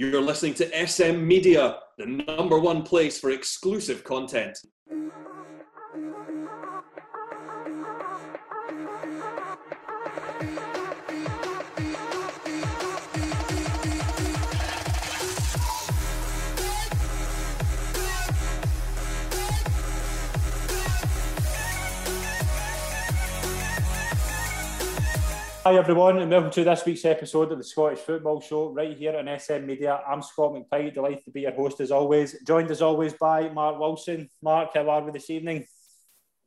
You're 0.00 0.22
listening 0.22 0.54
to 0.54 0.86
SM 0.86 1.26
Media, 1.26 1.76
the 1.98 2.06
number 2.06 2.58
one 2.58 2.84
place 2.84 3.20
for 3.20 3.32
exclusive 3.32 4.02
content. 4.02 4.56
Hi 25.70 25.76
everyone, 25.76 26.18
and 26.18 26.28
welcome 26.28 26.50
to 26.50 26.64
this 26.64 26.84
week's 26.84 27.04
episode 27.04 27.52
of 27.52 27.58
the 27.58 27.62
Scottish 27.62 28.00
Football 28.00 28.40
Show 28.40 28.72
right 28.72 28.96
here 28.96 29.16
on 29.16 29.38
SM 29.38 29.64
Media. 29.64 30.00
I'm 30.04 30.20
Scott 30.20 30.52
McPike, 30.52 30.94
delighted 30.94 31.24
to 31.26 31.30
be 31.30 31.42
your 31.42 31.52
host 31.52 31.78
as 31.78 31.92
always. 31.92 32.42
Joined 32.44 32.72
as 32.72 32.82
always 32.82 33.12
by 33.12 33.50
Mark 33.50 33.78
Wilson. 33.78 34.28
Mark, 34.42 34.70
how 34.74 34.90
are 34.90 35.00
we 35.00 35.12
this 35.12 35.30
evening? 35.30 35.64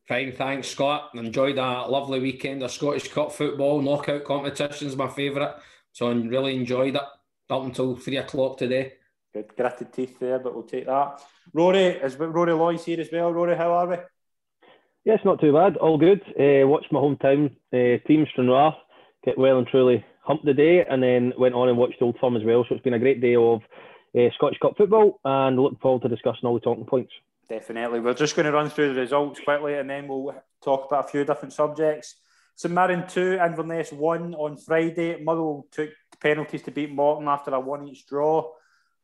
Fine, 0.09 0.33
thanks, 0.33 0.67
Scott. 0.67 1.11
Enjoyed 1.13 1.57
a 1.57 1.87
lovely 1.87 2.19
weekend 2.19 2.63
of 2.63 2.71
Scottish 2.71 3.07
Cup 3.13 3.31
football. 3.31 3.81
Knockout 3.81 4.25
competitions, 4.25 4.97
my 4.97 5.07
favourite. 5.07 5.55
So 5.93 6.09
I 6.09 6.15
really 6.15 6.57
enjoyed 6.57 6.97
it 6.97 7.01
up 7.49 7.63
until 7.63 7.95
three 7.95 8.17
o'clock 8.17 8.57
today. 8.57 8.91
Good, 9.33 9.55
gritted 9.55 9.93
teeth 9.93 10.19
there, 10.19 10.39
but 10.39 10.53
we'll 10.53 10.63
take 10.63 10.87
that. 10.87 11.21
Rory, 11.53 11.85
is 11.85 12.17
Rory 12.17 12.51
Loy's 12.51 12.83
here 12.83 12.99
as 12.99 13.07
well. 13.09 13.31
Rory, 13.31 13.55
how 13.55 13.71
are 13.71 13.87
we? 13.87 13.95
Yes, 15.05 15.19
not 15.23 15.39
too 15.39 15.53
bad. 15.53 15.77
All 15.77 15.97
good. 15.97 16.21
Uh, 16.37 16.67
watched 16.67 16.91
my 16.91 16.99
hometown 16.99 17.55
uh, 17.71 18.05
team, 18.05 18.25
Stranraer 18.29 18.73
get 19.23 19.37
well 19.37 19.57
and 19.57 19.67
truly 19.67 20.05
humped 20.21 20.45
the 20.45 20.53
day, 20.53 20.85
and 20.89 21.01
then 21.01 21.33
went 21.37 21.55
on 21.55 21.69
and 21.69 21.77
watched 21.77 22.01
Old 22.01 22.17
Firm 22.19 22.35
as 22.35 22.43
well. 22.43 22.65
So 22.67 22.75
it's 22.75 22.83
been 22.83 22.93
a 22.93 22.99
great 22.99 23.21
day 23.21 23.35
of 23.35 23.61
uh, 24.17 24.29
Scottish 24.35 24.59
Cup 24.59 24.77
football, 24.77 25.19
and 25.25 25.57
looking 25.57 25.79
forward 25.79 26.03
to 26.03 26.09
discussing 26.09 26.45
all 26.45 26.53
the 26.53 26.59
talking 26.59 26.85
points. 26.85 27.11
Definitely. 27.49 27.99
We're 27.99 28.13
just 28.13 28.35
going 28.35 28.45
to 28.45 28.51
run 28.51 28.69
through 28.69 28.93
the 28.93 29.01
results 29.01 29.39
quickly, 29.39 29.75
and 29.75 29.89
then 29.89 30.07
we'll 30.07 30.33
talk 30.63 30.87
about 30.87 31.05
a 31.05 31.07
few 31.09 31.25
different 31.25 31.53
subjects. 31.53 32.15
St 32.55 32.73
Mirren 32.73 33.07
2, 33.07 33.39
Inverness 33.43 33.91
1 33.91 34.35
on 34.35 34.57
Friday. 34.57 35.21
Motherwell 35.21 35.65
took 35.71 35.89
penalties 36.21 36.61
to 36.63 36.71
beat 36.71 36.91
Morton 36.91 37.27
after 37.27 37.51
a 37.51 37.59
one 37.59 37.87
each 37.87 38.05
draw. 38.07 38.51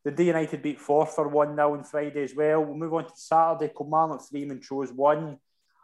The 0.04 0.12
D 0.12 0.26
United 0.26 0.62
beat 0.62 0.80
Forfar 0.80 1.30
1 1.30 1.56
0 1.56 1.74
on 1.74 1.84
Friday 1.84 2.24
as 2.24 2.34
well. 2.36 2.64
We'll 2.64 2.78
move 2.78 2.94
on 2.94 3.06
to 3.06 3.12
Saturday. 3.16 3.74
Kilmarnock 3.76 4.22
3, 4.30 4.46
Montrose 4.46 4.94
1. 4.94 5.38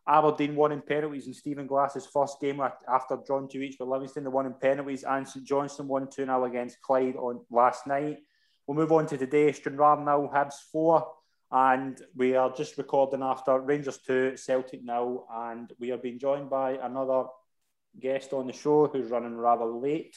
Aberdeen 0.08 0.56
won 0.56 0.72
in 0.72 0.82
penalties 0.82 1.26
in 1.26 1.34
Stephen 1.34 1.66
Glass's 1.66 2.06
first 2.06 2.40
game 2.40 2.62
after 2.88 3.18
drawn 3.26 3.48
two 3.48 3.62
each 3.62 3.78
with 3.80 3.90
Livingston. 3.90 4.24
The 4.24 4.30
one 4.30 4.46
in 4.46 4.54
penalties 4.54 5.04
and 5.04 5.28
St 5.28 5.44
Johnstone 5.46 5.88
won 5.88 6.08
2 6.10 6.26
0 6.26 6.46
against 6.46 6.82
Clyde 6.82 7.16
on 7.16 7.42
last 7.50 7.88
night. 7.88 8.20
We'll 8.68 8.78
move 8.78 8.92
on 8.92 9.08
to 9.08 9.18
today. 9.18 9.52
Stranraer 9.52 9.98
now 10.04 10.30
Hibs 10.32 10.56
4. 10.72 11.08
And 11.52 12.00
we 12.16 12.36
are 12.36 12.52
just 12.52 12.78
recording 12.78 13.24
after 13.24 13.60
Rangers 13.60 14.00
2, 14.06 14.38
Celtic 14.38 14.84
now. 14.84 15.26
And 15.34 15.72
we 15.80 15.92
are 15.92 15.98
being 15.98 16.20
joined 16.20 16.50
by 16.52 16.74
another 16.74 17.26
guest 18.00 18.34
on 18.34 18.46
the 18.48 18.54
show 18.54 18.88
who's 18.88 19.10
running 19.10 19.38
rather 19.38 19.66
late. 19.66 20.16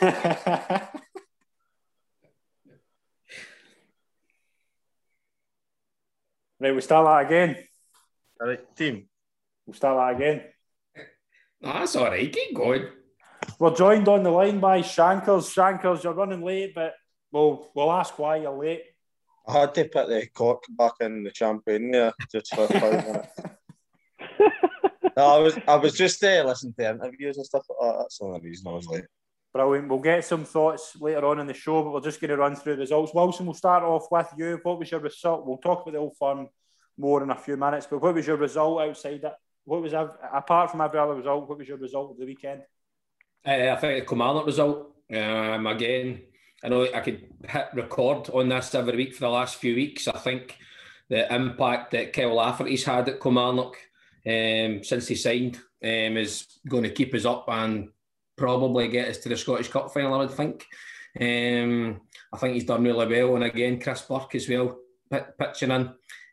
Right, 6.60 6.72
we'll 6.72 6.80
start 6.80 7.06
that 7.06 7.26
again. 7.26 7.64
All 8.40 8.48
right, 8.48 8.76
team. 8.76 9.08
We'll 9.66 9.74
start 9.74 9.96
that 9.96 10.22
again. 10.22 10.44
No, 11.60 11.72
that's 11.72 11.96
all 11.96 12.06
right. 12.06 12.32
Keep 12.32 12.56
going. 12.56 12.86
We're 13.58 13.74
joined 13.74 14.08
on 14.08 14.22
the 14.22 14.30
line 14.30 14.60
by 14.60 14.82
Shankers. 14.82 15.52
Shankers, 15.52 16.04
you're 16.04 16.12
running 16.12 16.42
late, 16.42 16.74
but 16.74 16.94
we'll, 17.32 17.70
we'll 17.74 17.92
ask 17.92 18.18
why 18.18 18.36
you're 18.36 18.56
late. 18.56 18.82
I 19.46 19.60
had 19.60 19.74
to 19.76 19.84
put 19.84 20.08
the 20.08 20.26
cork 20.34 20.64
back 20.68 20.92
in 21.00 21.24
the 21.24 21.32
champagne 21.32 21.90
there 21.90 22.12
just 22.30 22.54
for 22.54 22.68
five 22.68 23.06
minutes. 23.06 23.40
no, 25.16 25.24
I 25.24 25.38
was 25.38 25.58
I 25.66 25.76
was 25.76 25.94
just 25.94 26.20
there 26.20 26.44
uh, 26.44 26.48
listening 26.48 26.74
to 26.78 26.90
interviews 26.90 27.38
and 27.38 27.46
stuff 27.46 27.64
like 27.70 27.78
that. 27.80 27.98
That's 27.98 28.18
the 28.18 28.24
only 28.26 28.40
reason 28.40 28.68
I 28.68 28.72
was 28.72 28.86
late. 28.86 29.04
Brilliant. 29.52 29.88
We'll 29.88 29.98
get 29.98 30.24
some 30.24 30.44
thoughts 30.44 30.96
later 31.00 31.24
on 31.24 31.40
in 31.40 31.46
the 31.46 31.54
show, 31.54 31.82
but 31.82 31.92
we're 31.92 32.00
just 32.00 32.20
going 32.20 32.30
to 32.30 32.36
run 32.36 32.54
through 32.54 32.74
the 32.74 32.80
results. 32.80 33.14
Wilson, 33.14 33.46
we'll 33.46 33.54
start 33.54 33.82
off 33.82 34.06
with 34.10 34.28
you. 34.36 34.60
What 34.62 34.78
was 34.78 34.90
your 34.90 35.00
result? 35.00 35.46
We'll 35.46 35.56
talk 35.56 35.82
about 35.82 35.92
the 35.92 35.98
old 35.98 36.16
firm 36.18 36.48
more 36.98 37.22
in 37.22 37.30
a 37.30 37.36
few 37.36 37.56
minutes, 37.56 37.86
but 37.88 38.02
what 38.02 38.14
was 38.14 38.26
your 38.26 38.36
result 38.36 38.82
outside 38.82 39.22
that? 39.22 39.36
What 39.64 39.82
was 39.82 39.92
apart 39.92 40.70
from 40.70 40.80
every 40.80 40.98
other 40.98 41.14
result? 41.14 41.48
What 41.48 41.58
was 41.58 41.68
your 41.68 41.78
result 41.78 42.10
of 42.10 42.18
the 42.18 42.26
weekend? 42.26 42.62
Uh, 43.46 43.70
I 43.72 43.76
think 43.76 44.00
the 44.00 44.08
Kilmarnock 44.08 44.46
result. 44.46 44.94
Um, 45.14 45.66
again, 45.66 46.22
I 46.62 46.68
know 46.68 46.86
I 46.92 47.00
could 47.00 47.28
hit 47.46 47.68
record 47.74 48.30
on 48.30 48.48
this 48.48 48.74
every 48.74 48.96
week 48.96 49.14
for 49.14 49.20
the 49.20 49.30
last 49.30 49.56
few 49.56 49.74
weeks. 49.74 50.08
I 50.08 50.18
think 50.18 50.56
the 51.08 51.32
impact 51.32 51.92
that 51.92 52.12
Kyle 52.12 52.34
Lafferty's 52.34 52.84
had 52.84 53.08
at 53.08 53.20
Kilmarnock 53.20 53.76
um, 54.26 54.82
since 54.82 55.08
he 55.08 55.14
signed 55.14 55.56
um, 55.82 56.16
is 56.16 56.46
going 56.68 56.82
to 56.82 56.90
keep 56.90 57.14
us 57.14 57.24
up 57.24 57.46
and 57.48 57.90
probably 58.38 58.88
get 58.88 59.08
us 59.08 59.18
to 59.18 59.28
the 59.28 59.36
Scottish 59.36 59.68
Cup 59.68 59.92
final, 59.92 60.14
I 60.14 60.18
would 60.18 60.30
think. 60.30 60.64
Um, 61.20 62.00
I 62.32 62.38
think 62.38 62.54
he's 62.54 62.64
done 62.64 62.84
really 62.84 63.06
well. 63.06 63.34
And 63.34 63.44
again, 63.44 63.80
Chris 63.80 64.02
Burke 64.02 64.34
as 64.36 64.48
well, 64.48 64.78
pitching 65.10 65.70
in. 65.70 65.88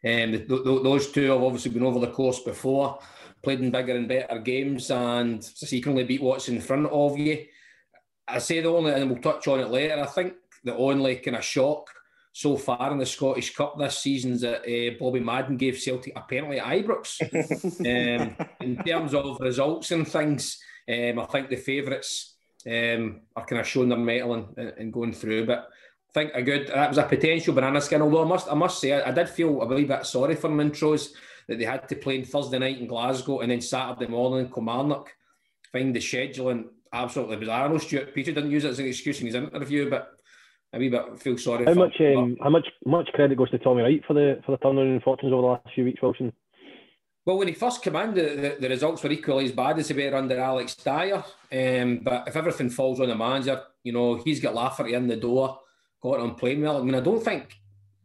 Um, 0.05 0.31
the, 0.31 0.61
the, 0.63 0.81
those 0.83 1.11
two 1.11 1.31
have 1.31 1.41
obviously 1.41 1.71
been 1.71 1.83
over 1.83 1.99
the 1.99 2.11
course 2.11 2.39
before, 2.39 2.99
played 3.41 3.61
in 3.61 3.71
bigger 3.71 3.95
and 3.95 4.07
better 4.07 4.39
games, 4.39 4.91
and 4.91 5.43
so 5.43 5.75
you 5.75 5.81
can 5.81 5.93
only 5.93 6.03
beat 6.03 6.21
what's 6.21 6.47
in 6.47 6.61
front 6.61 6.85
of 6.85 7.17
you. 7.17 7.45
I 8.27 8.37
say 8.39 8.61
the 8.61 8.69
only, 8.69 8.93
and 8.93 9.09
we'll 9.09 9.21
touch 9.21 9.47
on 9.47 9.59
it 9.59 9.69
later, 9.69 9.99
I 9.99 10.05
think 10.05 10.33
the 10.63 10.75
only 10.75 11.15
kind 11.17 11.37
of 11.37 11.43
shock 11.43 11.89
so 12.33 12.57
far 12.57 12.91
in 12.91 12.97
the 12.97 13.05
Scottish 13.05 13.55
Cup 13.55 13.79
this 13.79 13.97
season 13.97 14.33
is 14.33 14.41
that 14.41 14.61
uh, 14.61 14.95
Bobby 14.99 15.21
Madden 15.21 15.57
gave 15.57 15.79
Celtic 15.79 16.13
a 16.15 16.21
penalty 16.21 16.59
at 16.59 16.65
Ibrox. 16.65 17.21
um, 17.79 18.35
in 18.59 18.75
terms 18.83 19.13
of 19.13 19.39
results 19.39 19.91
and 19.91 20.07
things, 20.07 20.59
um, 20.87 21.19
I 21.19 21.25
think 21.25 21.49
the 21.49 21.55
favourites 21.55 22.35
um, 22.67 23.21
are 23.35 23.45
kind 23.45 23.61
of 23.61 23.67
showing 23.67 23.89
their 23.89 23.97
mettle 23.97 24.33
and, 24.33 24.57
and 24.57 24.93
going 24.93 25.13
through, 25.13 25.45
but 25.45 25.69
I 26.09 26.13
think 26.13 26.31
a 26.33 26.41
good 26.41 26.67
that 26.67 26.89
was 26.89 26.97
a 26.97 27.03
potential 27.03 27.53
banana 27.53 27.81
skin. 27.81 28.01
Although 28.01 28.23
I 28.23 28.27
must 28.27 28.51
I 28.51 28.55
must 28.55 28.79
say 28.79 28.93
I, 28.93 29.09
I 29.09 29.11
did 29.11 29.29
feel 29.29 29.61
a 29.61 29.65
wee 29.65 29.85
bit 29.85 30.05
sorry 30.05 30.35
for 30.35 30.49
Montrose 30.49 31.13
that 31.47 31.59
they 31.59 31.65
had 31.65 31.87
to 31.89 31.95
play 31.95 32.19
on 32.19 32.25
Thursday 32.25 32.59
night 32.59 32.79
in 32.79 32.87
Glasgow 32.87 33.39
and 33.39 33.51
then 33.51 33.61
Saturday 33.61 34.07
morning 34.09 34.45
in 34.45 34.51
Kilmarnock. 34.51 35.13
Find 35.71 35.95
the 35.95 35.99
scheduling 35.99 36.65
absolutely 36.93 37.35
bizarre. 37.37 37.65
I 37.65 37.67
know 37.67 37.77
Stewart 37.77 38.15
Petrie 38.15 38.33
didn't 38.33 38.51
use 38.51 38.63
it 38.63 38.69
as 38.69 38.79
an 38.79 38.87
excuse 38.87 39.19
in 39.19 39.27
his 39.27 39.35
interview, 39.35 39.89
but 39.89 40.13
a 40.73 40.79
wee 40.79 40.89
bit 40.89 41.19
feel 41.19 41.37
sorry. 41.37 41.65
How 41.65 41.73
much 41.73 41.99
um, 41.99 42.37
how 42.41 42.49
much 42.49 42.67
much 42.85 43.09
credit 43.13 43.37
goes 43.37 43.51
to 43.51 43.57
Tommy 43.57 43.81
Wright 43.81 44.03
for 44.07 44.13
the 44.13 44.41
for 44.45 44.51
the 44.51 44.57
turnaround 44.59 44.95
in 44.95 45.01
fortunes 45.01 45.33
over 45.33 45.41
the 45.41 45.47
last 45.47 45.67
few 45.73 45.83
weeks, 45.83 46.01
Wilson? 46.01 46.33
Well, 47.25 47.39
when 47.39 47.47
he 47.47 47.55
first 47.55 47.81
came 47.81 47.95
in, 47.95 48.13
the, 48.13 48.57
the, 48.59 48.69
results 48.69 49.01
were 49.01 49.11
equally 49.11 49.45
as 49.45 49.51
bad 49.51 49.79
as 49.79 49.87
they 49.87 50.09
were 50.09 50.15
under 50.15 50.39
Alex 50.39 50.75
Dyer. 50.75 51.23
Um, 51.51 52.01
but 52.03 52.27
if 52.27 52.35
everything 52.35 52.69
falls 52.69 52.99
on 52.99 53.09
the 53.09 53.15
manager, 53.15 53.63
you 53.83 53.93
know, 53.93 54.15
he's 54.15 54.39
got 54.39 54.53
Lafferty 54.53 54.93
in 54.93 55.07
the 55.07 55.15
door, 55.15 55.59
got 56.01 56.19
on 56.19 56.35
playing 56.35 56.61
well. 56.61 56.77
I 56.77 56.83
mean, 56.83 56.93
I 56.93 56.99
don't 56.99 57.23
think 57.23 57.55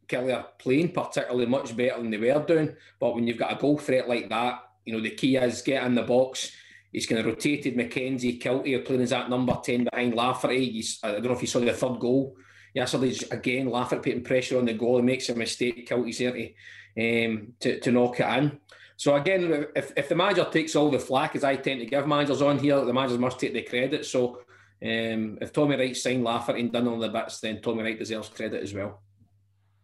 Killie 0.08 0.34
are 0.34 0.46
playing 0.58 0.92
particularly 0.92 1.44
much 1.44 1.76
better 1.76 2.00
than 2.00 2.10
they 2.10 2.16
were 2.16 2.44
doing. 2.46 2.74
But 2.98 3.14
when 3.14 3.26
you've 3.26 3.36
got 3.36 3.52
a 3.52 3.60
goal 3.60 3.76
threat 3.76 4.08
like 4.08 4.30
that, 4.30 4.62
you 4.86 4.94
know, 4.94 5.02
the 5.02 5.10
key 5.10 5.36
is 5.36 5.60
get 5.60 5.84
in 5.84 5.94
the 5.94 6.02
box. 6.02 6.52
He's 6.90 7.06
kind 7.06 7.20
of 7.20 7.26
rotated 7.26 7.76
McKenzie, 7.76 8.40
Kiltie 8.40 8.76
are 8.76 8.82
playing 8.82 9.02
as 9.02 9.10
that 9.10 9.30
number 9.30 9.56
10 9.62 9.84
behind 9.84 10.14
Lafferty. 10.14 10.70
He's, 10.70 10.98
I 11.02 11.12
don't 11.12 11.24
know 11.24 11.32
if 11.32 11.42
you 11.42 11.46
saw 11.46 11.60
the 11.60 11.72
third 11.72 12.00
goal. 12.00 12.36
Yesterday's 12.74 13.22
again, 13.30 13.68
Lafferty 13.68 14.00
putting 14.00 14.24
pressure 14.24 14.58
on 14.58 14.64
the 14.64 14.72
goal 14.72 14.96
and 14.96 15.06
makes 15.06 15.28
a 15.28 15.34
mistake. 15.34 15.88
Kiltie's 15.88 16.18
there 16.18 16.32
to, 16.32 17.26
um, 17.26 17.52
to, 17.60 17.78
to 17.80 17.92
knock 17.92 18.18
it 18.18 18.38
in. 18.38 18.58
So 19.00 19.16
again, 19.16 19.64
if, 19.74 19.94
if 19.96 20.10
the 20.10 20.14
manager 20.14 20.44
takes 20.44 20.76
all 20.76 20.90
the 20.90 20.98
flack, 20.98 21.34
as 21.34 21.42
I 21.42 21.56
tend 21.56 21.80
to 21.80 21.86
give 21.86 22.06
managers 22.06 22.42
on 22.42 22.58
here, 22.58 22.84
the 22.84 22.92
managers 22.92 23.18
must 23.18 23.40
take 23.40 23.54
the 23.54 23.62
credit. 23.62 24.04
So 24.04 24.42
um, 24.82 25.38
if 25.40 25.54
Tommy 25.54 25.76
Wright 25.76 25.96
signed 25.96 26.22
Lafferty 26.22 26.60
and 26.60 26.70
done 26.70 26.86
all 26.86 26.98
the 26.98 27.08
bits, 27.08 27.40
then 27.40 27.62
Tommy 27.62 27.82
Wright 27.82 27.98
deserves 27.98 28.28
credit 28.28 28.62
as 28.62 28.74
well. 28.74 29.00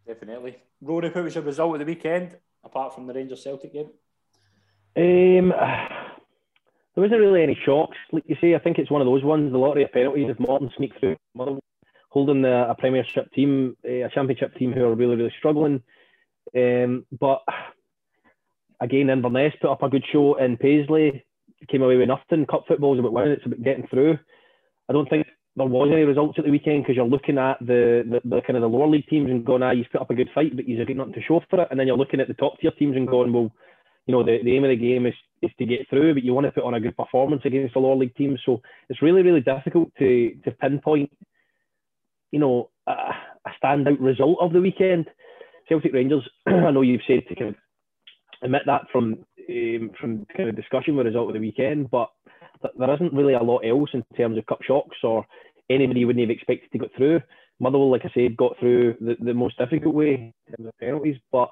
Definitely. 0.06 0.58
Rory, 0.82 1.08
what 1.08 1.25
was 1.25 1.35
your 1.35 1.44
result 1.44 1.73
of 1.73 1.79
the 1.79 1.87
weekend, 1.87 2.37
apart 2.62 2.94
from 2.94 3.06
the 3.06 3.14
Rangers 3.14 3.43
Celtic 3.43 3.73
game? 3.73 3.88
Um, 4.99 5.49
there 5.49 7.02
wasn't 7.02 7.20
really 7.23 7.43
any 7.43 7.58
shocks. 7.64 7.96
Like 8.12 8.25
you 8.26 8.37
say, 8.38 8.55
I 8.55 8.58
think 8.58 8.76
it's 8.76 8.91
one 8.91 9.00
of 9.00 9.06
those 9.06 9.25
ones, 9.25 9.50
the 9.50 9.56
lottery 9.56 9.85
of 9.85 9.93
penalties, 9.93 10.29
if 10.29 10.38
Morton 10.38 10.70
sneak 10.76 10.93
through, 11.00 11.17
holding 12.11 12.43
the, 12.43 12.69
a 12.69 12.75
Premiership 12.75 13.32
team, 13.32 13.79
a 13.82 14.11
Championship 14.12 14.55
team 14.56 14.75
who 14.75 14.85
are 14.85 14.94
really, 14.94 15.17
really 15.17 15.32
struggling. 15.38 15.82
Um, 16.55 17.06
but 17.19 17.41
again, 18.81 19.11
Inverness 19.11 19.55
put 19.61 19.70
up 19.70 19.82
a 19.82 19.88
good 19.88 20.05
show 20.12 20.37
in 20.38 20.56
Paisley, 20.56 21.25
came 21.69 21.82
away 21.82 21.96
with 21.96 22.08
nothing. 22.08 22.46
Cup 22.46 22.64
football 22.69 22.94
is 22.94 23.00
about 23.00 23.12
winning, 23.12 23.32
it's 23.32 23.46
about 23.46 23.62
getting 23.62 23.87
through. 23.88 24.19
I 24.88 24.93
don't 24.93 25.08
think 25.08 25.26
there 25.56 25.67
was 25.67 25.88
any 25.90 26.02
results 26.02 26.38
at 26.38 26.44
the 26.44 26.50
weekend 26.50 26.82
because 26.82 26.96
you're 26.96 27.06
looking 27.06 27.38
at 27.38 27.58
the, 27.61 28.05
the, 28.08 28.20
the, 28.28 28.40
kind 28.43 28.56
of 28.56 28.62
the 28.62 28.69
lower 28.69 28.87
league 28.87 29.06
teams 29.08 29.31
and 29.31 29.44
going, 29.44 29.62
ah, 29.62 29.70
you've 29.70 29.90
put 29.90 30.02
up 30.02 30.11
a 30.11 30.14
good 30.14 30.28
fight, 30.34 30.55
but 30.55 30.69
you've 30.69 30.87
got 30.87 30.96
nothing 30.96 31.14
to 31.14 31.23
show 31.23 31.40
for 31.49 31.62
it. 31.62 31.69
And 31.70 31.81
then 31.81 31.87
you're 31.87 31.96
looking 31.96 32.20
at 32.20 32.28
the 32.28 32.34
top 32.34 32.61
tier 32.61 32.70
teams 32.73 32.94
and 32.94 33.08
going, 33.08 33.32
well, 33.32 33.50
you 34.06 34.12
know, 34.12 34.23
the, 34.23 34.38
the 34.44 34.55
aim 34.55 34.64
of 34.64 34.70
the 34.70 34.76
game 34.76 35.06
is 35.06 35.14
is 35.43 35.50
to 35.58 35.67
get 35.67 35.88
through, 35.90 36.14
but 36.14 36.22
you 36.22 36.32
want 36.32 36.46
to 36.46 36.52
put 36.52 36.64
on 36.64 36.75
a 36.75 36.81
good 36.81 36.96
performance 36.96 37.43
against 37.44 37.75
the 37.75 37.81
lower 37.81 37.96
league 37.96 38.14
teams. 38.14 38.40
So 38.46 38.62
it's 38.88 39.02
really, 39.02 39.22
really 39.22 39.40
difficult 39.40 39.90
to 39.99 40.34
to 40.44 40.50
pinpoint, 40.52 41.11
you 42.31 42.38
know, 42.38 42.70
a, 42.87 42.93
a 42.93 43.50
standout 43.62 44.00
result 44.00 44.38
of 44.40 44.52
the 44.52 44.61
weekend. 44.61 45.06
Celtic 45.69 45.93
Rangers, 45.93 46.22
I 46.46 46.70
know 46.70 46.82
you've 46.82 47.00
said 47.06 47.25
to 47.29 47.34
kind 47.34 47.50
of 47.50 47.56
admit 48.43 48.62
that 48.67 48.83
from 48.93 49.25
um, 49.49 49.91
from 50.00 50.27
kind 50.37 50.49
of 50.49 50.56
discussion 50.56 50.97
with 50.97 51.06
result 51.06 51.29
of 51.29 51.35
the 51.35 51.41
weekend, 51.41 51.91
but 51.91 52.11
there 52.79 52.94
isn't 52.94 53.12
really 53.12 53.35
a 53.35 53.43
lot 53.43 53.61
else 53.61 53.91
in 53.93 54.05
terms 54.17 54.38
of 54.38 54.47
cup 54.47 54.62
shocks 54.62 54.97
or 55.03 55.25
anybody 55.71 56.05
wouldn't 56.05 56.29
have 56.29 56.37
expected 56.37 56.71
to 56.73 56.79
get 56.79 56.91
through. 56.97 57.21
Motherwell, 57.59 57.91
like 57.91 58.05
I 58.05 58.11
said, 58.12 58.37
got 58.37 58.59
through 58.59 58.97
the, 59.00 59.17
the 59.21 59.35
most 59.35 59.59
difficult 59.59 59.94
way 59.94 60.35
in 60.47 60.56
terms 60.56 60.69
of 60.69 60.79
penalties, 60.79 61.17
but 61.33 61.49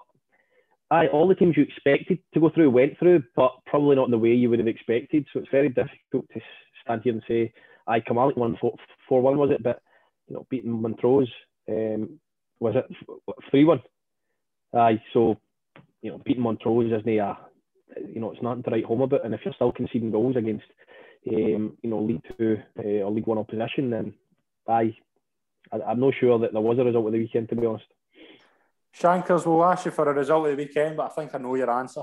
aye, 0.90 1.06
all 1.08 1.28
the 1.28 1.34
teams 1.34 1.56
you 1.56 1.62
expected 1.62 2.18
to 2.32 2.40
go 2.40 2.50
through 2.50 2.70
went 2.70 2.98
through, 2.98 3.22
but 3.34 3.52
probably 3.66 3.96
not 3.96 4.06
in 4.06 4.10
the 4.10 4.18
way 4.18 4.34
you 4.34 4.50
would 4.50 4.58
have 4.58 4.68
expected. 4.68 5.26
So 5.32 5.40
it's 5.40 5.48
very 5.50 5.68
difficult 5.68 6.28
to 6.34 6.40
stand 6.82 7.02
here 7.02 7.14
and 7.14 7.22
say, 7.26 7.52
aye, 7.86 8.00
Kilmarnock 8.00 8.36
won 8.36 8.58
4 8.60 9.22
1, 9.22 9.38
was 9.38 9.50
it? 9.50 9.62
But, 9.62 9.80
you 10.28 10.34
know, 10.34 10.46
beating 10.50 10.70
Montrose, 10.70 11.30
um, 11.68 12.20
was 12.60 12.74
it 12.76 12.84
3 13.50 13.64
1? 13.64 13.82
Aye, 14.74 15.02
so, 15.12 15.38
you 16.04 16.10
know, 16.10 16.18
beating 16.18 16.42
Montrose 16.42 16.92
isn't 16.92 17.08
a, 17.08 17.38
you 18.12 18.20
know, 18.20 18.30
it's 18.30 18.42
nothing 18.42 18.62
to 18.64 18.70
write 18.70 18.84
home 18.84 19.00
about. 19.00 19.24
And 19.24 19.34
if 19.34 19.40
you're 19.42 19.54
still 19.54 19.72
conceding 19.72 20.10
goals 20.10 20.36
against, 20.36 20.66
um, 21.32 21.78
you 21.82 21.90
know, 21.90 22.02
League 22.02 22.20
Two 22.36 22.58
uh, 22.78 23.04
or 23.04 23.10
League 23.10 23.26
One 23.26 23.38
opposition, 23.38 23.88
then 23.88 24.12
aye, 24.68 24.94
I, 25.72 25.92
am 25.92 26.00
not 26.00 26.12
sure 26.20 26.38
that 26.40 26.52
there 26.52 26.60
was 26.60 26.78
a 26.78 26.84
result 26.84 27.06
of 27.06 27.12
the 27.12 27.18
weekend, 27.18 27.48
to 27.48 27.56
be 27.56 27.64
honest. 27.64 27.86
Shankers 28.92 29.46
will 29.46 29.64
ask 29.64 29.86
you 29.86 29.92
for 29.92 30.08
a 30.10 30.12
result 30.12 30.46
of 30.46 30.54
the 30.54 30.62
weekend, 30.62 30.98
but 30.98 31.06
I 31.10 31.14
think 31.14 31.34
I 31.34 31.38
know 31.38 31.54
your 31.54 31.70
answer. 31.70 32.02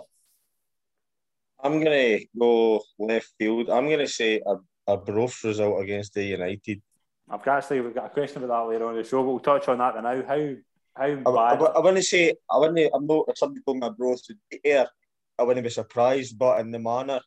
I'm 1.63 1.79
going 1.83 2.17
to 2.19 2.25
go 2.37 2.81
left 2.97 3.33
field. 3.37 3.69
I'm 3.69 3.85
going 3.85 3.99
to 3.99 4.07
say 4.07 4.41
a, 4.43 4.55
Arbroath 4.87 5.43
result 5.43 5.79
against 5.79 6.15
the 6.15 6.23
United. 6.23 6.81
I've 7.29 7.43
got 7.43 7.57
to 7.57 7.61
say, 7.61 7.79
we've 7.79 7.93
got 7.93 8.07
a 8.07 8.09
question 8.09 8.43
about 8.43 8.65
that 8.65 8.73
later 8.73 8.87
on 8.87 8.95
the 8.95 9.03
show, 9.03 9.23
but 9.23 9.29
we'll 9.29 9.39
touch 9.39 9.67
on 9.67 9.77
that 9.77 10.01
now. 10.01 10.23
How 10.27 10.55
how 10.95 11.03
I, 11.05 11.15
bad? 11.15 11.25
I, 11.27 11.65
I, 11.65 11.71
I 11.71 11.79
want 11.79 11.97
to 11.97 12.03
say 12.03 12.33
I 12.49 12.59
to. 12.59 12.91
I'm 12.93 13.07
not. 13.07 13.25
If 13.27 13.37
somebody 13.37 13.61
told 13.65 13.79
me 13.79 13.89
Broth 13.97 14.23
to 14.27 14.35
be 14.49 14.59
here, 14.63 14.87
I 15.37 15.43
wouldn't 15.43 15.63
be 15.63 15.69
surprised. 15.69 16.37
But 16.37 16.59
in 16.59 16.71
the 16.71 16.79
manner 16.79 17.19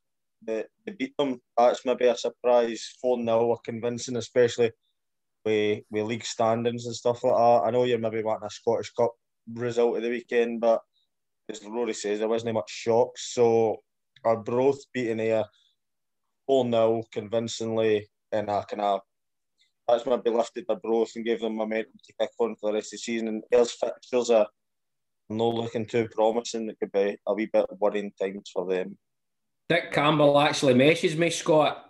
that 0.46 0.66
they 0.84 0.92
beat 0.92 1.16
them, 1.18 1.40
that's 1.56 1.84
maybe 1.84 2.06
a 2.06 2.16
surprise. 2.16 2.94
Four 3.00 3.22
0 3.22 3.58
convincing, 3.64 4.16
especially 4.16 4.72
with 5.44 5.82
with 5.90 6.06
league 6.06 6.24
standings 6.24 6.86
and 6.86 6.94
stuff 6.94 7.24
like 7.24 7.34
that. 7.34 7.62
I 7.66 7.70
know 7.70 7.84
you're 7.84 7.98
maybe 7.98 8.22
wanting 8.22 8.46
a 8.46 8.50
Scottish 8.50 8.92
Cup 8.92 9.12
result 9.52 9.96
of 9.96 10.02
the 10.02 10.10
weekend, 10.10 10.60
but 10.60 10.80
as 11.50 11.64
Rory 11.64 11.92
says, 11.92 12.18
there 12.18 12.28
wasn't 12.28 12.54
much 12.54 12.70
shock. 12.70 13.10
So 13.16 13.78
Arbroath 14.24 14.80
beating 14.92 15.18
here 15.18 15.44
4 16.46 16.70
0 16.70 17.02
convincingly, 17.12 18.08
and 18.32 18.50
I 18.50 18.62
kind 18.62 18.82
of 18.82 19.00
that's 19.86 20.06
maybe 20.06 20.30
lifted 20.30 20.64
the 20.68 20.76
Broth 20.76 21.12
and 21.16 21.24
gave 21.24 21.40
them 21.40 21.56
momentum 21.56 21.92
to 22.04 22.12
kick 22.18 22.30
on 22.38 22.56
for 22.56 22.70
the 22.70 22.74
rest 22.74 22.88
of 22.88 22.92
the 22.92 22.98
season. 22.98 23.28
And 23.28 23.42
else 23.52 23.72
fixtures 23.72 24.30
are 24.30 24.46
not 25.28 25.54
looking 25.54 25.86
too 25.86 26.08
promising. 26.10 26.68
It 26.68 26.78
could 26.80 26.92
be 26.92 27.16
a 27.26 27.34
wee 27.34 27.50
bit 27.52 27.66
worrying 27.78 28.12
times 28.20 28.50
for 28.52 28.66
them. 28.66 28.96
Dick 29.68 29.92
Campbell 29.92 30.38
actually 30.38 30.74
messaged 30.74 31.16
me, 31.16 31.30
Scott, 31.30 31.84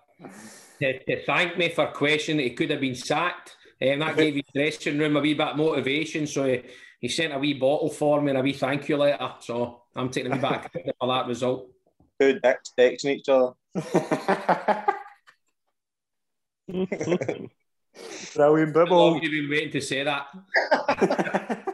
to, 0.81 1.05
to 1.05 1.25
thank 1.25 1.57
me 1.57 1.69
for 1.69 1.87
questioning 1.89 2.39
that 2.39 2.51
he 2.51 2.55
could 2.55 2.71
have 2.71 2.81
been 2.81 2.95
sacked. 2.95 3.57
And 3.81 4.03
that 4.03 4.17
gave 4.17 4.35
his 4.35 4.45
dressing 4.55 4.99
room 4.99 5.17
a 5.17 5.21
wee 5.21 5.35
bit 5.35 5.49
of 5.49 5.57
motivation. 5.57 6.27
So 6.27 6.45
he, 6.47 6.63
he 7.01 7.09
sent 7.09 7.33
a 7.33 7.39
wee 7.39 7.55
bottle 7.55 7.91
for 7.91 8.21
me 8.21 8.31
and 8.31 8.39
a 8.39 8.43
wee 8.43 8.53
thank 8.53 8.89
you 8.89 8.97
letter. 8.97 9.35
So 9.41 9.83
I'm 9.95 10.11
taking 10.11 10.33
a 10.33 10.37
wee 10.37 10.41
back 10.41 10.73
for 10.73 11.09
that 11.09 11.27
result. 11.27 11.71
Two 12.21 12.39
dicks 12.41 12.73
texting 12.79 13.17
each 13.17 13.29
other. 13.29 13.55
Brilliant, 18.35 18.75
but 18.75 18.91
we'll... 18.91 19.19
You've 19.19 19.31
been 19.31 19.51
waiting 19.51 19.73
to 19.73 19.81
say 19.81 20.05
that. 20.05 20.27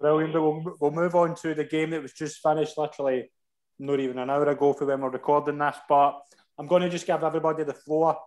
Brilliant, 0.00 0.32
but 0.32 0.42
we'll, 0.42 0.76
we'll 0.80 0.90
move 0.90 1.14
on 1.14 1.34
to 1.36 1.54
the 1.54 1.64
game 1.64 1.90
that 1.90 2.02
was 2.02 2.12
just 2.12 2.42
finished 2.42 2.78
literally 2.78 3.30
not 3.78 4.00
even 4.00 4.18
an 4.18 4.30
hour 4.30 4.48
ago 4.48 4.72
for 4.72 4.86
when 4.86 5.00
we're 5.00 5.10
recording 5.10 5.58
this. 5.58 5.76
But 5.88 6.20
I'm 6.58 6.66
going 6.66 6.82
to 6.82 6.90
just 6.90 7.06
give 7.06 7.22
everybody 7.22 7.64
the 7.64 7.74
floor. 7.74 8.18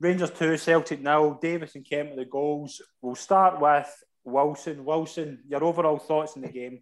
Rangers 0.00 0.30
2, 0.30 0.56
Celtic 0.56 1.00
now. 1.02 1.38
Davis 1.40 1.74
and 1.74 1.88
Kent 1.88 2.10
with 2.10 2.18
the 2.18 2.24
goals. 2.24 2.80
We'll 3.02 3.14
start 3.14 3.60
with 3.60 3.90
Wilson. 4.24 4.84
Wilson, 4.84 5.40
your 5.46 5.62
overall 5.64 5.98
thoughts 5.98 6.36
in 6.36 6.42
the 6.42 6.48
game? 6.48 6.80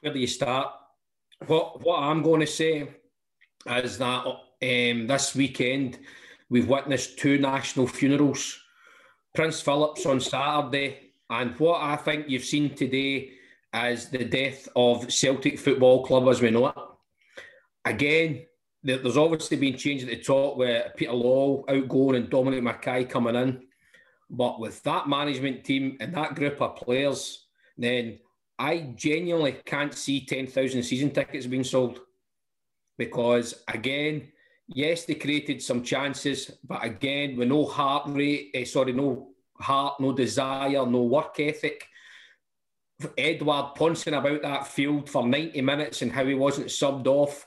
Where 0.00 0.12
do 0.12 0.18
you 0.18 0.26
start? 0.26 0.68
What 1.46 1.82
what 1.82 1.98
I'm 1.98 2.22
going 2.22 2.40
to 2.40 2.46
say 2.46 2.88
is 3.66 3.98
that 3.98 4.26
um, 4.26 5.06
this 5.06 5.34
weekend 5.34 5.98
we've 6.50 6.68
witnessed 6.68 7.18
two 7.18 7.38
national 7.38 7.86
funerals. 7.86 8.58
Prince 9.34 9.60
Philip's 9.60 10.06
on 10.06 10.20
Saturday, 10.20 11.12
and 11.30 11.58
what 11.58 11.82
I 11.82 11.96
think 11.96 12.28
you've 12.28 12.44
seen 12.44 12.74
today 12.74 13.30
is 13.74 14.08
the 14.08 14.24
death 14.24 14.68
of 14.76 15.12
Celtic 15.12 15.58
Football 15.58 16.04
Club 16.04 16.28
as 16.28 16.40
we 16.40 16.50
know 16.50 16.68
it. 16.68 16.74
Again, 17.84 18.46
there's 18.84 19.16
obviously 19.16 19.56
been 19.56 19.76
changes 19.76 20.08
at 20.08 20.18
the 20.18 20.22
top 20.22 20.56
with 20.56 20.94
Peter 20.96 21.12
Lawwell 21.12 21.64
outgoing 21.68 22.16
and 22.16 22.30
Dominic 22.30 22.62
McKay 22.62 23.08
coming 23.08 23.34
in. 23.34 23.62
But 24.30 24.60
with 24.60 24.82
that 24.82 25.08
management 25.08 25.64
team 25.64 25.96
and 26.00 26.14
that 26.14 26.34
group 26.34 26.60
of 26.60 26.76
players, 26.76 27.46
then 27.78 28.18
I 28.58 28.92
genuinely 28.94 29.52
can't 29.64 29.94
see 29.94 30.24
10,000 30.24 30.82
season 30.82 31.10
tickets 31.10 31.46
being 31.46 31.64
sold. 31.64 32.00
Because 32.98 33.64
again, 33.68 34.28
yes, 34.68 35.04
they 35.04 35.14
created 35.14 35.62
some 35.62 35.82
chances, 35.82 36.50
but 36.66 36.84
again, 36.84 37.36
with 37.36 37.48
no 37.48 37.64
heart 37.64 38.04
rate, 38.08 38.50
eh, 38.54 38.64
sorry, 38.64 38.92
no 38.92 39.30
heart, 39.58 40.00
no 40.00 40.12
desire, 40.12 40.86
no 40.86 41.02
work 41.02 41.38
ethic. 41.40 41.86
Edouard 43.18 43.74
pouncing 43.74 44.14
about 44.14 44.42
that 44.42 44.66
field 44.66 45.10
for 45.10 45.26
90 45.26 45.60
minutes 45.60 46.02
and 46.02 46.12
how 46.12 46.24
he 46.24 46.34
wasn't 46.34 46.68
subbed 46.68 47.06
off. 47.06 47.46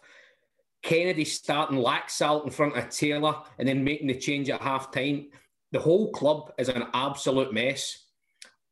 Kennedy 0.83 1.25
starting 1.25 1.77
Laxalt 1.77 2.45
in 2.45 2.51
front 2.51 2.77
of 2.77 2.89
Taylor 2.89 3.35
and 3.57 3.67
then 3.67 3.83
making 3.83 4.07
the 4.07 4.15
change 4.15 4.49
at 4.49 4.61
half 4.61 4.91
time 4.91 5.27
the 5.71 5.79
whole 5.79 6.11
club 6.11 6.53
is 6.57 6.69
an 6.69 6.85
absolute 6.93 7.53
mess. 7.53 8.05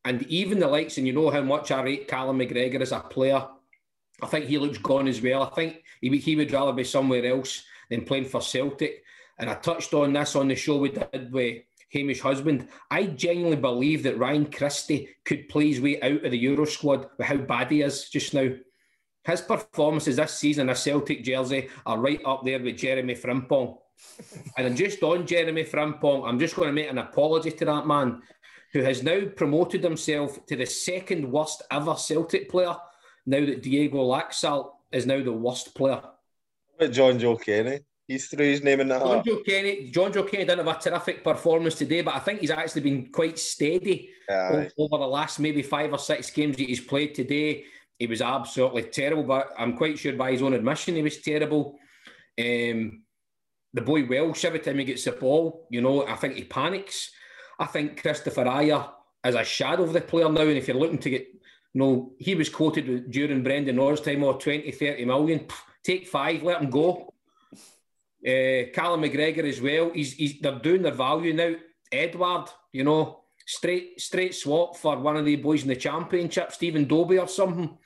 And 0.06 0.24
even 0.24 0.59
the 0.59 0.68
likes, 0.68 0.98
and 0.98 1.07
you 1.07 1.13
know 1.13 1.30
how 1.30 1.41
much 1.41 1.71
I 1.71 1.81
rate 1.81 2.07
Callum 2.07 2.39
McGregor 2.39 2.81
as 2.81 2.91
a 2.91 3.00
player. 3.00 3.48
I 4.21 4.27
think 4.27 4.45
he 4.45 4.57
looks 4.57 4.77
gone 4.77 5.07
as 5.07 5.21
well. 5.21 5.44
I 5.44 5.50
think 5.50 5.83
he, 6.00 6.15
he 6.18 6.36
would 6.36 6.51
rather 6.51 6.74
be 6.74 6.83
somewhere 6.83 7.25
else 7.25 7.63
than 7.90 8.06
playing 8.06 8.26
for 8.26 8.42
Celtic. 8.42 9.04
And 9.38 9.50
I 9.50 9.56
touched 9.56 9.94
on 9.94 10.14
this 10.14 10.36
on 10.36 10.48
the 10.48 10.56
show 10.56 10.78
we 10.78 10.90
did 10.90 11.32
with 11.32 11.63
Hamish 11.89 12.22
Husband. 12.22 12.68
I 12.92 13.06
genuinely 13.08 13.58
believe 13.58 14.04
that 14.04 14.18
Ryan 14.18 14.51
Christie 14.51 15.10
could 15.25 15.50
play 15.50 15.70
his 15.70 15.82
way 15.82 16.01
out 16.01 16.24
of 16.24 16.32
the 16.32 16.38
Euro 16.38 16.65
squad 16.65 17.08
with 17.18 17.27
how 17.27 17.38
bad 17.38 17.72
he 17.72 17.82
is 17.82 18.10
just 18.10 18.34
now. 18.34 18.50
His 19.24 19.42
performances 19.42 20.18
this 20.18 20.36
season 20.36 20.68
in 20.68 20.70
a 20.70 20.75
Celtic 20.75 21.24
jersey 21.24 21.70
are 21.86 21.98
right 21.98 22.22
up 22.25 22.46
there 22.46 22.62
with 22.62 22.77
Jeremy 22.77 23.15
Frimpong 23.15 23.77
and 24.58 24.77
just 24.77 25.01
on 25.04 25.25
Jeremy 25.25 25.63
Frimpong. 25.63 26.27
I'm 26.27 26.39
just 26.39 26.56
going 26.56 26.68
to 26.68 26.74
make 26.74 26.89
an 26.89 27.00
apology 27.00 27.51
to 27.51 27.65
that 27.65 27.88
man 27.88 28.22
who 28.72 28.82
has 28.82 29.04
now 29.04 29.25
promoted 29.36 29.84
himself 29.84 30.46
to 30.46 30.56
the 30.56 30.65
second 30.65 31.32
worst 31.32 31.63
ever 31.72 31.96
Celtic 31.96 32.50
player. 32.50 32.75
Now 33.25 33.44
that 33.46 33.63
Diego 33.63 33.98
Laxalt 33.98 34.72
is 34.92 35.06
now 35.06 35.24
the 35.24 35.32
worst 35.32 35.74
player. 35.74 36.01
What 36.77 36.91
Jonjoe 36.91 37.41
Kenny? 37.41 37.79
He's 38.08 38.27
threw 38.27 38.46
his 38.46 38.63
name 38.63 38.82
in 38.82 38.88
that. 38.89 39.01
John 39.01 39.24
Joe 39.25 39.41
Kenny, 39.44 39.91
Jonjoe 39.91 40.29
Kenny 40.29 40.46
didn't 40.46 40.65
have 40.65 40.77
a 40.77 40.79
terrific 40.79 41.24
performance 41.24 41.75
today, 41.75 42.01
but 42.01 42.13
I 42.13 42.20
think 42.20 42.39
he's 42.39 42.51
actually 42.51 42.82
been 42.82 43.12
quite 43.12 43.39
steady 43.39 44.10
over, 44.29 44.70
over 44.77 44.98
the 45.00 45.08
last 45.08 45.39
maybe 45.39 45.63
five 45.63 45.91
or 45.91 45.98
six 45.98 46.29
games 46.29 46.55
that 46.58 46.67
he's 46.67 46.82
played 46.82 47.15
today. 47.15 47.63
He 47.98 48.05
was 48.05 48.22
absolutely 48.22 48.84
terrible, 48.84 49.24
but 49.24 49.53
I'm 49.58 49.75
quite 49.75 49.98
sure 49.98 50.13
by 50.13 50.32
his 50.32 50.44
own 50.44 50.53
admission 50.53 50.96
he 50.96 51.01
was 51.01 51.22
terrible. 51.22 51.79
Um, 52.39 53.03
the 53.74 53.82
boy 53.82 54.05
Welsh, 54.05 54.46
every 54.46 54.60
time 54.60 54.77
he 54.77 54.86
gets 54.86 55.05
the 55.05 55.13
ball, 55.13 55.67
you 55.72 55.82
know, 55.82 56.05
I 56.05 56.15
think 56.15 56.36
he 56.36 56.44
panics. 56.44 57.12
I 57.58 57.65
think 57.65 58.01
Kristoffer 58.01 58.46
Ajer 58.46 58.89
is 59.25 59.36
a 59.36 59.44
shadow 59.44 59.84
of 59.84 59.94
the 59.94 60.01
player 60.01 60.29
now. 60.29 60.41
And 60.41 60.58
if 60.58 60.67
you're 60.67 60.77
looking 60.77 61.00
to 61.00 61.10
get, 61.10 61.27
you 61.74 61.79
know, 61.79 62.13
he 62.20 62.36
was 62.36 62.50
quoted 62.50 63.10
during 63.10 63.44
Brendan 63.44 63.77
Rodgers' 63.77 64.01
time, 64.01 64.24
or 64.24 64.38
20, 64.38 64.72
30 64.72 65.05
million. 65.05 65.39
Pff, 65.39 65.62
take 65.86 66.08
five, 66.08 66.44
let 66.44 66.62
him 66.62 66.70
go. 66.70 67.13
Uh, 68.25 68.74
Callum 68.74 69.04
McGregor 69.04 69.48
as 69.48 69.62
well. 69.62 69.92
He's, 69.94 70.13
he's 70.13 70.39
they're 70.39 70.60
doing 70.60 70.82
their 70.82 70.92
value 70.92 71.34
now. 71.34 71.54
Edouard, 71.92 72.50
you 72.74 72.84
know, 72.84 73.22
straight 73.46 74.01
straight 74.01 74.34
swap 74.34 74.75
for 74.75 74.98
one 74.98 75.15
of 75.15 75.25
the 75.25 75.36
boys 75.36 75.62
in 75.62 75.68
the 75.68 75.75
championship, 75.75 76.51
Stephen 76.51 76.86
Dobbie 76.86 77.20
or 77.20 77.27
something, 77.27 77.77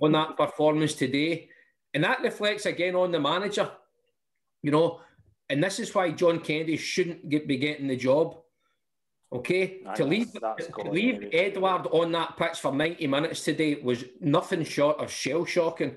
on 0.00 0.12
that 0.12 0.36
performance 0.38 0.94
today. 0.94 1.50
And 1.92 2.04
that 2.04 2.22
reflects 2.22 2.64
again 2.66 2.94
on 2.94 3.12
the 3.12 3.20
manager. 3.20 3.70
You 4.62 4.70
know, 4.70 5.00
and 5.50 5.62
this 5.62 5.78
is 5.78 5.94
why 5.94 6.10
John 6.12 6.40
Kennedy 6.40 6.76
shouldn't 6.76 7.28
get, 7.28 7.46
be 7.46 7.58
getting 7.58 7.88
the 7.88 7.96
job. 7.96 8.38
Okay, 9.30 9.80
I 9.86 9.94
to 9.94 10.04
leave 10.06 10.32
to 10.32 10.90
leave 10.90 11.28
Edouard 11.34 11.86
on 11.88 12.12
that 12.12 12.38
pitch 12.38 12.58
for 12.60 12.72
ninety 12.72 13.06
minutes 13.06 13.44
today 13.44 13.78
was 13.82 14.04
nothing 14.20 14.64
short 14.64 14.98
of 14.98 15.10
shell 15.10 15.44
shocking. 15.44 15.96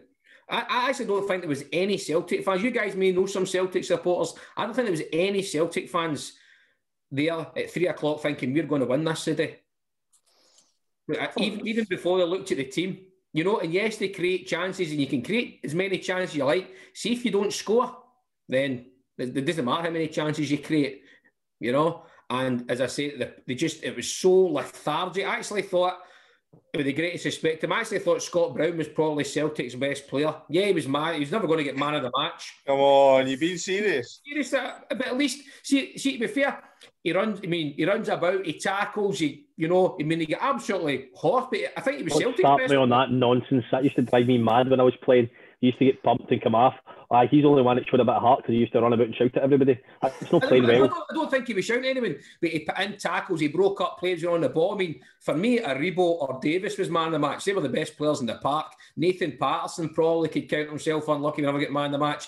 I, 0.50 0.66
I 0.70 0.90
actually 0.90 1.06
don't 1.06 1.28
think 1.28 1.42
there 1.42 1.50
was 1.50 1.64
any 1.72 1.98
Celtic 1.98 2.44
fans. 2.44 2.64
You 2.64 2.72
guys 2.72 2.96
may 2.96 3.12
know 3.12 3.26
some 3.26 3.46
Celtic 3.46 3.84
supporters. 3.84 4.34
I 4.58 4.66
don't 4.66 4.74
think 4.74 4.88
there 4.88 4.92
was 4.92 5.04
any 5.14 5.42
Celtic 5.42 5.90
fans 5.90 6.34
there 7.10 7.48
at 7.56 7.72
three 7.72 7.88
o'clock 7.88 8.22
thinking 8.22 8.54
we're 8.54 8.64
going 8.64 8.82
to 8.82 8.88
win 8.88 9.04
this 9.04 9.24
today. 9.24 9.60
Oh. 11.10 11.28
Even, 11.38 11.68
even 11.68 11.86
before 11.90 12.18
they 12.18 12.26
looked 12.26 12.52
at 12.52 12.58
the 12.58 12.66
team, 12.66 13.00
you 13.34 13.44
know, 13.44 13.60
and 13.60 13.74
yes, 13.74 13.98
they 13.98 14.10
create 14.10 14.48
chances 14.48 14.92
and 14.92 15.00
you 15.00 15.08
can 15.08 15.22
create 15.22 15.60
as 15.64 15.74
many 15.74 15.98
chances 15.98 16.36
you 16.36 16.46
like. 16.46 16.74
See, 16.94 17.14
if 17.14 17.26
you 17.26 17.32
don't 17.32 17.52
score, 17.54 17.98
then 18.48 18.86
it 19.18 19.46
doesn't 19.46 19.66
matter 19.66 19.84
how 19.84 19.90
many 19.90 20.08
chances 20.08 20.52
you 20.52 20.58
create, 20.58 21.04
you 21.60 21.72
know. 21.72 22.04
And 22.30 22.70
as 22.72 22.82
I 22.82 22.88
say, 22.88 23.34
they 23.46 23.56
just, 23.56 23.84
it 23.84 23.96
was 23.96 24.14
so 24.14 24.32
lethargic. 24.32 25.26
I 25.26 25.36
actually 25.36 25.64
thought 25.64 26.00
with 26.75 26.86
the 26.86 26.93
greatest 26.93 27.25
respect, 27.25 27.63
I 27.63 27.79
actually 27.79 28.00
thought 28.00 28.22
Scott 28.22 28.53
Brown 28.53 28.77
was 28.77 28.88
probably 28.88 29.24
Celtic's 29.24 29.75
best 29.75 30.08
player. 30.08 30.34
Yeah, 30.50 30.67
he 30.67 30.74
was 30.74 30.88
man. 30.88 31.15
He 31.15 31.20
was 31.22 31.31
never 31.31 31.48
going 31.48 31.58
to 31.58 31.63
get 31.63 31.77
man 31.77 31.96
of 31.96 32.03
the 32.03 32.12
match. 32.17 32.53
Come 32.65 32.79
on, 32.79 33.27
you 33.27 33.38
being 33.38 33.58
serious? 33.58 34.22
Serious, 34.25 34.53
uh, 34.53 34.79
but 34.89 35.08
at 35.08 35.17
least 35.17 35.43
see, 35.63 35.98
see. 35.98 36.13
To 36.13 36.20
be 36.20 36.27
fair, 36.27 36.63
he 37.03 37.13
runs. 37.13 37.41
I 37.43 37.48
mean, 37.48 37.74
he 37.74 37.86
runs 37.86 38.08
about. 38.10 38.46
He 38.46 38.53
tackles. 38.53 39.20
He, 39.20 39.48
you 39.58 39.67
know, 39.67 39.98
I 40.00 40.03
mean, 40.03 40.22
he 40.22 40.25
get 40.25 40.39
absolutely 40.41 41.10
hot. 41.15 41.51
But 41.51 41.60
I 41.75 41.81
think 41.81 41.98
he 41.98 42.03
was 42.03 42.17
Celtic's 42.17 42.39
start 42.39 42.62
best. 42.62 42.72
me 42.72 42.77
on 42.77 42.89
that 42.89 43.12
nonsense. 43.12 43.65
That 43.72 43.84
used 43.84 43.98
to 43.98 44.03
drive 44.03 44.27
me 44.27 44.38
mad 44.38 44.70
when 44.70 44.79
I 44.79 44.84
was 44.84 44.96
playing. 45.03 45.29
He 45.60 45.67
used 45.67 45.79
to 45.79 45.86
get 45.86 46.01
pumped 46.03 46.31
and 46.31 46.41
come 46.41 46.55
off. 46.55 46.75
Uh, 47.12 47.27
he's 47.30 47.44
the 47.44 47.48
only 47.50 47.62
one 47.62 47.75
that 47.75 47.86
showed 47.89 48.00
a 48.00 48.06
bit 48.06 48.15
of 48.15 48.22
heart 48.22 48.39
because 48.39 48.53
he 48.53 48.60
used 48.60 48.72
to 48.72 48.80
run 48.80 48.94
about 48.94 49.08
and 49.08 49.15
shout 49.15 49.36
at 49.36 49.44
everybody. 49.44 49.77
It's 50.01 50.32
not 50.32 50.44
playing 50.44 50.63
I, 50.65 50.80
well. 50.80 51.06
I 51.10 51.13
don't, 51.13 51.30
think 51.30 51.46
he 51.46 51.53
was 51.53 51.65
shouting 51.65 51.84
at 51.84 51.89
anyone, 51.89 52.15
but 52.39 52.51
he 52.51 52.60
put 52.60 52.80
in 52.80 52.98
tackles, 52.98 53.41
he 53.41 53.50
broke 53.50 53.82
up 53.82 54.00
plays 54.00 54.24
on 54.24 54.39
the 54.39 54.48
ball. 54.48 54.74
I 54.74 54.77
mean, 54.77 55.01
for 55.20 55.36
me, 55.36 55.60
Aribo 55.60 55.98
or 55.98 56.39
Davis 56.41 56.77
was 56.77 56.89
man 56.89 57.08
of 57.08 57.12
the 57.12 57.20
match. 57.20 57.44
They 57.44 57.51
were 57.51 57.60
the 57.60 57.68
best 57.68 57.98
players 57.98 58.22
in 58.22 58.27
the 58.27 58.36
park. 58.36 58.72
Nathan 58.96 59.38
Patterson 59.38 59.89
probably 59.89 60.30
could 60.30 60.48
count 60.48 60.70
himself 60.70 61.10
unlucky 61.10 61.41
never 61.41 61.60
get 61.60 61.74
man 61.74 61.88
of 61.88 61.91
the 61.91 61.98
match. 61.98 62.27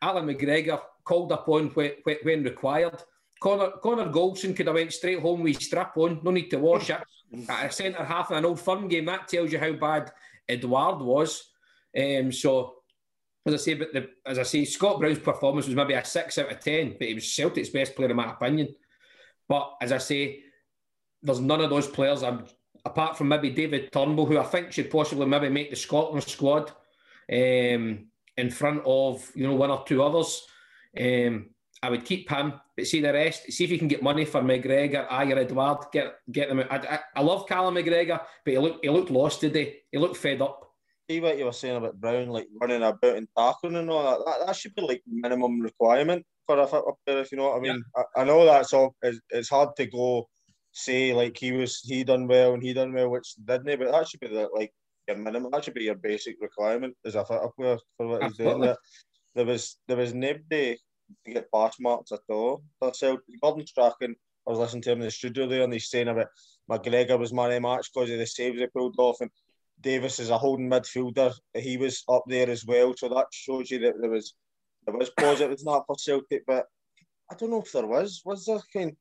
Alan 0.00 0.26
McGregor 0.26 0.80
called 1.04 1.30
upon 1.30 1.68
when, 1.68 1.92
when 2.22 2.44
required. 2.44 3.02
Connor, 3.40 3.72
Connor 3.82 4.10
Goldson 4.10 4.56
could 4.56 4.68
have 4.68 4.76
went 4.76 4.94
straight 4.94 5.20
home 5.20 5.42
with 5.42 5.60
strap 5.60 5.98
on, 5.98 6.20
no 6.22 6.30
need 6.30 6.48
to 6.48 6.58
wash 6.58 6.88
it. 6.88 7.02
At 7.46 7.66
a 7.66 7.72
centre 7.72 8.02
half 8.02 8.30
in 8.30 8.38
an 8.38 8.46
old 8.46 8.58
firm 8.58 8.88
game, 8.88 9.04
that 9.04 9.28
tells 9.28 9.52
you 9.52 9.58
how 9.58 9.72
bad 9.72 10.12
Edouard 10.48 11.02
was. 11.02 11.50
Um, 11.94 12.32
so 12.32 12.76
as 13.46 13.54
I 13.54 13.56
say, 13.58 13.74
but 13.74 13.92
the, 13.92 14.08
as 14.26 14.38
I 14.38 14.42
say, 14.42 14.64
Scott 14.64 14.98
Brown's 14.98 15.18
performance 15.18 15.66
was 15.66 15.76
maybe 15.76 15.94
a 15.94 16.04
six 16.04 16.38
out 16.38 16.50
of 16.50 16.60
ten, 16.60 16.96
but 16.98 17.08
he 17.08 17.14
was 17.14 17.32
Celtic's 17.32 17.68
best 17.68 17.94
player 17.94 18.10
in 18.10 18.16
my 18.16 18.32
opinion. 18.32 18.74
But 19.48 19.74
as 19.82 19.92
I 19.92 19.98
say, 19.98 20.40
there's 21.22 21.40
none 21.40 21.60
of 21.60 21.70
those 21.70 21.86
players. 21.86 22.22
I'm, 22.22 22.46
apart 22.84 23.18
from 23.18 23.28
maybe 23.28 23.50
David 23.50 23.92
Turnbull, 23.92 24.26
who 24.26 24.38
I 24.38 24.44
think 24.44 24.72
should 24.72 24.90
possibly 24.90 25.26
maybe 25.26 25.50
make 25.50 25.70
the 25.70 25.76
Scotland 25.76 26.24
squad 26.24 26.70
um, 27.30 28.06
in 28.36 28.50
front 28.50 28.82
of 28.86 29.30
you 29.34 29.46
know 29.46 29.54
one 29.54 29.70
or 29.70 29.84
two 29.86 30.02
others. 30.02 30.46
Um, 30.98 31.50
I 31.82 31.90
would 31.90 32.06
keep 32.06 32.30
him, 32.30 32.54
but 32.74 32.86
see 32.86 33.02
the 33.02 33.12
rest. 33.12 33.52
See 33.52 33.64
if 33.64 33.70
you 33.70 33.78
can 33.78 33.88
get 33.88 34.02
money 34.02 34.24
for 34.24 34.40
McGregor, 34.40 35.06
Ajer, 35.08 35.36
Edouard. 35.36 35.84
Get 35.92 36.14
get 36.32 36.48
them. 36.48 36.60
I, 36.70 36.76
I, 36.76 37.00
I 37.16 37.20
love 37.20 37.46
Callum 37.46 37.74
McGregor, 37.74 38.20
but 38.42 38.52
he 38.52 38.58
looked 38.58 38.82
he 38.82 38.90
looked 38.90 39.10
lost 39.10 39.40
today. 39.40 39.80
He 39.92 39.98
looked 39.98 40.16
fed 40.16 40.40
up 40.40 40.63
see 41.08 41.20
what 41.20 41.38
you 41.38 41.44
were 41.44 41.52
saying 41.52 41.76
about 41.76 42.00
Brown, 42.00 42.28
like 42.28 42.46
running 42.60 42.82
about 42.82 43.16
and 43.16 43.28
tackling 43.36 43.76
and 43.76 43.90
all 43.90 44.02
that. 44.02 44.24
That, 44.24 44.46
that 44.46 44.56
should 44.56 44.74
be 44.74 44.82
like 44.82 45.02
minimum 45.06 45.60
requirement 45.60 46.24
for 46.46 46.58
a 46.58 46.66
football 46.66 46.98
player, 47.06 47.20
if 47.20 47.32
you 47.32 47.38
know 47.38 47.50
what 47.50 47.58
I 47.58 47.60
mean. 47.60 47.84
Yeah. 47.96 48.02
I, 48.16 48.22
I, 48.22 48.24
know 48.24 48.44
that's 48.44 48.72
all. 48.72 48.94
It's, 49.02 49.18
it's, 49.30 49.48
hard 49.48 49.70
to 49.76 49.86
go 49.86 50.28
say 50.72 51.12
like 51.14 51.36
he 51.36 51.52
was 51.52 51.80
he 51.80 52.04
done 52.04 52.26
well 52.26 52.54
and 52.54 52.62
he 52.62 52.72
done 52.72 52.92
well, 52.92 53.10
which 53.10 53.34
didn't 53.44 53.68
he? 53.68 53.76
But 53.76 53.92
that 53.92 54.08
should 54.08 54.20
be 54.20 54.28
the 54.28 54.48
like 54.54 54.72
your 55.08 55.16
minimum. 55.16 55.50
That 55.52 55.64
should 55.64 55.74
be 55.74 55.84
your 55.84 55.94
basic 55.96 56.36
requirement 56.40 56.96
as 57.04 57.14
a 57.14 57.24
football 57.24 57.52
player 57.58 57.78
for 57.96 58.06
what 58.06 58.22
he's 58.22 58.36
doing. 58.36 58.60
There, 58.60 58.76
there 59.34 59.46
was 59.46 59.76
there 59.88 59.96
was 59.96 60.14
nobody 60.14 60.76
to 61.26 61.32
get 61.32 61.52
pass 61.52 61.76
marks 61.80 62.12
at 62.12 62.20
all. 62.28 62.62
So 62.92 63.18
Gordon 63.42 63.66
Strachan, 63.66 64.14
I 64.46 64.50
was 64.50 64.58
listening 64.58 64.82
to 64.82 64.92
him 64.92 65.00
in 65.00 65.06
the 65.06 65.10
studio 65.10 65.46
there, 65.46 65.62
and 65.62 65.72
he's 65.72 65.90
saying 65.90 66.08
about 66.08 66.28
McGregor 66.70 67.18
was 67.18 67.32
man 67.32 67.46
of 67.46 67.52
the 67.52 67.60
match 67.60 67.90
because 67.92 68.10
of 68.10 68.18
the 68.18 68.26
saves 68.26 68.58
he 68.58 68.66
pulled 68.68 68.94
off 68.98 69.20
and 69.20 69.30
Davis 69.80 70.18
is 70.18 70.30
a 70.30 70.38
holding 70.38 70.70
midfielder. 70.70 71.32
He 71.54 71.76
was 71.76 72.04
up 72.08 72.24
there 72.26 72.48
as 72.48 72.64
well, 72.64 72.94
so 72.96 73.08
that 73.08 73.26
shows 73.32 73.70
you 73.70 73.78
that 73.80 73.94
there 74.00 74.10
was 74.10 74.34
there 74.86 74.96
was 74.96 75.10
positives 75.10 75.62
in 75.62 75.72
that 75.72 75.82
for 75.86 75.96
Celtic. 75.96 76.44
But 76.46 76.66
I 77.30 77.34
don't 77.34 77.50
know 77.50 77.62
if 77.62 77.72
there 77.72 77.86
was. 77.86 78.22
Was 78.24 78.46
there? 78.46 78.60
Can, 78.72 78.96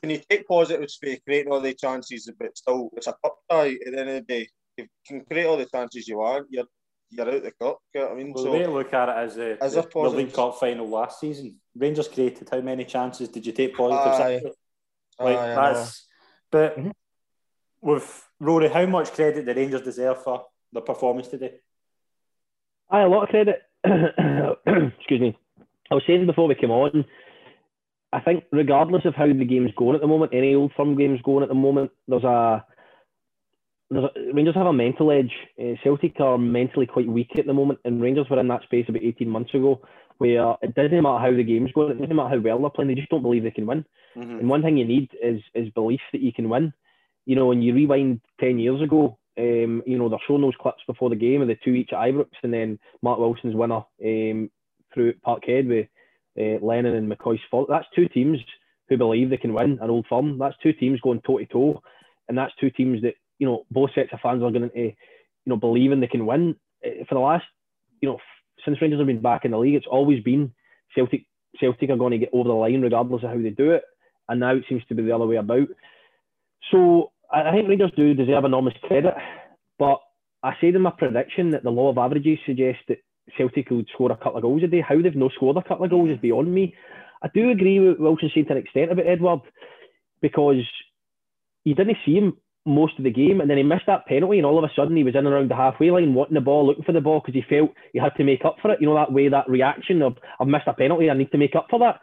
can 0.00 0.10
you 0.10 0.20
take 0.28 0.46
positives 0.46 0.96
for 0.96 1.14
creating 1.24 1.52
all 1.52 1.60
the 1.60 1.74
chances, 1.74 2.30
but 2.38 2.56
still 2.56 2.90
it's 2.96 3.06
a 3.06 3.14
cup 3.24 3.36
tie 3.50 3.76
at 3.86 3.92
the 3.92 4.00
end 4.00 4.10
of 4.10 4.14
the 4.14 4.20
day. 4.22 4.48
You 4.76 4.86
can 5.06 5.24
create 5.24 5.46
all 5.46 5.56
the 5.56 5.66
chances 5.66 6.08
you 6.08 6.18
want. 6.18 6.46
You're 6.50 6.66
you're 7.10 7.28
out 7.28 7.42
the 7.42 7.52
cup. 7.52 7.78
You 7.94 8.00
know 8.00 8.10
I 8.10 8.14
mean? 8.14 8.32
Well, 8.32 8.44
so 8.44 8.50
the 8.50 8.58
way 8.58 8.64
to 8.64 8.70
look 8.70 8.92
at 8.94 9.08
it 9.08 9.16
as, 9.16 9.36
a, 9.36 9.62
as 9.62 9.74
the, 9.74 9.82
the 9.82 10.08
League 10.10 10.32
Cup 10.32 10.58
final 10.58 10.88
last 10.88 11.20
season, 11.20 11.56
Rangers 11.76 12.08
created 12.08 12.48
how 12.50 12.60
many 12.60 12.84
chances 12.84 13.28
did 13.28 13.44
you 13.44 13.52
take 13.52 13.76
positives? 13.76 14.20
Aye. 14.20 14.40
Like 15.18 15.36
Aye, 15.36 15.54
that's, 15.54 16.06
but 16.50 16.78
mm-hmm. 16.78 16.90
With 17.80 18.28
Rory, 18.38 18.68
how 18.68 18.86
much 18.86 19.12
credit 19.12 19.46
the 19.46 19.54
Rangers 19.54 19.82
deserve 19.82 20.22
for 20.22 20.46
the 20.72 20.80
performance 20.80 21.28
today? 21.28 21.54
Aye, 22.90 23.02
a 23.02 23.08
lot 23.08 23.24
of 23.24 23.28
credit. 23.28 23.62
Excuse 24.98 25.20
me. 25.20 25.38
I 25.90 25.94
was 25.94 26.02
saying 26.06 26.26
before 26.26 26.48
we 26.48 26.54
came 26.54 26.70
on, 26.70 27.04
I 28.12 28.20
think 28.20 28.44
regardless 28.52 29.04
of 29.04 29.14
how 29.14 29.26
the 29.26 29.44
game's 29.44 29.72
going 29.76 29.94
at 29.94 30.00
the 30.00 30.06
moment, 30.06 30.34
any 30.34 30.54
old 30.54 30.72
firm 30.76 30.96
game's 30.96 31.22
going 31.22 31.42
at 31.42 31.48
the 31.48 31.54
moment, 31.54 31.90
there's 32.08 32.24
a 32.24 32.64
there's 33.90 34.04
a, 34.04 34.32
Rangers 34.32 34.54
have 34.54 34.66
a 34.66 34.72
mental 34.72 35.10
edge. 35.10 35.32
Uh, 35.60 35.74
Celtic 35.82 36.20
are 36.20 36.38
mentally 36.38 36.86
quite 36.86 37.08
weak 37.08 37.30
at 37.38 37.46
the 37.46 37.54
moment, 37.54 37.80
and 37.84 38.00
Rangers 38.00 38.26
were 38.30 38.38
in 38.38 38.48
that 38.48 38.62
space 38.62 38.86
about 38.88 39.02
18 39.02 39.28
months 39.28 39.54
ago 39.54 39.80
where 40.18 40.54
it 40.60 40.74
doesn't 40.74 41.02
matter 41.02 41.18
how 41.18 41.34
the 41.34 41.42
game's 41.42 41.72
going, 41.72 41.92
it 41.92 42.00
doesn't 42.00 42.14
matter 42.14 42.36
how 42.36 42.40
well 42.40 42.58
they're 42.58 42.70
playing, 42.70 42.88
they 42.88 42.94
just 42.94 43.08
don't 43.08 43.22
believe 43.22 43.42
they 43.42 43.50
can 43.50 43.66
win. 43.66 43.86
Mm-hmm. 44.16 44.38
And 44.40 44.48
one 44.50 44.62
thing 44.62 44.76
you 44.76 44.84
need 44.84 45.10
is 45.22 45.40
is 45.54 45.70
belief 45.70 46.00
that 46.12 46.20
you 46.20 46.32
can 46.32 46.48
win 46.48 46.74
you 47.26 47.36
know, 47.36 47.46
when 47.46 47.62
you 47.62 47.74
rewind 47.74 48.20
10 48.40 48.58
years 48.58 48.80
ago, 48.82 49.18
um, 49.38 49.82
you 49.86 49.98
know, 49.98 50.08
they're 50.08 50.18
showing 50.26 50.42
those 50.42 50.54
clips 50.60 50.82
before 50.86 51.08
the 51.10 51.16
game 51.16 51.42
of 51.42 51.48
the 51.48 51.56
two 51.64 51.70
each 51.70 51.92
at 51.92 51.98
Ibrox 51.98 52.28
and 52.42 52.52
then 52.52 52.78
Mark 53.02 53.18
Wilson's 53.18 53.54
winner 53.54 53.82
um, 54.04 54.50
through 54.92 55.14
Parkhead 55.26 55.68
with 55.68 55.86
uh, 56.38 56.64
Lennon 56.64 56.94
and 56.94 57.10
McCoist's 57.10 57.44
fault. 57.50 57.68
That's 57.70 57.86
two 57.94 58.08
teams 58.08 58.38
who 58.88 58.96
believe 58.96 59.30
they 59.30 59.36
can 59.36 59.54
win 59.54 59.78
an 59.80 59.90
old 59.90 60.06
firm. 60.08 60.38
That's 60.38 60.56
two 60.62 60.72
teams 60.72 61.00
going 61.00 61.20
toe 61.22 61.38
to 61.38 61.46
toe. 61.46 61.82
And 62.28 62.36
that's 62.36 62.52
two 62.60 62.70
teams 62.70 63.02
that, 63.02 63.14
you 63.38 63.46
know, 63.46 63.64
both 63.70 63.90
sets 63.94 64.10
of 64.12 64.20
fans 64.20 64.42
are 64.42 64.50
going 64.50 64.68
to, 64.68 64.78
you 64.78 64.94
know, 65.46 65.56
believing 65.56 66.00
they 66.00 66.06
can 66.06 66.26
win. 66.26 66.56
Uh, 66.84 67.04
for 67.08 67.14
the 67.14 67.20
last, 67.20 67.44
you 68.00 68.08
know, 68.08 68.18
since 68.64 68.80
Rangers 68.82 69.00
have 69.00 69.06
been 69.06 69.22
back 69.22 69.44
in 69.44 69.52
the 69.52 69.58
league, 69.58 69.74
it's 69.74 69.86
always 69.90 70.22
been 70.22 70.52
Celtic. 70.94 71.26
Celtic 71.58 71.90
are 71.90 71.96
going 71.96 72.12
to 72.12 72.18
get 72.18 72.30
over 72.32 72.48
the 72.48 72.54
line 72.54 72.82
regardless 72.82 73.22
of 73.24 73.30
how 73.30 73.36
they 73.36 73.50
do 73.50 73.70
it. 73.72 73.82
And 74.28 74.40
now 74.40 74.54
it 74.54 74.64
seems 74.68 74.82
to 74.88 74.94
be 74.94 75.02
the 75.02 75.14
other 75.14 75.26
way 75.26 75.36
about. 75.36 75.68
So 76.70 77.12
I 77.32 77.50
think 77.52 77.68
Rangers 77.68 77.92
do 77.96 78.14
deserve 78.14 78.44
enormous 78.44 78.74
credit, 78.82 79.14
but 79.78 80.00
I 80.42 80.52
said 80.60 80.74
in 80.74 80.82
my 80.82 80.90
prediction 80.90 81.50
that 81.50 81.62
the 81.62 81.70
law 81.70 81.90
of 81.90 81.98
averages 81.98 82.38
suggests 82.46 82.82
that 82.88 82.98
Celtic 83.36 83.70
would 83.70 83.88
score 83.92 84.10
a 84.10 84.16
couple 84.16 84.36
of 84.36 84.42
goals 84.42 84.62
a 84.64 84.66
day. 84.66 84.80
How 84.86 85.00
they've 85.00 85.14
not 85.14 85.32
scored 85.34 85.56
a 85.56 85.62
couple 85.62 85.84
of 85.84 85.90
goals 85.90 86.10
is 86.10 86.18
beyond 86.18 86.52
me. 86.52 86.74
I 87.22 87.28
do 87.32 87.50
agree 87.50 87.78
with 87.80 87.98
Wilson 87.98 88.30
saying 88.34 88.46
to 88.46 88.52
an 88.52 88.58
extent 88.58 88.92
about 88.92 89.06
Edouard 89.06 89.40
because 90.22 90.64
you 91.64 91.74
didn't 91.74 91.98
see 92.04 92.14
him 92.14 92.36
most 92.66 92.98
of 92.98 93.04
the 93.04 93.10
game, 93.10 93.40
and 93.40 93.48
then 93.48 93.56
he 93.56 93.62
missed 93.62 93.86
that 93.86 94.06
penalty, 94.06 94.38
and 94.38 94.46
all 94.46 94.58
of 94.58 94.64
a 94.64 94.72
sudden 94.76 94.96
he 94.96 95.04
was 95.04 95.14
in 95.14 95.26
and 95.26 95.28
around 95.28 95.50
the 95.50 95.56
halfway 95.56 95.90
line, 95.90 96.14
wanting 96.14 96.34
the 96.34 96.40
ball, 96.40 96.66
looking 96.66 96.84
for 96.84 96.92
the 96.92 97.00
ball 97.00 97.20
because 97.20 97.34
he 97.34 97.42
felt 97.48 97.70
he 97.92 97.98
had 97.98 98.14
to 98.16 98.24
make 98.24 98.44
up 98.44 98.56
for 98.60 98.70
it. 98.70 98.80
You 98.80 98.86
know 98.86 98.94
that 98.94 99.12
way, 99.12 99.28
that 99.28 99.48
reaction 99.48 100.02
of 100.02 100.16
I've 100.38 100.46
missed 100.46 100.66
a 100.66 100.74
penalty, 100.74 101.10
I 101.10 101.14
need 101.14 101.30
to 101.32 101.38
make 101.38 101.54
up 101.56 101.66
for 101.70 101.78
that. 101.80 102.00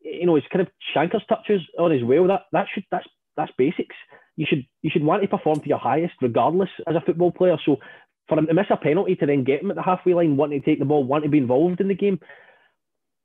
You 0.00 0.26
know, 0.26 0.36
it's 0.36 0.46
kind 0.52 0.62
of 0.62 0.68
Shanker's 0.94 1.26
touches 1.28 1.62
on 1.78 1.92
as 1.92 2.04
well. 2.04 2.26
That 2.26 2.42
that 2.52 2.66
should 2.72 2.84
that's 2.90 3.06
that's 3.36 3.52
basics. 3.56 3.96
You 4.36 4.46
should 4.48 4.66
you 4.82 4.90
should 4.90 5.04
want 5.04 5.22
to 5.22 5.28
perform 5.28 5.60
to 5.60 5.68
your 5.68 5.78
highest, 5.78 6.14
regardless, 6.20 6.70
as 6.86 6.96
a 6.96 7.00
football 7.00 7.32
player. 7.32 7.56
So 7.64 7.78
for 8.28 8.38
him 8.38 8.46
to 8.46 8.54
miss 8.54 8.66
a 8.70 8.76
penalty 8.76 9.16
to 9.16 9.26
then 9.26 9.44
get 9.44 9.62
him 9.62 9.70
at 9.70 9.76
the 9.76 9.82
halfway 9.82 10.14
line, 10.14 10.36
wanting 10.36 10.60
to 10.60 10.66
take 10.66 10.78
the 10.78 10.84
ball, 10.84 11.04
wanting 11.04 11.28
to 11.28 11.32
be 11.32 11.38
involved 11.38 11.80
in 11.80 11.88
the 11.88 11.94
game. 11.94 12.20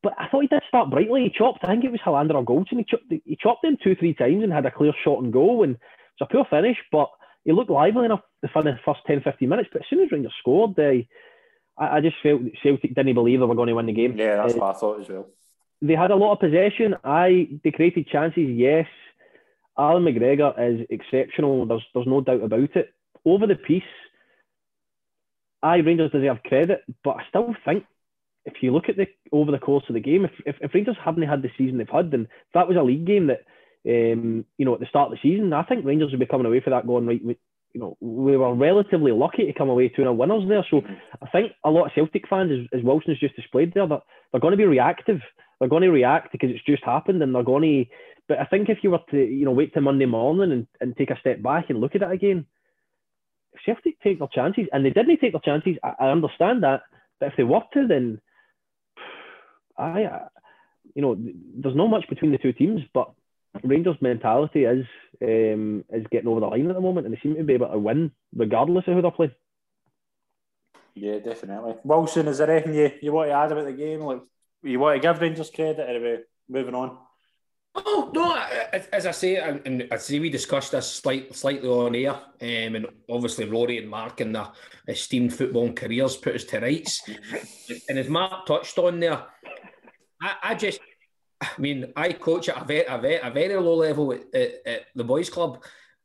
But 0.03 0.13
I 0.17 0.27
thought 0.27 0.41
he 0.41 0.47
did 0.47 0.63
start 0.67 0.89
brightly. 0.89 1.23
He 1.23 1.37
chopped, 1.37 1.59
I 1.63 1.67
think 1.67 1.83
it 1.83 1.91
was 1.91 2.01
Helander 2.03 2.33
or 2.33 2.45
Goldson. 2.45 2.77
He 2.77 2.85
chopped, 2.87 3.03
he 3.09 3.37
chopped 3.39 3.63
him 3.63 3.77
two, 3.83 3.95
three 3.95 4.13
times 4.13 4.43
and 4.43 4.51
had 4.51 4.65
a 4.65 4.71
clear 4.71 4.93
shot 5.03 5.23
and 5.23 5.31
goal. 5.31 5.63
And 5.63 5.73
it's 5.73 6.21
a 6.21 6.25
poor 6.25 6.45
finish, 6.49 6.77
but 6.91 7.09
he 7.43 7.51
looked 7.51 7.69
lively 7.69 8.05
enough 8.05 8.21
for 8.51 8.63
the 8.63 8.79
first 8.83 9.01
10, 9.05 9.21
15 9.21 9.47
minutes. 9.47 9.69
But 9.71 9.81
as 9.81 9.87
soon 9.89 10.03
as 10.03 10.11
Rangers 10.11 10.33
scored, 10.39 10.75
they, 10.75 11.07
I, 11.77 11.97
I 11.97 12.01
just 12.01 12.15
felt 12.23 12.41
Celtic 12.63 12.95
didn't 12.95 13.13
believe 13.13 13.39
they 13.39 13.45
were 13.45 13.55
going 13.55 13.67
to 13.67 13.75
win 13.75 13.85
the 13.85 13.93
game. 13.93 14.17
Yeah, 14.17 14.37
that's 14.37 14.55
uh, 14.55 14.57
what 14.57 14.75
I 14.75 14.79
thought 14.79 15.01
as 15.01 15.09
well. 15.09 15.27
They 15.83 15.95
had 15.95 16.11
a 16.11 16.15
lot 16.15 16.33
of 16.33 16.39
possession. 16.39 16.95
I 17.03 17.49
they 17.63 17.71
created 17.71 18.07
chances, 18.07 18.49
yes. 18.49 18.85
Alan 19.77 20.03
McGregor 20.03 20.53
is 20.59 20.85
exceptional. 20.89 21.65
There's 21.65 21.85
there's 21.93 22.07
no 22.07 22.21
doubt 22.21 22.43
about 22.43 22.75
it. 22.75 22.93
Over 23.25 23.47
the 23.47 23.55
piece, 23.55 23.83
I 25.63 25.77
Rangers 25.77 26.11
deserve 26.11 26.43
credit, 26.43 26.83
but 27.03 27.17
I 27.17 27.23
still 27.29 27.55
think 27.65 27.85
if 28.45 28.55
you 28.61 28.71
look 28.71 28.89
at 28.89 28.97
the 28.97 29.07
over 29.31 29.51
the 29.51 29.59
course 29.59 29.83
of 29.87 29.93
the 29.93 29.99
game, 29.99 30.25
if, 30.25 30.31
if, 30.45 30.55
if 30.61 30.73
Rangers 30.73 30.97
hadn't 31.03 31.23
had 31.23 31.41
the 31.41 31.51
season 31.57 31.77
they've 31.77 31.87
had, 31.89 32.11
then 32.11 32.27
that 32.53 32.67
was 32.67 32.77
a 32.77 32.83
league 32.83 33.05
game 33.05 33.27
that 33.27 33.41
um, 33.87 34.45
you 34.57 34.65
know 34.65 34.73
at 34.73 34.79
the 34.79 34.87
start 34.87 35.11
of 35.11 35.17
the 35.17 35.29
season, 35.29 35.53
I 35.53 35.63
think 35.63 35.85
Rangers 35.85 36.11
would 36.11 36.19
be 36.19 36.25
coming 36.25 36.47
away 36.47 36.61
for 36.61 36.71
that 36.71 36.87
going 36.87 37.05
right. 37.05 37.21
you 37.21 37.79
know, 37.79 37.97
we 38.01 38.35
were 38.35 38.53
relatively 38.53 39.11
lucky 39.11 39.45
to 39.45 39.53
come 39.53 39.69
away 39.69 39.89
two 39.89 40.03
a 40.03 40.13
winners 40.13 40.47
there. 40.47 40.65
So 40.69 40.81
I 41.21 41.29
think 41.29 41.53
a 41.63 41.69
lot 41.69 41.85
of 41.85 41.91
Celtic 41.95 42.27
fans, 42.27 42.51
as, 42.51 42.79
as 42.79 42.83
Wilson's 42.83 43.19
just 43.19 43.35
displayed 43.35 43.73
there, 43.73 43.87
that 43.87 44.01
they're 44.31 44.41
going 44.41 44.51
to 44.51 44.57
be 44.57 44.65
reactive. 44.65 45.21
They're 45.59 45.69
going 45.69 45.83
to 45.83 45.91
react 45.91 46.31
because 46.31 46.49
it's 46.49 46.65
just 46.65 46.83
happened, 46.83 47.21
and 47.21 47.33
they're 47.33 47.43
going 47.43 47.85
to. 47.85 47.91
But 48.31 48.39
I 48.39 48.45
think 48.45 48.69
if 48.69 48.77
you 48.81 48.91
were 48.91 49.01
to, 49.09 49.17
you 49.17 49.43
know, 49.43 49.51
wait 49.51 49.73
till 49.73 49.81
Monday 49.81 50.05
morning 50.05 50.53
and, 50.53 50.67
and 50.79 50.95
take 50.95 51.09
a 51.09 51.19
step 51.19 51.43
back 51.43 51.69
and 51.69 51.81
look 51.81 51.95
at 51.95 52.01
it 52.01 52.09
again, 52.09 52.45
Celtic 53.65 53.99
take 53.99 54.19
their 54.19 54.29
chances, 54.29 54.67
and 54.71 54.85
they 54.85 54.89
didn't 54.89 55.17
take 55.17 55.33
their 55.33 55.41
chances. 55.41 55.75
I, 55.83 55.95
I 55.99 56.11
understand 56.11 56.63
that, 56.63 56.83
but 57.19 57.25
if 57.25 57.33
they 57.35 57.43
were 57.43 57.59
to, 57.73 57.87
then 57.87 58.21
I, 59.77 60.29
you 60.95 61.01
know, 61.01 61.17
there's 61.19 61.75
not 61.75 61.89
much 61.89 62.07
between 62.07 62.31
the 62.31 62.37
two 62.37 62.53
teams, 62.53 62.79
but 62.93 63.11
Rangers' 63.65 63.97
mentality 63.99 64.63
is 64.63 64.85
um, 65.21 65.83
is 65.91 66.07
getting 66.09 66.29
over 66.29 66.39
the 66.39 66.47
line 66.47 66.69
at 66.69 66.75
the 66.75 66.79
moment, 66.79 67.05
and 67.05 67.13
they 67.13 67.19
seem 67.21 67.35
to 67.35 67.43
be 67.43 67.55
able 67.55 67.67
to 67.67 67.79
win 67.79 68.11
regardless 68.33 68.87
of 68.87 68.93
who 68.93 69.01
they're 69.01 69.11
playing. 69.11 69.35
Yeah, 70.95 71.19
definitely. 71.19 71.75
Wilson, 71.83 72.29
is 72.29 72.37
there 72.37 72.49
anything 72.49 72.75
you, 72.75 72.91
you 73.01 73.11
want 73.11 73.27
to 73.27 73.33
add 73.33 73.51
about 73.51 73.65
the 73.65 73.73
game? 73.73 73.99
Like, 73.99 74.21
you 74.63 74.79
want 74.79 75.01
to 75.01 75.05
give 75.05 75.19
Rangers 75.19 75.49
credit, 75.49 75.81
or 75.81 75.97
are 75.97 76.17
we 76.17 76.23
moving 76.47 76.75
on? 76.75 76.97
Oh 77.73 78.11
no! 78.13 78.35
As 78.91 79.05
I 79.05 79.11
say, 79.11 79.37
and 79.37 79.87
I 79.91 79.97
see 79.97 80.19
we 80.19 80.29
discussed 80.29 80.73
this 80.73 80.91
slight, 80.91 81.33
slightly 81.33 81.69
on 81.69 81.95
air, 81.95 82.11
um, 82.11 82.75
and 82.75 82.85
obviously 83.09 83.45
Rory 83.45 83.77
and 83.77 83.89
Mark 83.89 84.19
and 84.19 84.35
their 84.35 84.49
esteemed 84.87 85.33
football 85.33 85.71
careers 85.71 86.17
put 86.17 86.35
us 86.35 86.43
to 86.45 86.59
rights. 86.59 87.01
and 87.87 87.97
as 87.97 88.09
Mark 88.09 88.45
touched 88.45 88.77
on 88.77 88.99
there, 88.99 89.23
I, 90.21 90.35
I 90.43 90.55
just 90.55 90.81
I 91.41 91.49
mean, 91.57 91.91
I 91.95 92.13
coach 92.13 92.49
at 92.49 92.61
a 92.61 92.65
very, 92.65 92.85
a 92.85 92.97
very, 92.97 93.17
a 93.17 93.31
very 93.31 93.55
low 93.55 93.75
level 93.75 94.13
at, 94.13 94.21
at, 94.33 94.51
at, 94.65 94.81
the 94.93 95.03
boys' 95.03 95.29
club, 95.29 95.63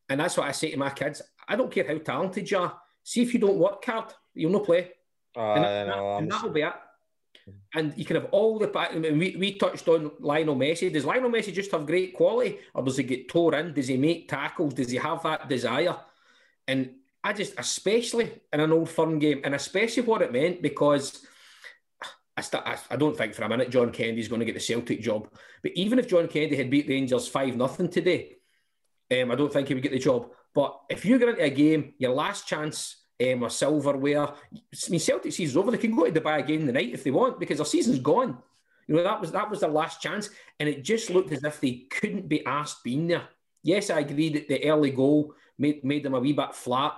and 0.08 0.20
that's 0.20 0.36
what 0.36 0.48
I 0.48 0.52
say 0.52 0.70
to 0.70 0.76
my 0.78 0.90
kids. 0.90 1.20
I 1.46 1.56
don't 1.56 1.70
care 1.70 1.86
how 1.86 1.98
talented 1.98 2.50
you 2.50 2.58
are. 2.58 2.78
See 3.02 3.22
if 3.22 3.34
you 3.34 3.40
don't 3.40 3.58
work 3.58 3.84
hard, 3.84 4.12
you'll 4.34 4.52
not 4.52 4.64
play. 4.64 4.92
Uh, 5.36 5.52
and, 5.52 5.90
that, 5.90 5.98
and 5.98 6.32
that'll 6.32 6.50
be 6.50 6.62
it. 6.62 6.72
And 7.74 7.96
you 7.96 8.04
can 8.04 8.16
have 8.16 8.28
all 8.32 8.58
the. 8.58 8.70
I 8.76 8.98
mean, 8.98 9.18
we, 9.18 9.36
we 9.36 9.52
touched 9.52 9.86
on 9.88 10.10
Lionel 10.18 10.56
Messi. 10.56 10.92
Does 10.92 11.04
Lionel 11.04 11.30
Messi 11.30 11.52
just 11.52 11.70
have 11.70 11.86
great 11.86 12.14
quality, 12.14 12.58
or 12.74 12.82
does 12.82 12.96
he 12.96 13.04
get 13.04 13.28
tore 13.28 13.54
in? 13.54 13.72
Does 13.72 13.88
he 13.88 13.96
make 13.96 14.28
tackles? 14.28 14.74
Does 14.74 14.90
he 14.90 14.96
have 14.96 15.22
that 15.22 15.48
desire? 15.48 15.96
And 16.66 16.90
I 17.22 17.32
just, 17.32 17.54
especially 17.58 18.32
in 18.52 18.60
an 18.60 18.72
old 18.72 18.88
firm 18.88 19.18
game, 19.18 19.42
and 19.44 19.54
especially 19.54 20.02
what 20.02 20.22
it 20.22 20.32
meant 20.32 20.62
because 20.62 21.24
I, 22.36 22.40
st- 22.40 22.62
I, 22.90 22.96
don't 22.96 23.16
think 23.16 23.34
for 23.34 23.44
a 23.44 23.48
minute 23.48 23.70
John 23.70 23.90
Kennedy's 23.90 24.28
going 24.28 24.40
to 24.40 24.44
get 24.44 24.54
the 24.54 24.60
Celtic 24.60 25.00
job. 25.00 25.28
But 25.62 25.72
even 25.74 25.98
if 25.98 26.06
John 26.06 26.28
Kennedy 26.28 26.56
had 26.56 26.70
beat 26.70 26.88
Rangers 26.88 27.28
5 27.28 27.56
nothing 27.56 27.88
today, 27.88 28.36
um, 29.10 29.30
I 29.30 29.34
don't 29.34 29.52
think 29.52 29.68
he 29.68 29.74
would 29.74 29.82
get 29.82 29.92
the 29.92 29.98
job. 29.98 30.30
But 30.54 30.80
if 30.90 31.04
you 31.04 31.18
get 31.18 31.30
into 31.30 31.42
a 31.42 31.50
game, 31.50 31.94
your 31.98 32.12
last 32.12 32.46
chance 32.46 33.05
um, 33.22 33.42
or 33.42 33.50
silverware, 33.50 34.28
I 34.28 34.90
mean, 34.90 35.00
Celtic 35.00 35.32
season's 35.32 35.56
over. 35.56 35.70
They 35.70 35.78
can 35.78 35.96
go 35.96 36.08
to 36.10 36.20
Dubai 36.20 36.40
again 36.40 36.66
the 36.66 36.72
night 36.72 36.92
if 36.92 37.04
they 37.04 37.10
want 37.10 37.40
because 37.40 37.58
their 37.58 37.66
season's 37.66 37.98
gone. 37.98 38.38
You 38.86 38.96
know, 38.96 39.02
that 39.02 39.20
was 39.20 39.32
that 39.32 39.50
was 39.50 39.60
their 39.60 39.70
last 39.70 40.00
chance. 40.00 40.30
And 40.60 40.68
it 40.68 40.84
just 40.84 41.10
looked 41.10 41.32
as 41.32 41.42
if 41.42 41.60
they 41.60 41.86
couldn't 41.90 42.28
be 42.28 42.44
asked 42.46 42.84
being 42.84 43.08
there. 43.08 43.28
Yes, 43.62 43.90
I 43.90 44.00
agree 44.00 44.28
that 44.30 44.48
the 44.48 44.64
early 44.68 44.90
goal 44.90 45.34
made, 45.58 45.82
made 45.82 46.04
them 46.04 46.14
a 46.14 46.20
wee 46.20 46.32
bit 46.32 46.54
flat. 46.54 46.94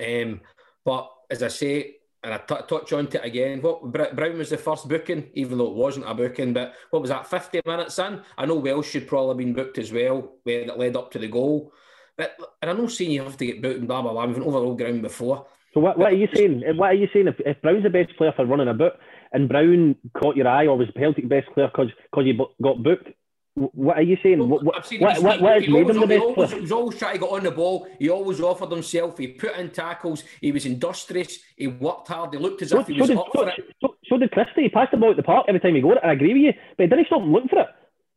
Um, 0.00 0.40
but 0.84 1.10
as 1.30 1.42
I 1.42 1.48
say, 1.48 1.96
and 2.26 2.34
I 2.34 2.38
t- 2.38 2.66
touch 2.66 2.92
on 2.92 3.06
it 3.06 3.20
again. 3.22 3.62
What 3.62 3.92
Brown 3.92 4.38
was 4.38 4.50
the 4.50 4.58
first 4.58 4.88
booking, 4.88 5.30
even 5.34 5.58
though 5.58 5.68
it 5.68 5.76
wasn't 5.76 6.08
a 6.08 6.14
booking. 6.14 6.52
But 6.52 6.74
what 6.90 7.00
was 7.00 7.10
that? 7.10 7.28
Fifty 7.28 7.60
minutes 7.64 7.98
in. 8.00 8.20
I 8.36 8.46
know 8.46 8.56
Welsh 8.56 8.90
should 8.90 9.06
probably 9.06 9.28
have 9.28 9.36
been 9.38 9.52
booked 9.52 9.78
as 9.78 9.92
well, 9.92 10.32
where 10.42 10.66
that 10.66 10.78
led 10.78 10.96
up 10.96 11.12
to 11.12 11.20
the 11.20 11.28
goal. 11.28 11.72
But 12.16 12.36
and 12.62 12.70
I 12.70 12.74
know 12.74 12.86
saying 12.86 13.10
you 13.10 13.22
have 13.22 13.36
to 13.36 13.46
get 13.46 13.62
booked 13.62 13.78
and 13.78 13.88
blah 13.88 14.02
blah 14.02 14.12
blah. 14.12 14.26
We've 14.26 14.36
been 14.36 14.44
over 14.44 14.58
all 14.58 14.74
ground 14.74 15.02
before. 15.02 15.46
So 15.74 15.80
what, 15.80 15.98
what 15.98 16.12
are 16.12 16.16
you 16.16 16.28
saying? 16.34 16.62
What 16.76 16.90
are 16.90 16.94
you 16.94 17.08
saying? 17.12 17.28
If, 17.28 17.34
if 17.40 17.60
Brown's 17.60 17.82
the 17.82 17.90
best 17.90 18.16
player 18.16 18.32
for 18.34 18.46
running 18.46 18.68
a 18.68 18.74
boot, 18.74 18.94
and 19.32 19.48
Brown 19.48 19.94
caught 20.16 20.36
your 20.36 20.48
eye, 20.48 20.66
or 20.66 20.78
was 20.78 20.88
Celtic 20.96 21.28
best 21.28 21.48
player 21.52 21.68
because 21.68 21.90
because 22.10 22.24
you 22.26 22.46
got 22.62 22.82
booked? 22.82 23.08
What 23.56 23.96
are 23.96 24.02
you 24.02 24.18
saying? 24.22 24.38
Well, 24.38 24.48
what, 24.48 24.64
what, 24.64 25.22
what, 25.22 25.40
what 25.40 25.62
has 25.62 25.68
made 25.68 25.88
him 25.88 26.00
the 26.00 26.06
best 26.06 26.22
always, 26.22 26.52
He 26.52 26.60
was 26.60 26.72
always 26.72 26.98
trying 26.98 27.14
to 27.14 27.20
get 27.20 27.30
on 27.30 27.42
the 27.42 27.50
ball. 27.50 27.88
He 27.98 28.10
always 28.10 28.38
offered 28.40 28.70
himself. 28.70 29.16
He 29.16 29.28
put 29.28 29.56
in 29.56 29.70
tackles. 29.70 30.24
He 30.42 30.52
was 30.52 30.66
industrious. 30.66 31.38
He 31.56 31.66
worked 31.66 32.08
hard. 32.08 32.34
He 32.34 32.38
looked 32.38 32.60
as 32.60 32.70
so, 32.70 32.80
if 32.80 32.86
he 32.86 33.00
was 33.00 33.08
did, 33.08 33.16
up 33.16 33.28
so, 33.34 33.42
for 33.42 33.48
it. 33.48 33.64
So, 33.80 33.96
so, 34.08 34.18
did 34.18 34.30
Christie. 34.30 34.64
He 34.64 34.68
passed 34.68 34.90
the 34.90 34.98
ball 34.98 35.10
at 35.10 35.16
the 35.16 35.22
park 35.22 35.46
every 35.48 35.60
time 35.60 35.74
he 35.74 35.80
got 35.80 35.96
it. 35.96 36.04
I 36.04 36.12
agree 36.12 36.34
with 36.34 36.42
you. 36.42 36.52
But 36.76 36.84
he 36.84 36.88
didn't 36.88 37.06
stop 37.06 37.22
looking 37.24 37.48
for 37.48 37.60
it. 37.60 37.68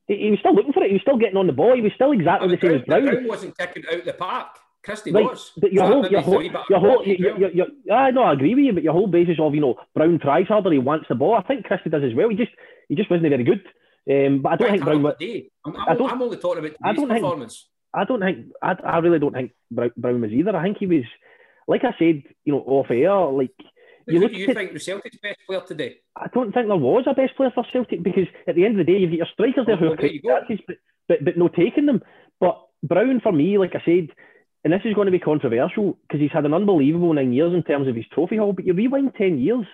He, 0.10 0.18
he, 0.18 0.32
was 0.32 0.40
still 0.40 0.56
looking 0.56 0.74
for 0.74 0.84
it. 0.84 0.88
He 0.88 0.94
was 0.94 1.04
still 1.04 1.18
getting 1.18 1.38
on 1.38 1.48
the 1.48 1.54
ball. 1.54 1.76
He 1.76 1.82
was 1.82 1.94
still 1.94 2.12
exactly 2.12 2.50
the 2.50 2.60
same 2.60 2.80
as 2.80 2.82
Brown. 2.82 3.06
Brown 3.06 3.28
wasn't 3.28 3.58
kicking 3.58 3.84
out 3.94 4.04
the 4.04 4.14
park. 4.14 4.48
Christie 4.84 5.12
right, 5.12 5.24
was. 5.24 5.52
But 5.56 5.72
your 5.72 5.86
whole, 5.86 6.08
your 6.08 6.22
whole, 6.22 6.44
your 6.44 6.80
whole, 6.80 7.06
your, 7.06 7.52
your, 7.52 7.68
I 7.94 8.12
know, 8.12 8.24
I 8.24 8.34
agree 8.34 8.56
with 8.56 8.66
you, 8.66 8.74
but 8.74 8.84
your 8.84 8.94
whole 8.94 9.08
basis 9.08 9.38
of, 9.40 9.54
you 9.54 9.62
know, 9.62 9.76
Brown 9.94 10.20
tries 10.20 10.48
harder, 10.48 10.72
he 10.72 10.80
wants 10.80 11.06
the 11.08 11.16
ball. 11.16 11.36
I 11.36 11.44
think 11.44 11.66
Christie 11.66 11.90
does 11.90 12.04
as 12.04 12.16
well. 12.16 12.30
He 12.30 12.36
just, 12.36 12.52
he 12.88 12.96
just 12.96 13.10
wasn't 13.10 13.30
very 13.30 13.44
good. 13.44 13.62
Um, 14.10 14.42
but 14.42 14.54
I 14.54 14.56
don't 14.56 14.72
think 14.72 14.84
Brown. 14.84 15.06
I'm, 15.06 15.76
I'm, 15.76 15.76
I 15.88 15.94
don't, 15.96 16.12
I'm 16.12 16.22
only 16.22 16.38
talking 16.38 16.66
about 16.66 16.78
I 16.84 16.94
don't 16.94 17.10
performance. 17.10 17.68
Think, 17.94 18.02
I 18.02 18.06
don't 18.06 18.20
think. 18.22 18.48
I, 18.62 18.72
I 18.84 18.98
really 19.00 19.20
don't 19.20 19.34
think 19.34 19.52
Brown 19.70 20.22
was 20.22 20.32
either. 20.32 20.56
I 20.56 20.64
think 20.64 20.78
he 20.80 20.88
was, 20.88 21.04
like 21.68 21.84
I 21.84 21.94
said, 22.00 22.24
you 22.46 22.54
know, 22.54 22.64
off 22.66 22.90
air. 22.90 23.14
Like 23.16 23.54
you 24.10 24.20
Who 24.20 24.30
do 24.30 24.38
you 24.38 24.54
think 24.54 24.74
was 24.74 24.86
Celtic's 24.86 25.18
best 25.18 25.40
player 25.46 25.62
today? 25.62 25.98
I 26.16 26.28
don't 26.34 26.52
think 26.52 26.68
there 26.68 26.76
was 26.76 27.06
a 27.08 27.14
best 27.14 27.36
player 27.36 27.52
for 27.54 27.66
Celtic 27.72 28.04
because 28.04 28.28
at 28.48 28.56
the 28.56 28.66
end 28.66 28.80
of 28.80 28.86
the 28.86 28.92
day, 28.92 29.00
you've 29.00 29.12
got 29.12 29.18
your 29.18 29.28
strikers 29.34 29.66
there 29.66 29.76
oh, 29.76 29.80
who 29.80 29.90
have 29.90 29.98
great 29.98 30.24
chances, 30.24 30.60
but, 30.68 30.78
but 31.08 31.26
but 31.26 31.38
no 31.38 31.48
taking 31.48 31.86
them. 31.86 32.02
But 32.40 32.62
Brown, 32.84 33.20
for 33.22 33.32
me, 33.32 33.58
like 33.58 33.76
I 33.76 33.82
said, 33.86 34.10
and 34.64 34.74
this 34.74 34.82
is 34.86 34.94
going 34.94 35.06
to 35.06 35.12
be 35.12 35.20
controversial 35.20 35.98
because 36.02 36.20
he's 36.20 36.32
had 36.32 36.46
an 36.46 36.54
unbelievable 36.54 37.14
nine 37.14 37.34
years 37.34 37.54
in 37.54 37.64
terms 37.64 37.88
of 37.88 37.96
his 37.96 38.06
trophy 38.14 38.38
haul. 38.38 38.54
But 38.54 38.66
you 38.66 38.74
rewind 38.74 39.14
ten 39.16 39.40
years, 39.40 39.66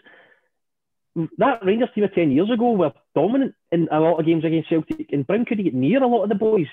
that 1.37 1.65
Rangers 1.65 1.89
team 1.95 2.03
of 2.03 2.13
10 2.13 2.31
years 2.31 2.49
ago 2.51 2.73
were 2.73 2.93
dominant 3.15 3.55
in 3.71 3.87
a 3.91 3.99
lot 3.99 4.19
of 4.19 4.25
games 4.25 4.43
against 4.43 4.69
Celtic, 4.69 5.07
and 5.11 5.25
Brown 5.25 5.45
couldn't 5.45 5.63
get 5.63 5.73
near 5.73 6.03
a 6.03 6.07
lot 6.07 6.23
of 6.23 6.29
the 6.29 6.35
boys. 6.35 6.67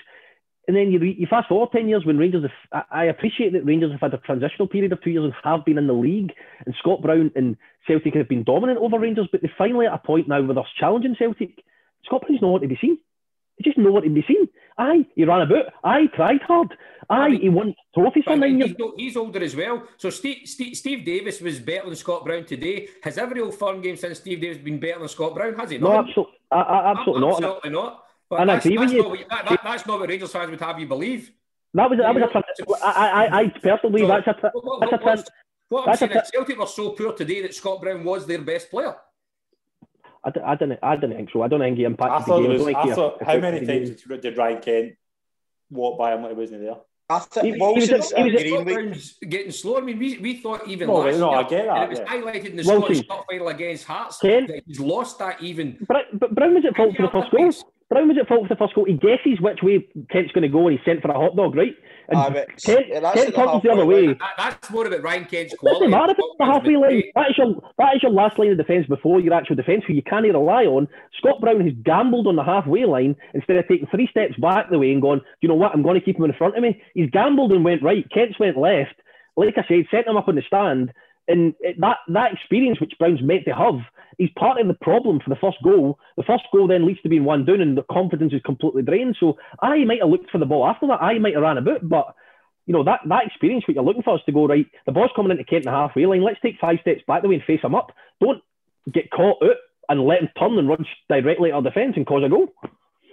And 0.67 0.77
then 0.77 0.91
you, 0.91 0.99
you 0.99 1.27
fast 1.29 1.49
forward 1.49 1.71
10 1.73 1.89
years 1.89 2.05
when 2.05 2.17
Rangers, 2.17 2.43
have, 2.71 2.85
I 2.89 3.05
appreciate 3.05 3.51
that 3.51 3.65
Rangers 3.65 3.91
have 3.91 3.99
had 3.99 4.13
a 4.13 4.17
transitional 4.17 4.67
period 4.67 4.93
of 4.93 5.03
two 5.03 5.09
years 5.09 5.25
and 5.25 5.33
have 5.43 5.65
been 5.65 5.77
in 5.77 5.87
the 5.87 5.93
league, 5.93 6.31
and 6.65 6.73
Scott 6.79 7.01
Brown 7.01 7.31
and 7.35 7.57
Celtic 7.85 8.15
have 8.15 8.29
been 8.29 8.43
dominant 8.43 8.79
over 8.79 8.97
Rangers, 8.97 9.27
but 9.31 9.41
they're 9.41 9.51
finally 9.57 9.87
at 9.87 9.93
a 9.93 9.97
point 9.97 10.29
now 10.29 10.41
where 10.41 10.55
they're 10.55 10.63
challenging 10.79 11.15
Celtic. 11.19 11.63
Scott 12.05 12.21
Brown's 12.21 12.41
nowhere 12.41 12.61
to 12.61 12.67
be 12.67 12.77
seen. 12.79 12.97
He 13.57 13.63
just 13.63 13.77
nowhere 13.77 14.01
to 14.01 14.09
be 14.09 14.23
seen. 14.27 14.47
Aye, 14.77 15.05
he 15.15 15.25
ran 15.25 15.41
about. 15.41 15.65
Aye, 15.83 16.07
tried 16.15 16.41
hard. 16.41 16.75
Aye, 17.09 17.37
he 17.41 17.49
won 17.49 17.75
trophies 17.93 18.23
for 18.23 18.35
nine 18.35 18.57
years. 18.57 18.73
He's 18.97 19.17
older 19.17 19.43
as 19.43 19.55
well. 19.55 19.83
So 19.97 20.09
Steve, 20.09 20.47
Steve, 20.47 20.75
Steve, 20.75 21.05
Davis 21.05 21.41
was 21.41 21.59
better 21.59 21.85
than 21.85 21.95
Scott 21.95 22.25
Brown 22.25 22.45
today. 22.45 22.87
Has 23.03 23.17
every 23.17 23.41
old 23.41 23.53
firm 23.53 23.81
game 23.81 23.97
since 23.97 24.19
Steve 24.19 24.41
Davis 24.41 24.57
been 24.57 24.79
better 24.79 24.99
than 24.99 25.09
Scott 25.09 25.35
Brown? 25.35 25.53
Has 25.55 25.69
he? 25.69 25.77
No, 25.77 25.99
absolutely, 25.99 26.33
absolutely 26.51 27.21
not. 27.21 27.33
Absolutely 27.35 27.69
not. 27.69 28.02
But 28.33 28.41
and 28.41 28.49
that's, 28.49 28.65
I 28.65 28.69
agree 28.69 28.77
with 28.79 28.93
you. 28.93 29.09
What, 29.09 29.29
that, 29.29 29.45
that, 29.47 29.59
that's 29.63 29.85
not 29.85 29.99
what 29.99 30.09
Rangers 30.09 30.31
fans 30.31 30.49
would 30.49 30.59
have 30.59 30.79
you 30.79 30.87
believe. 30.87 31.31
That 31.75 31.89
was 31.89 31.99
that 31.99 32.15
was 32.15 32.23
a 32.23 32.85
I 32.85 33.07
I, 33.07 33.39
I 33.41 33.47
personally 33.49 34.01
so, 34.01 34.07
that's 34.07 34.27
a 34.27 34.35
that's 34.41 34.53
what, 34.53 34.63
a, 34.63 35.23
what, 35.69 35.87
what 35.87 35.89
I'm 35.89 35.95
saying 35.97 36.11
is 36.11 36.29
Celtic 36.31 36.57
were 36.59 36.65
so 36.65 36.89
poor 36.91 37.13
today 37.13 37.41
that 37.43 37.53
Scott 37.53 37.81
Brown 37.81 38.03
was 38.03 38.25
their 38.25 38.41
best 38.41 38.69
player. 38.69 38.95
I, 40.25 40.31
I, 40.45 40.55
didn't, 40.55 40.79
I 40.81 40.95
didn't 40.95 41.17
think 41.17 41.31
so. 41.31 41.41
I 41.41 41.47
don't 41.47 41.59
think 41.59 41.77
he 41.77 41.83
impacted 41.83 42.21
I 42.21 42.23
thought 42.23 42.41
the 42.41 42.47
game. 42.47 42.65
Was, 42.65 42.75
I, 42.75 42.81
I 42.81 42.93
thought, 42.95 43.23
how 43.23 43.37
many 43.39 43.65
times 43.65 44.01
did 44.21 44.37
Ryan 44.37 44.61
Kent 44.61 44.93
walk 45.69 45.99
by 45.99 46.13
him 46.13 46.21
when 46.21 46.31
he 46.31 46.37
wasn't 46.37 46.61
there? 46.61 46.77
I 47.09 47.19
think 47.19 47.59
Wilson's 47.59 48.11
he, 48.11 48.29
he 48.29 48.53
was, 48.53 49.17
getting 49.27 49.51
slow. 49.51 49.77
I 49.77 49.81
mean, 49.81 49.99
we, 49.99 50.17
we 50.19 50.37
thought 50.37 50.67
even 50.67 50.89
well, 50.89 50.99
last 50.99 51.19
no, 51.19 51.31
year, 51.31 51.39
I 51.39 51.43
get 51.43 51.65
that, 51.65 51.83
it 51.83 51.89
was 51.89 51.99
yeah. 51.99 52.05
highlighted 52.05 52.45
in 52.45 52.55
the 52.55 52.63
Wilson. 52.63 52.81
Scottish 52.81 53.07
Cup 53.07 53.25
final 53.29 53.47
against 53.49 53.83
Hearts 53.83 54.17
Ken, 54.19 54.47
that 54.47 54.63
he's 54.65 54.79
lost 54.79 55.19
that 55.19 55.41
even. 55.43 55.77
But, 55.87 56.05
but 56.13 56.33
Brown 56.33 56.55
was 56.55 56.63
at 56.65 56.75
fault 56.75 56.95
for 56.95 57.01
the 57.01 57.09
first 57.09 57.31
goal. 57.31 57.51
Brown 57.93 58.07
was 58.07 58.17
at 58.19 58.27
fault 58.27 58.43
for 58.43 58.49
the 58.49 58.57
first 58.57 58.73
goal. 58.73 58.85
He 58.85 58.93
guesses 58.93 59.39
which 59.39 59.59
way 59.61 59.87
Kent's 60.11 60.31
going 60.31 60.41
to 60.41 60.49
go 60.49 60.67
and 60.67 60.77
he's 60.77 60.85
sent 60.85 61.01
for 61.01 61.11
a 61.11 61.13
hot 61.13 61.35
dog, 61.35 61.55
right? 61.55 61.75
And 62.09 62.17
uh, 62.19 62.45
Kent, 62.65 62.87
yeah, 62.89 63.13
Kent 63.13 63.35
turns 63.35 63.63
the 63.63 63.71
other 63.71 63.85
way. 63.85 64.07
That, 64.07 64.17
that's 64.37 64.69
more 64.69 64.85
about 64.87 65.03
Ryan 65.03 65.25
Kent's 65.25 65.55
quality. 65.55 65.85
It 65.85 65.89
doesn't 65.89 65.99
matter 65.99 66.11
if 66.11 66.19
it's 66.19 66.37
the 66.37 66.45
halfway 66.45 66.75
line. 66.75 67.03
That 67.15 67.29
is, 67.29 67.37
your, 67.37 67.61
that 67.77 67.95
is 67.95 68.03
your 68.03 68.11
last 68.11 68.37
line 68.37 68.51
of 68.51 68.57
defence 68.57 68.87
before 68.87 69.21
your 69.21 69.33
actual 69.33 69.55
defence, 69.55 69.83
who 69.87 69.93
you 69.93 70.01
can't 70.01 70.23
rely 70.23 70.65
on. 70.65 70.87
Scott 71.17 71.39
Brown 71.39 71.61
has 71.61 71.73
gambled 71.83 72.27
on 72.27 72.35
the 72.35 72.43
halfway 72.43 72.85
line 72.85 73.15
instead 73.33 73.55
of 73.55 73.67
taking 73.67 73.87
three 73.87 74.07
steps 74.11 74.35
back 74.41 74.69
the 74.69 74.79
way 74.79 74.91
and 74.91 75.01
going, 75.01 75.21
you 75.41 75.47
know 75.47 75.55
what, 75.55 75.71
I'm 75.73 75.83
going 75.83 75.99
to 75.99 76.05
keep 76.05 76.17
him 76.17 76.25
in 76.25 76.33
front 76.33 76.57
of 76.57 76.63
me. 76.63 76.81
He's 76.93 77.09
gambled 77.09 77.53
and 77.53 77.63
went 77.63 77.83
right. 77.83 78.09
Kent's 78.11 78.39
went 78.39 78.57
left. 78.57 78.95
Like 79.37 79.55
I 79.57 79.63
said, 79.67 79.85
sent 79.89 80.07
him 80.07 80.17
up 80.17 80.27
on 80.27 80.35
the 80.35 80.43
stand. 80.45 80.91
And 81.27 81.53
that, 81.79 81.97
that 82.09 82.33
experience 82.33 82.81
which 82.81 82.97
Brown's 82.99 83.21
meant 83.23 83.45
to 83.45 83.55
have 83.55 83.79
he's 84.17 84.29
part 84.37 84.59
of 84.59 84.67
the 84.67 84.73
problem 84.75 85.19
for 85.19 85.29
the 85.29 85.39
first 85.39 85.57
goal. 85.63 85.99
The 86.17 86.23
first 86.23 86.43
goal 86.51 86.67
then 86.67 86.85
leads 86.85 87.01
to 87.01 87.09
being 87.09 87.23
one 87.23 87.45
down, 87.45 87.61
and 87.61 87.77
the 87.77 87.83
confidence 87.91 88.33
is 88.33 88.41
completely 88.45 88.83
drained. 88.83 89.17
So 89.19 89.37
I 89.61 89.83
might 89.85 90.01
have 90.01 90.09
looked 90.09 90.31
for 90.31 90.37
the 90.37 90.45
ball 90.45 90.67
after 90.67 90.87
that. 90.87 91.01
I 91.01 91.19
might 91.19 91.33
have 91.33 91.43
ran 91.43 91.57
a 91.57 91.61
bit, 91.61 91.87
but 91.87 92.15
you 92.65 92.73
know 92.73 92.83
that 92.83 93.01
that 93.07 93.25
experience. 93.25 93.67
What 93.67 93.75
you're 93.75 93.83
looking 93.83 94.03
for 94.03 94.15
is 94.15 94.21
to 94.25 94.31
go 94.31 94.47
right. 94.47 94.67
The 94.85 94.91
ball's 94.91 95.11
coming 95.15 95.31
into 95.31 95.43
Kent 95.43 95.65
in 95.65 95.71
the 95.71 95.77
halfway 95.77 96.05
line. 96.05 96.23
Let's 96.23 96.41
take 96.41 96.59
five 96.59 96.79
steps 96.81 97.01
back 97.07 97.21
the 97.21 97.27
way 97.27 97.35
and 97.35 97.43
face 97.43 97.61
him 97.61 97.75
up. 97.75 97.91
Don't 98.21 98.41
get 98.91 99.11
caught 99.11 99.41
out 99.43 99.57
and 99.89 100.05
let 100.05 100.21
him 100.21 100.29
turn 100.39 100.57
and 100.57 100.69
run 100.69 100.85
directly 101.09 101.49
at 101.51 101.55
our 101.55 101.61
defence 101.61 101.93
and 101.95 102.05
cause 102.05 102.23
a 102.25 102.29
goal. 102.29 102.53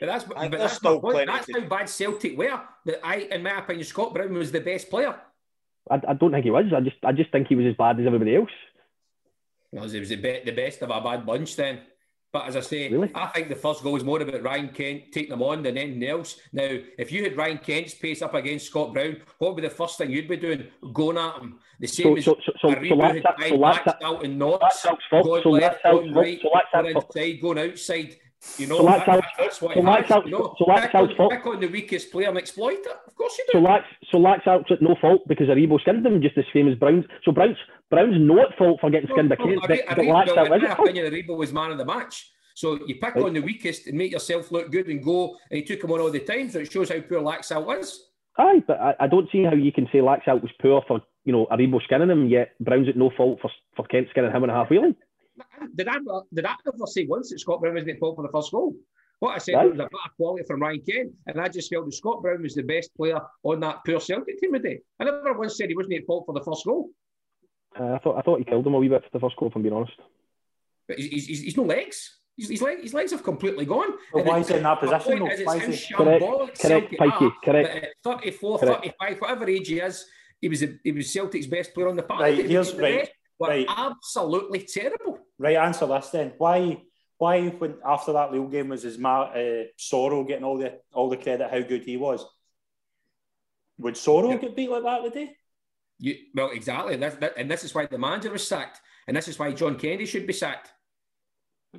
But 0.01 0.07
that's, 0.07 0.25
but 0.25 0.51
that's, 0.51 0.79
that's 0.79 1.53
how 1.53 1.61
bad 1.69 1.89
Celtic 1.89 2.39
were. 2.39 2.61
That 2.87 3.05
I, 3.05 3.17
in 3.17 3.43
my 3.43 3.59
opinion, 3.59 3.85
Scott 3.85 4.15
Brown 4.15 4.33
was 4.33 4.51
the 4.51 4.61
best 4.61 4.89
player. 4.89 5.15
I, 5.91 6.01
I 6.09 6.15
don't 6.15 6.33
think 6.33 6.45
he 6.45 6.51
was. 6.51 6.67
I 6.75 6.81
just 6.81 6.97
I 7.05 7.13
just 7.13 7.31
think 7.33 7.49
he 7.49 7.55
was 7.55 7.67
as 7.67 7.77
bad 7.77 8.01
as 8.01 8.07
everybody 8.07 8.37
else. 8.37 8.51
Well, 9.73 9.85
it 9.85 10.01
was 10.01 10.09
the, 10.09 10.17
be- 10.17 10.43
the 10.45 10.53
best 10.53 10.83
of 10.83 10.91
a 10.91 11.01
bad 11.01 11.25
bunch 11.25 11.57
then. 11.57 11.81
But 12.33 12.47
as 12.47 12.55
I 12.57 12.61
say, 12.61 12.89
Really? 12.89 13.11
I 13.13 13.27
think 13.29 13.49
the 13.49 13.57
first 13.57 13.83
goal 13.83 13.93
was 13.95 14.05
more 14.05 14.21
about 14.23 14.43
Ryan 14.45 14.69
Kent 14.69 15.11
taking 15.13 15.31
them 15.31 15.43
on 15.43 15.65
than 15.65 15.77
anything 15.77 16.05
else. 16.09 16.37
Now, 16.53 16.69
if 16.97 17.11
you 17.11 17.25
had 17.25 17.37
Ryan 17.37 17.59
Kent's 17.59 17.95
pace 17.95 18.23
up 18.23 18.35
against 18.35 18.67
Scott 18.67 18.93
Brown, 18.93 19.17
what 19.39 19.49
would 19.55 19.61
be 19.63 19.69
the 19.69 19.75
first 19.75 19.99
thing 19.99 20.11
you'd 20.11 20.29
be 20.29 20.37
doing? 20.37 20.69
Going 20.93 21.19
at 21.19 21.39
him. 21.41 21.59
The 21.81 21.89
same 21.89 22.05
So 22.05 22.17
as 22.17 22.25
so 22.25 22.37
so 22.47 22.53
so, 22.63 22.69
so 22.69 22.71
had 22.71 22.87
so 23.49 23.59
maxed 23.59 24.03
out 24.05 24.23
Laxalt's 24.23 25.03
fault. 25.11 25.25
going 25.25 25.43
So 25.43 25.51
left, 25.51 25.83
Laxalt's 25.85 25.85
going 25.93 26.15
right, 26.15 26.39
So 26.41 26.51
going 26.73 26.95
Laxalt's 26.95 27.17
inside, 27.17 27.41
going 27.41 27.59
outside. 27.59 28.17
You 28.59 28.67
know, 28.69 28.79
So 28.79 28.85
that, 28.87 29.01
Laxalt's- 29.01 29.07
that- 29.07 29.25
that's 29.39 29.61
what 29.63 29.75
so 29.75 29.83
has, 29.83 30.05
Laxalt's- 30.07 30.25
you 30.27 30.31
know. 30.33 30.55
so 30.59 30.65
Pick 30.65 30.75
Laxalt's 30.75 31.11
on, 31.11 31.17
fault. 31.17 31.33
pick 31.33 31.47
on 31.47 31.61
the 31.61 31.67
weakest 31.67 32.11
player 32.11 32.29
and 32.29 32.39
exploit 32.39 32.79
it. 32.79 32.87
Of 33.07 33.15
course 33.15 33.37
you 33.39 33.45
do. 33.47 33.53
So 33.53 33.61
Lax, 33.61 33.85
so 34.11 34.27
out 34.27 34.71
at 34.71 34.81
no 34.83 34.95
fault 35.01 35.29
because 35.29 35.49
Aribo 35.49 35.79
skinned 35.81 36.07
him 36.07 36.23
just 36.23 36.39
as 36.39 36.45
same 36.55 36.67
as 36.69 36.75
Brown's. 36.79 37.05
So 37.25 37.33
Brown's 37.33 37.57
Brown's 37.91 38.17
not 38.19 38.53
at 38.53 38.59
fault 38.59 38.81
for 38.81 38.89
getting 38.89 39.11
skinned 39.11 39.29
by 39.29 39.37
Kent, 39.37 39.59
but, 39.67 39.69
but 39.89 39.99
Laxalt 39.99 40.37
well, 40.37 40.53
in 40.55 40.63
my 40.63 40.73
opinion, 40.73 41.13
Aribo 41.13 41.37
was 41.37 41.53
man 41.53 41.73
of 41.73 41.79
the 41.79 41.85
match. 41.85 42.31
So 42.55 42.79
you 42.87 42.95
pick 42.97 43.15
Right. 43.15 43.25
on 43.25 43.35
the 43.35 43.41
weakest 43.41 43.87
and 43.89 43.97
make 43.99 44.13
yourself 44.13 44.51
look 44.53 44.71
good 44.71 44.87
and 44.89 45.03
go, 45.03 45.37
and 45.51 45.59
he 45.59 45.63
took 45.63 45.83
him 45.85 45.93
on 45.93 46.01
all 46.01 46.11
the 46.11 46.21
time. 46.21 46.49
So 46.51 46.61
it 46.61 46.73
shows 46.73 46.91
how 46.91 47.01
poor 47.01 47.21
Laxalt 47.21 47.67
was. 47.67 48.11
Aye, 48.39 48.63
but 48.67 48.81
I, 48.81 48.95
I 49.01 49.07
don't 49.07 49.29
see 49.31 49.43
how 49.45 49.53
you 49.55 49.73
can 49.73 49.87
say 49.93 49.99
Laxalt 49.99 50.41
was 50.43 50.53
poor 50.63 50.83
for 50.89 51.03
you 51.25 51.33
know 51.33 51.47
Aribo 51.51 51.83
skinning 51.83 52.09
him, 52.11 52.27
yet 52.29 52.53
Brown's 52.61 52.89
at 52.89 52.97
no 52.97 53.11
fault 53.17 53.39
for 53.43 53.51
for 53.77 53.85
Kent 53.87 54.09
skinning 54.11 54.31
him 54.33 54.45
in 54.45 54.51
a 54.51 54.55
half 54.55 54.71
wheeling. 54.71 54.97
Did 55.75 55.89
I 55.89 55.99
did 56.33 56.45
I 56.47 56.55
ever 56.67 56.87
say 56.87 57.07
once 57.07 57.31
that 57.31 57.39
Scott 57.41 57.61
Brown 57.61 57.75
wasn't 57.75 57.93
at 57.93 57.99
fault 57.99 58.17
for 58.17 58.23
the 58.23 58.29
first 58.33 58.51
goal? 58.53 58.75
What 59.21 59.35
I 59.35 59.39
said 59.39 59.55
Right. 59.55 59.67
was 59.71 59.75
a 59.79 59.83
better 59.83 60.15
quality 60.17 60.45
from 60.47 60.63
Ryan 60.63 60.81
Kent, 60.89 61.13
and 61.27 61.41
I 61.41 61.49
just 61.49 61.71
felt 61.71 61.85
that 61.85 61.93
Scott 61.93 62.23
Brown 62.23 62.43
was 62.43 62.55
the 62.55 62.63
best 62.63 62.95
player 62.97 63.21
on 63.43 63.61
that 63.61 63.81
poor 63.85 64.01
Celtic 64.01 64.39
team 64.39 64.55
today. 64.55 64.81
I 64.99 65.05
never 65.05 65.35
once 65.35 65.57
said 65.59 65.69
he 65.69 65.77
wasn't 65.77 65.95
at 65.97 66.07
fault 66.07 66.25
for 66.27 66.33
the 66.33 66.41
first 66.43 66.65
goal, 66.65 66.89
Uh, 67.79 67.93
I 67.95 67.99
thought 67.99 68.17
I 68.17 68.23
thought 68.23 68.39
he 68.39 68.45
killed 68.45 68.67
him 68.67 68.75
a 68.75 68.79
wee 68.79 68.89
bit 68.89 69.05
for 69.05 69.11
the 69.13 69.21
first 69.21 69.37
goal, 69.37 69.49
if 69.49 69.57
I'm 69.57 69.63
being 69.63 69.75
honest. 69.75 69.93
but 70.89 70.99
he's, 70.99 71.27
he's, 71.27 71.41
he's 71.43 71.57
no 71.57 71.65
legs. 71.65 72.17
His, 72.39 72.49
his, 72.49 72.63
leg, 72.63 72.81
his 72.81 72.95
legs 72.95 73.11
have 73.13 73.23
completely 73.23 73.67
gone. 73.67 73.91
Well, 74.15 74.23
And 74.23 74.27
why 74.27 74.39
is 74.39 74.49
he 74.49 74.55
in 74.55 74.63
that 74.63 74.81
position, 74.81 75.19
point 75.19 75.19
though? 75.21 75.27
is, 75.27 75.41
it's 75.41 75.41
is 75.41 75.91
how 75.91 76.05
he- 76.05 76.19
Correct, 76.19 76.23
shambolic 76.25 76.61
correct, 76.61 76.93
Pikey, 76.99 77.31
correct. 77.45 77.85
at 77.85 77.89
34, 78.03 78.59
Correct. 78.59 78.85
35, 78.99 79.19
whatever 79.21 79.49
age 79.51 79.69
he 79.69 79.79
is, 79.81 80.07
he 80.41 80.49
was, 80.49 80.63
a, 80.63 80.69
he 80.83 80.93
was 80.93 81.13
Celtic's 81.13 81.47
best 81.47 81.75
player 81.75 81.89
on 81.89 81.97
the 81.97 82.03
park. 82.03 82.23
Right, 82.23 82.47
here's- 82.47 82.75
right, 82.75 83.11
were 83.39 83.49
right. 83.49 83.67
absolutely 83.69 84.61
terrible. 84.67 85.19
Right, 85.41 85.57
answer 85.57 85.87
this 85.87 86.11
then. 86.11 86.35
Why, 86.37 86.83
why, 87.17 87.49
when 87.49 87.77
after 87.83 88.13
that 88.13 88.31
Lille 88.31 88.47
game 88.49 88.69
was 88.69 88.83
his 88.83 88.99
ma- 88.99 89.23
uh, 89.33 89.65
Soro 89.79 90.27
getting 90.29 90.45
all 90.45 90.59
the 90.59 90.79
all 90.93 91.09
the 91.09 91.17
credit 91.17 91.51
how 91.51 91.61
good 91.63 91.83
he 91.83 91.97
was? 91.97 92.27
Would 93.79 93.95
Soro 93.95 94.31
Yeah. 94.31 94.37
get 94.37 94.55
beat 94.55 94.69
like 94.71 94.83
that 94.83 95.03
today? 95.03 95.35
You, 95.99 96.17
well, 96.35 96.51
exactly. 96.51 96.97
That's, 96.97 97.17
that, 97.17 97.39
and 97.39 97.51
this 97.51 97.65
is 97.65 97.75
why 97.75 97.87
the 97.87 97.97
manager 97.97 98.31
was 98.31 98.47
sacked. 98.47 98.81
And 99.09 99.17
this 99.17 99.29
is 99.29 99.39
why 99.39 99.53
John 99.53 99.79
Kennedy 99.79 100.05
should 100.05 100.27
be 100.27 100.35
sacked. 100.35 100.71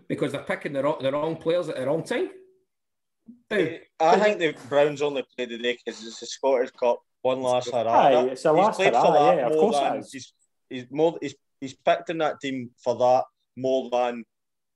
Because 0.10 0.32
they're 0.32 0.42
picking 0.44 0.74
the 0.74 0.82
wrong, 0.84 0.98
the 1.02 1.12
wrong 1.12 1.36
players 1.36 1.70
at 1.70 1.76
the 1.78 1.86
wrong 1.86 2.04
time. 2.04 2.30
Now, 3.52 3.68
I 4.00 4.20
think 4.20 4.40
the 4.40 4.56
Browns 4.70 5.04
only 5.04 5.24
played 5.36 5.50
today 5.50 5.78
because 5.86 6.04
it's 6.06 6.20
the 6.20 6.26
Scottish 6.26 6.72
Cup, 6.72 7.00
one 7.22 7.42
last 7.42 7.70
hurrah. 7.72 7.92
Aye, 7.92 8.24
it's 8.32 8.46
a 8.46 8.50
He's 8.50 8.58
last 8.58 8.76
played 8.78 8.94
for 8.94 9.12
that 9.14 9.38
yeah, 9.38 9.46
of 9.46 9.52
more 9.54 9.62
course 9.62 9.78
it 9.78 9.82
than- 9.84 10.04
He's, 10.12 10.34
he's 10.70 10.86
more. 10.90 11.18
He's, 11.22 11.36
he's 11.60 11.74
picked 11.76 12.10
in 12.10 12.18
that 12.20 12.40
team 12.42 12.72
for 12.84 12.96
that 12.96 13.24
more 13.56 13.90
than 13.90 14.24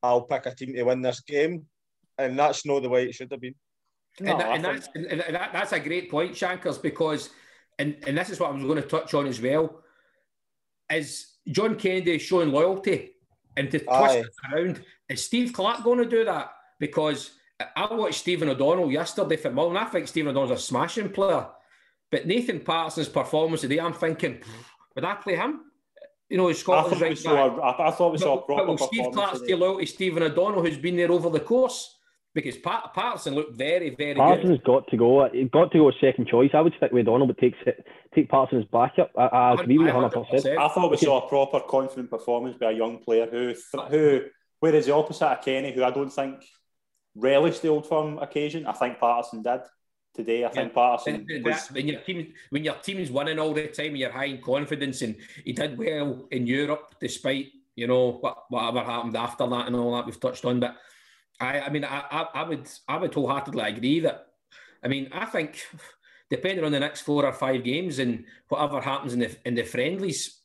I'll 0.04 0.22
pick 0.22 0.46
a 0.46 0.54
team 0.54 0.74
to 0.74 0.84
win 0.84 1.02
this 1.02 1.22
game, 1.22 1.66
and 2.18 2.38
that's 2.38 2.66
not 2.66 2.84
the 2.84 2.90
way 2.90 3.06
it 3.06 3.16
should 3.16 3.32
have 3.32 3.42
been. 3.42 3.56
No, 4.20 4.32
and, 4.32 4.40
that, 4.40 4.56
and, 4.56 4.66
that's, 4.66 4.90
and, 4.96 5.06
and 5.06 5.36
that, 5.36 5.52
that's 5.52 5.74
a 5.74 5.80
great 5.80 6.10
point, 6.10 6.36
Shankers, 6.38 6.78
because, 6.78 7.30
and, 7.80 7.98
and 8.08 8.18
this 8.18 8.30
is 8.30 8.40
what 8.40 8.52
I 8.52 8.54
was 8.54 8.64
going 8.64 8.82
to 8.82 8.88
touch 8.88 9.14
on 9.14 9.28
as 9.28 9.42
well, 9.42 9.82
is 10.92 11.34
John 11.50 11.76
Kennedy 11.76 12.18
showing 12.18 12.52
loyalty 12.52 13.12
and 13.58 13.70
to 13.72 13.80
twist 13.80 13.92
Aye. 13.92 14.16
it 14.18 14.28
around. 14.54 14.84
Is 15.10 15.24
Steve 15.24 15.54
Clarke 15.54 15.84
going 15.84 16.00
to 16.00 16.06
do 16.06 16.24
that? 16.26 16.52
Because 16.80 17.32
I- 17.60 17.68
I 17.76 17.94
watched 17.94 18.20
Stephen 18.20 18.50
O'Donnell 18.50 18.92
yesterday 18.92 19.38
for 19.38 19.52
Mullen. 19.52 19.78
I 19.78 19.86
think 19.86 20.08
Stephen 20.08 20.32
O'Donnell's 20.32 20.60
a 20.60 20.64
smashing 20.64 21.10
player. 21.10 21.48
But 22.12 22.28
Nathan 22.28 22.60
Patterson's 22.62 23.10
performance 23.10 23.62
today, 23.62 23.80
I'm 23.80 23.94
thinking, 23.94 24.42
would 24.96 25.04
I 25.04 25.16
play 25.16 25.36
him? 25.36 25.65
You 26.30 26.38
know, 26.38 26.50
I 26.50 26.54
Scotland's 26.54 27.00
thought 27.00 27.02
we 27.02 27.10
right 27.10 27.18
saw. 27.18 27.50
back. 27.50 27.80
A, 27.80 27.82
I 27.84 27.92
thought 27.92 28.12
we 28.12 28.18
saw 28.18 28.40
a 28.40 28.42
proper 28.42 28.66
but 28.66 28.80
will 28.80 28.88
Steve 28.88 29.06
performance 29.06 29.16
Clarke 29.16 29.34
today. 29.34 29.56
stay 29.56 29.86
to 29.86 29.86
Stephen 29.86 30.24
O'Donnell, 30.24 30.64
who's 30.64 30.78
been 30.78 30.96
there 30.96 31.12
over 31.12 31.30
the 31.30 31.40
course? 31.40 31.98
Because 32.34 32.58
Pat, 32.58 32.94
Patterson 32.94 33.34
looked 33.34 33.58
very, 33.58 33.92
very 33.96 34.16
good. 34.16 34.18
Parsons 34.18 34.60
got 34.66 34.88
to 34.90 34.98
go. 34.98 35.20
Uh, 35.20 35.30
he 35.32 35.46
got 35.46 35.72
to 35.72 35.78
go 35.78 35.92
second 36.02 36.28
choice. 36.28 36.50
I 36.54 36.62
would 36.62 36.74
stick 36.76 36.92
with 36.92 37.06
Donald, 37.06 37.30
but 37.30 37.38
take 37.38 37.54
take 38.14 38.28
Parsons 38.28 38.66
back 38.74 38.94
up. 39.00 39.12
I, 39.18 39.26
I 39.26 39.54
agree 39.54 39.78
with 39.78 39.88
you 39.88 39.94
100. 39.94 40.26
percent 40.32 40.58
I 40.58 40.68
thought 40.68 40.92
we 40.92 40.98
saw 40.98 41.26
a 41.26 41.30
proper 41.30 41.62
confident 41.62 42.10
performance 42.10 42.58
by 42.60 42.72
a 42.72 42.76
young 42.76 42.98
player 42.98 43.28
who, 43.28 43.54
who, 43.90 44.22
whereas 44.60 44.88
the 44.88 44.94
opposite 44.94 45.28
of 45.28 45.46
Kenny, 45.46 45.72
who 45.72 45.84
I 45.84 45.92
don't 45.92 46.10
think 46.10 46.44
relished 47.16 47.62
the 47.62 47.70
old 47.70 47.88
firm 47.88 48.18
occasion, 48.18 48.66
I 48.66 48.74
think 48.74 49.00
Patterson 49.00 49.42
did 49.42 49.62
today. 50.16 50.46
I 50.46 50.50
think 50.50 50.74
Patterson 50.74 51.26
was. 51.44 51.68
when 51.72 51.88
your 51.88 52.00
team 52.02 52.34
when 52.50 52.64
your 52.64 52.76
team's 52.76 53.12
winning 53.12 53.40
all 53.40 53.54
the 53.54 53.68
time, 53.68 53.96
you're 53.96 54.12
high 54.12 54.26
in 54.26 54.42
confidence, 54.42 55.02
and 55.02 55.16
he 55.44 55.54
did 55.54 55.78
well 55.78 56.28
in 56.32 56.48
Europe 56.48 56.96
despite 57.00 57.48
you 57.76 57.88
know 57.88 58.14
what, 58.22 58.46
whatever 58.50 58.80
happened 58.80 59.18
after 59.18 59.48
that 59.48 59.68
and 59.68 59.76
all 59.76 59.96
that 59.96 60.06
we've 60.06 60.20
touched 60.20 60.46
on. 60.46 60.60
But 60.60 60.78
I, 61.40 61.62
I 61.62 61.70
mean, 61.70 61.84
I, 61.84 62.04
I, 62.10 62.28
I 62.34 62.44
would 62.44 62.70
I 62.88 62.98
would 62.98 63.14
wholeheartedly 63.14 63.64
agree 63.64 64.00
that. 64.02 64.28
I 64.84 64.88
mean, 64.88 65.10
I 65.12 65.26
think 65.26 65.66
depending 66.30 66.64
on 66.64 66.72
the 66.72 66.80
next 66.80 67.02
four 67.02 67.26
or 67.26 67.34
five 67.34 67.64
games 67.64 68.00
and 68.00 68.26
whatever 68.48 68.82
happens 68.82 69.14
in 69.14 69.20
the 69.20 69.36
in 69.46 69.56
the 69.56 69.64
friendlies, 69.64 70.40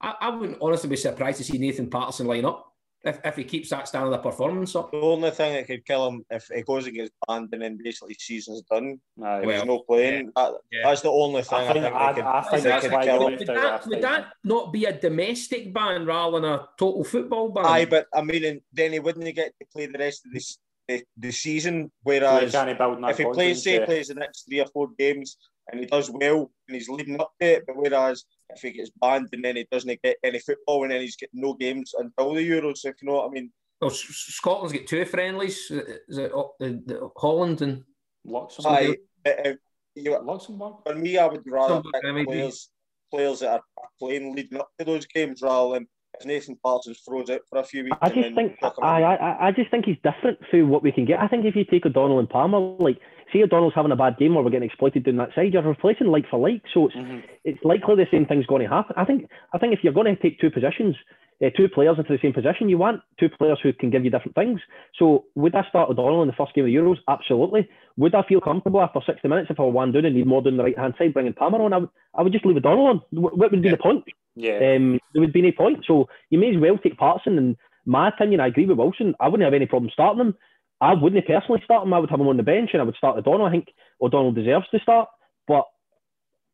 I, 0.00 0.14
I 0.20 0.28
wouldn't 0.30 0.58
honestly 0.60 0.88
be 0.88 0.96
surprised 0.96 1.38
to 1.38 1.44
see 1.44 1.58
Nathan 1.58 1.90
Patterson 1.90 2.26
line 2.26 2.44
up 2.44 2.69
if, 3.04 3.18
if 3.24 3.36
he 3.36 3.44
keeps 3.44 3.70
that 3.70 3.88
standard 3.88 4.12
of 4.14 4.22
performance 4.22 4.76
up. 4.76 4.90
The 4.90 4.98
only 4.98 5.30
thing 5.30 5.54
that 5.54 5.66
could 5.66 5.84
kill 5.86 6.06
him 6.08 6.24
if 6.30 6.48
he 6.54 6.62
goes 6.62 6.86
and 6.86 6.94
gets 6.94 7.10
banned 7.26 7.48
and 7.52 7.62
then 7.62 7.78
basically 7.82 8.14
season's 8.14 8.62
done. 8.62 9.00
Aye. 9.22 9.40
Well, 9.40 9.56
he's 9.56 9.64
no 9.64 9.78
playing. 9.80 10.32
that, 10.36 10.52
yeah. 10.70 10.80
That's 10.84 11.00
the 11.00 11.10
only 11.10 11.42
thing 11.42 11.58
I 11.58 11.62
I 11.62 11.72
think- 11.72 11.84
think, 11.84 11.86
I- 11.86 12.12
that 12.12 12.14
could, 12.50 12.66
I 12.66 12.80
think 12.80 12.92
could 12.92 13.02
kill 13.02 13.26
him. 13.28 13.38
Would 13.38 13.46
that, 13.48 13.86
would 13.86 14.02
that 14.02 14.26
not 14.44 14.72
be 14.72 14.84
a 14.84 14.92
domestic 14.92 15.72
ban 15.72 16.04
rather 16.06 16.40
than 16.40 16.50
a 16.50 16.68
total 16.78 17.04
football 17.04 17.48
ban? 17.50 17.64
Aye, 17.66 17.86
but 17.86 18.06
I 18.14 18.22
mean, 18.22 18.44
and 18.44 18.60
then 18.72 18.92
he 18.92 18.98
wouldn't 18.98 19.34
get 19.34 19.52
to 19.60 19.66
play 19.72 19.86
the 19.86 19.98
rest 19.98 20.26
of 20.26 20.32
this 20.32 20.58
the, 20.88 21.02
the 21.16 21.30
season. 21.30 21.90
Whereas 22.02 22.52
they 22.52 22.58
can't 22.64 22.78
build 22.78 23.02
that 23.02 23.10
if 23.10 23.18
he 23.18 23.24
plays, 23.24 23.62
say, 23.62 23.78
yeah. 23.78 23.84
plays 23.86 24.08
the 24.08 24.14
next 24.14 24.46
three 24.46 24.60
or 24.60 24.66
four 24.66 24.88
games 24.98 25.36
and 25.70 25.80
he 25.80 25.86
does 25.86 26.10
well 26.10 26.50
and 26.68 26.74
he's 26.74 26.88
leading 26.88 27.20
up 27.20 27.32
to 27.40 27.46
it, 27.46 27.64
but 27.66 27.76
whereas 27.76 28.24
if 28.50 28.62
he 28.62 28.72
gets 28.72 28.90
banned 29.00 29.28
and 29.32 29.44
then 29.44 29.56
he 29.56 29.66
doesn't 29.70 30.02
get 30.02 30.16
any 30.24 30.38
football 30.38 30.82
and 30.82 30.92
then 30.92 31.00
he's 31.00 31.16
getting 31.16 31.40
no 31.40 31.54
games 31.54 31.94
until 31.98 32.34
the 32.34 32.48
Euros, 32.48 32.84
if 32.84 32.94
you 33.00 33.08
know 33.08 33.14
what 33.14 33.28
I 33.28 33.30
mean. 33.30 33.52
Well, 33.80 33.90
Scotland's 33.90 34.72
got 34.76 34.86
two 34.86 35.04
friendlies. 35.04 35.70
Is 35.70 36.18
it 36.18 36.32
uh, 36.34 36.44
the, 36.58 36.82
the 36.84 37.10
Holland 37.16 37.62
and 37.62 37.82
Luxembourg. 38.24 38.72
Aye, 38.72 38.96
if- 39.24 39.56
if 39.94 40.04
you, 40.04 40.18
Luxembourg. 40.22 40.74
for 40.86 40.94
me, 40.94 41.18
I 41.18 41.26
would 41.26 41.42
rather 41.46 41.82
pick 41.82 42.26
players, 42.26 42.70
players 43.12 43.40
that 43.40 43.50
are, 43.50 43.62
are 43.76 43.88
playing 43.98 44.34
leading 44.34 44.58
up 44.58 44.70
to 44.78 44.84
those 44.84 45.04
games 45.06 45.42
rather 45.42 45.74
than 45.74 45.88
if 46.18 46.26
Nathan 46.26 46.56
Patterson 46.64 46.94
throws 47.06 47.28
out 47.30 47.40
for 47.48 47.58
a 47.58 47.64
few 47.64 47.84
weeks. 47.84 47.96
I 48.00 48.06
and 48.06 48.14
just 48.14 48.24
then 48.28 48.34
think 48.34 48.60
chuck 48.60 48.74
I. 48.82 49.02
I 49.02 49.48
I 49.48 49.52
just 49.52 49.70
think 49.70 49.84
he's 49.86 49.98
different 50.02 50.38
through 50.50 50.66
what 50.68 50.82
we 50.82 50.92
can 50.92 51.04
get. 51.04 51.20
I 51.20 51.28
think 51.28 51.44
if 51.44 51.56
you 51.56 51.64
take 51.64 51.84
O'Donnell 51.86 52.18
and 52.18 52.28
Palmer, 52.28 52.58
like 52.58 52.98
say 53.32 53.42
O'Donnell's 53.42 53.74
having 53.74 53.92
a 53.92 53.96
bad 53.96 54.16
game 54.18 54.36
or 54.36 54.42
we're 54.42 54.50
getting 54.50 54.68
exploited 54.68 55.04
down 55.04 55.16
that 55.16 55.34
side, 55.34 55.52
you're 55.52 55.62
replacing 55.62 56.08
like 56.08 56.28
for 56.28 56.38
like. 56.38 56.62
So 56.72 56.86
it's 56.86 56.96
Mhm. 56.96 57.22
it's 57.44 57.64
likely 57.64 57.96
the 57.96 58.06
same 58.10 58.26
thing's 58.26 58.46
going 58.46 58.62
to 58.62 58.68
happen. 58.68 58.94
I 58.96 59.04
think 59.04 59.28
I 59.52 59.58
think 59.58 59.72
if 59.72 59.82
you're 59.82 59.92
going 59.92 60.14
to 60.14 60.20
take 60.22 60.38
two 60.40 60.50
positions, 60.50 60.96
uh, 61.44 61.50
two 61.56 61.68
players 61.68 61.98
into 61.98 62.12
the 62.12 62.18
same 62.20 62.32
position, 62.32 62.68
you 62.68 62.78
want 62.78 63.00
two 63.18 63.28
players 63.28 63.58
who 63.62 63.72
can 63.72 63.90
give 63.90 64.04
you 64.04 64.10
different 64.10 64.34
things. 64.34 64.60
So 64.98 65.24
would 65.34 65.54
I 65.54 65.64
start 65.68 65.88
O'Donnell 65.90 66.22
in 66.22 66.28
the 66.28 66.34
first 66.34 66.54
game 66.54 66.64
of 66.64 66.68
the 66.68 66.74
Euros? 66.74 66.98
Absolutely. 67.08 67.68
Would 67.96 68.14
I 68.14 68.22
feel 68.22 68.40
comfortable 68.40 68.80
after 68.80 69.00
60 69.04 69.26
minutes 69.28 69.50
if 69.50 69.58
I 69.58 69.62
were 69.62 69.70
one 69.70 69.92
down 69.92 70.04
and 70.04 70.14
need 70.14 70.26
more 70.26 70.42
down 70.42 70.56
the 70.56 70.64
right 70.64 70.78
hand 70.78 70.94
side, 70.98 71.14
bringing 71.14 71.32
Palmer 71.32 71.62
on? 71.62 71.72
I 71.72 71.78
would, 71.78 71.88
I 72.14 72.22
would 72.22 72.32
just 72.32 72.44
leave 72.44 72.56
O'Donnell 72.56 72.86
on. 72.86 73.02
What 73.10 73.50
would 73.50 73.62
be 73.62 73.70
the 73.70 73.76
point? 73.76 74.04
Yeah. 74.36 74.74
Um, 74.76 75.00
there 75.12 75.20
would 75.20 75.32
be 75.32 75.42
no 75.42 75.52
point. 75.52 75.84
So 75.86 76.08
you 76.30 76.38
may 76.38 76.54
as 76.54 76.60
well 76.60 76.78
take 76.78 76.98
Patterson. 76.98 77.38
And 77.38 77.56
my 77.86 78.08
opinion, 78.08 78.40
I 78.40 78.46
agree 78.48 78.66
with 78.66 78.78
Wilson. 78.78 79.14
I 79.20 79.28
wouldn't 79.28 79.44
have 79.44 79.54
any 79.54 79.66
problem 79.66 79.90
starting 79.92 80.20
him. 80.20 80.36
I 80.80 80.94
wouldn't 80.94 81.26
personally 81.26 81.60
start 81.64 81.86
him. 81.86 81.92
I 81.92 81.98
would 81.98 82.10
have 82.10 82.20
him 82.20 82.28
on 82.28 82.36
the 82.36 82.42
bench 82.42 82.70
and 82.72 82.80
I 82.80 82.84
would 82.84 82.96
start 82.96 83.18
O'Donnell. 83.18 83.46
I 83.46 83.50
think 83.50 83.68
O'Donnell 84.00 84.32
deserves 84.32 84.66
to 84.70 84.80
start, 84.80 85.08
but 85.46 85.64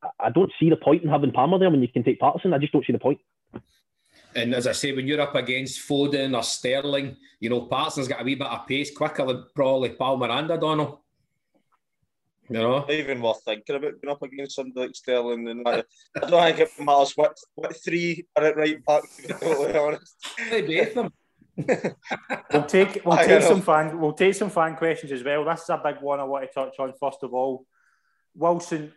I- 0.02 0.26
I 0.26 0.30
don't 0.30 0.52
see 0.58 0.68
the 0.70 0.76
point 0.76 1.02
in 1.02 1.08
having 1.08 1.32
Palmer 1.32 1.58
there 1.58 1.70
when 1.70 1.80
you 1.82 1.88
can 1.88 2.02
take 2.04 2.18
Patterson. 2.20 2.52
I 2.52 2.58
just 2.58 2.72
don't 2.72 2.84
see 2.84 2.92
the 2.92 2.98
point. 2.98 3.20
and 4.34 4.54
as 4.54 4.66
I 4.66 4.72
say, 4.72 4.92
when 4.94 5.06
you're 5.06 5.20
up 5.20 5.34
against 5.34 5.88
Foden 5.88 6.36
or 6.36 6.42
Sterling, 6.42 7.16
you 7.40 7.48
know 7.50 7.62
Parsons 7.62 8.08
got 8.08 8.20
a 8.20 8.24
wee 8.24 8.34
bit 8.34 8.46
of 8.46 8.66
pace 8.66 8.94
quicker 8.94 9.24
than 9.24 9.46
probably 9.54 9.90
Palmer 9.90 10.28
and 10.30 10.50
O'Donnell. 10.50 11.02
You 12.48 12.58
know, 12.58 12.78
Not 12.80 12.90
even 12.90 13.20
worth 13.22 13.42
thinking 13.44 13.74
about 13.76 14.00
going 14.00 14.12
up 14.12 14.22
against 14.22 14.54
somebody 14.56 14.86
like 14.86 14.94
Sterling. 14.96 15.48
And 15.48 15.64
that. 15.66 15.86
I 16.22 16.30
don't 16.30 16.42
think 16.56 16.60
it 16.60 16.84
matters 16.84 17.12
what, 17.16 17.36
what 17.56 17.74
three 17.84 18.24
are 18.36 18.44
at 18.44 18.56
right 18.56 18.84
back, 18.84 19.02
to 19.16 19.22
be 19.22 19.34
totally 19.34 19.76
honest. 19.76 20.14
they 20.50 20.62
both 20.62 20.94
them. 20.94 21.12
We'll 21.56 22.64
take 22.66 23.02
we'll 23.04 23.14
I 23.14 23.24
take 23.26 23.40
know. 23.40 23.48
some 23.48 23.62
fan 23.62 23.98
we'll 23.98 24.12
take 24.12 24.34
some 24.34 24.50
fan 24.50 24.76
questions 24.76 25.12
as 25.12 25.24
well. 25.24 25.44
This 25.44 25.62
is 25.62 25.70
a 25.70 25.80
big 25.82 26.00
one 26.00 26.20
I 26.20 26.24
want 26.24 26.46
to 26.46 26.52
touch 26.52 26.78
on 26.78 26.92
first 27.00 27.22
of 27.22 27.32
all. 27.32 27.66
Wilson, 28.34 28.92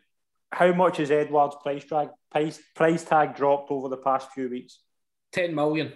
how 0.52 0.74
much 0.74 0.98
has 0.98 1.12
Edouard's 1.12 1.56
price 1.62 1.86
tag 1.86 2.10
price, 2.32 2.60
price 2.76 3.04
tag 3.04 3.36
dropped 3.36 3.72
over 3.72 3.88
the 3.88 3.98
past 3.98 4.32
few 4.32 4.50
weeks? 4.50 4.80
10 5.32 5.54
million. 5.56 5.94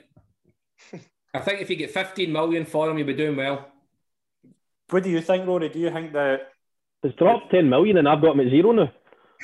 I 1.34 1.40
think 1.40 1.62
if 1.62 1.70
you 1.70 1.76
get 1.76 1.92
15 1.92 2.32
million 2.32 2.66
for 2.66 2.90
him, 2.90 2.98
you'll 2.98 3.08
be 3.08 3.14
doing 3.14 3.36
well. 3.36 3.68
What 4.90 5.04
do 5.04 5.10
you 5.10 5.22
think, 5.22 5.48
Rory? 5.48 5.70
Do 5.70 5.80
you 5.80 5.90
think 5.90 6.14
that 6.14 6.52
it's 7.02 7.16
dropped 7.16 7.52
10 7.52 7.68
million 7.70 7.98
and 7.98 8.08
I've 8.08 8.22
got 8.22 8.36
him 8.36 8.42
at 8.42 8.52
zero 8.52 8.72
now? 8.72 8.92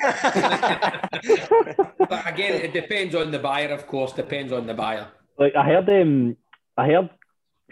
but 1.98 2.26
again, 2.26 2.60
it 2.62 2.72
depends 2.72 3.14
on 3.14 3.30
the 3.30 3.38
buyer, 3.38 3.68
of 3.68 3.86
course. 3.86 4.12
Depends 4.12 4.52
on 4.52 4.66
the 4.66 4.74
buyer. 4.74 5.08
Like 5.38 5.54
I 5.56 5.64
heard, 5.64 5.90
um, 5.90 6.36
I 6.80 6.86
heard 6.86 7.10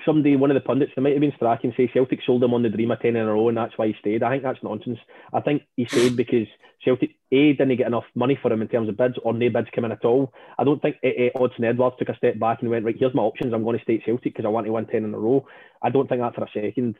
somebody, 0.04 0.36
one 0.36 0.50
of 0.50 0.54
the 0.54 0.60
pundits, 0.60 0.92
it 0.94 1.00
might 1.00 1.12
have 1.12 1.20
been 1.20 1.32
Strachan, 1.36 1.72
say 1.76 1.90
Celtic 1.92 2.20
sold 2.26 2.44
him 2.44 2.52
on 2.52 2.62
the 2.62 2.68
dream 2.68 2.90
of 2.90 3.00
10 3.00 3.16
in 3.16 3.26
a 3.26 3.32
row 3.32 3.48
and 3.48 3.56
that's 3.56 3.76
why 3.76 3.86
he 3.86 3.94
stayed. 3.98 4.22
I 4.22 4.30
think 4.30 4.42
that's 4.42 4.62
nonsense. 4.62 4.98
I 5.32 5.40
think 5.40 5.62
he 5.76 5.86
stayed 5.86 6.14
because 6.14 6.46
Celtic, 6.84 7.12
A, 7.32 7.54
didn't 7.54 7.78
get 7.78 7.86
enough 7.86 8.04
money 8.14 8.38
for 8.40 8.52
him 8.52 8.60
in 8.60 8.68
terms 8.68 8.90
of 8.90 8.98
bids 8.98 9.14
or 9.22 9.32
no 9.32 9.48
bids 9.48 9.68
come 9.74 9.86
in 9.86 9.92
at 9.92 10.04
all. 10.04 10.30
I 10.58 10.64
don't 10.64 10.82
think 10.82 10.96
uh, 11.02 11.08
uh, 11.08 11.38
Odsonne 11.38 11.70
Edouards 11.70 11.96
took 11.98 12.10
a 12.10 12.16
step 12.16 12.38
back 12.38 12.58
and 12.60 12.70
went, 12.70 12.84
right, 12.84 12.96
here's 12.98 13.14
my 13.14 13.22
options. 13.22 13.54
I'm 13.54 13.64
going 13.64 13.78
to 13.78 13.82
stay 13.82 13.96
at 13.96 14.04
Celtic 14.04 14.34
because 14.34 14.44
I 14.44 14.48
want 14.48 14.66
to 14.66 14.72
win 14.72 14.84
10 14.84 15.04
in 15.04 15.14
a 15.14 15.18
row. 15.18 15.46
I 15.80 15.88
don't 15.88 16.06
think 16.06 16.20
that 16.20 16.34
for 16.34 16.44
a 16.44 16.50
second. 16.52 16.96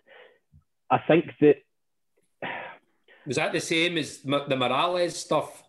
I 0.91 0.99
think 1.07 1.27
that. 1.43 1.57
Was 3.27 3.37
that 3.37 3.53
the 3.53 3.61
same 3.61 3.99
as 3.99 4.21
the 4.21 4.57
Morales 4.57 5.15
stuff? 5.15 5.63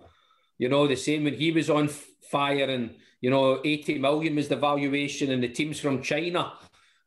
You 0.58 0.69
know, 0.69 0.88
the 0.88 0.95
same 0.95 1.25
when 1.25 1.34
he 1.34 1.52
was 1.52 1.69
on 1.69 1.89
fire 1.89 2.69
and, 2.69 2.95
you 3.21 3.29
know, 3.29 3.62
80 3.63 3.99
million 3.99 4.36
was 4.36 4.47
the 4.47 4.55
valuation 4.55 5.32
and 5.32 5.43
the 5.43 5.49
teams 5.49 5.79
from 5.79 6.01
China 6.01 6.53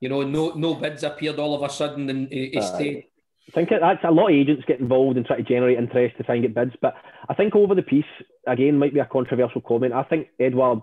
you 0.02 0.08
know, 0.08 0.22
no 0.22 0.50
no 0.56 0.74
bids 0.74 1.04
appeared 1.04 1.38
all 1.38 1.54
of 1.54 1.62
a 1.62 1.72
sudden 1.72 2.10
and 2.10 2.28
he 2.28 2.58
uh, 2.58 2.60
stayed. 2.60 3.04
I 3.48 3.52
think 3.52 3.68
that's 3.70 4.02
a 4.02 4.10
lot 4.10 4.30
of 4.30 4.34
agents 4.34 4.64
get 4.66 4.80
involved 4.80 5.16
and 5.16 5.24
try 5.24 5.36
to 5.36 5.42
generate 5.44 5.78
interest 5.78 6.16
to 6.16 6.24
try 6.24 6.34
and 6.34 6.42
get 6.42 6.54
bids. 6.54 6.74
But 6.82 6.94
I 7.28 7.34
think 7.34 7.54
over 7.54 7.76
the 7.76 7.82
piece, 7.82 8.04
again, 8.46 8.78
might 8.78 8.94
be 8.94 8.98
a 8.98 9.06
controversial 9.06 9.60
comment. 9.60 9.92
I 9.92 10.02
think 10.02 10.28
Edouard 10.40 10.82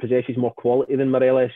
possesses 0.00 0.36
more 0.36 0.54
quality 0.54 0.94
than 0.94 1.10
Morelos. 1.10 1.50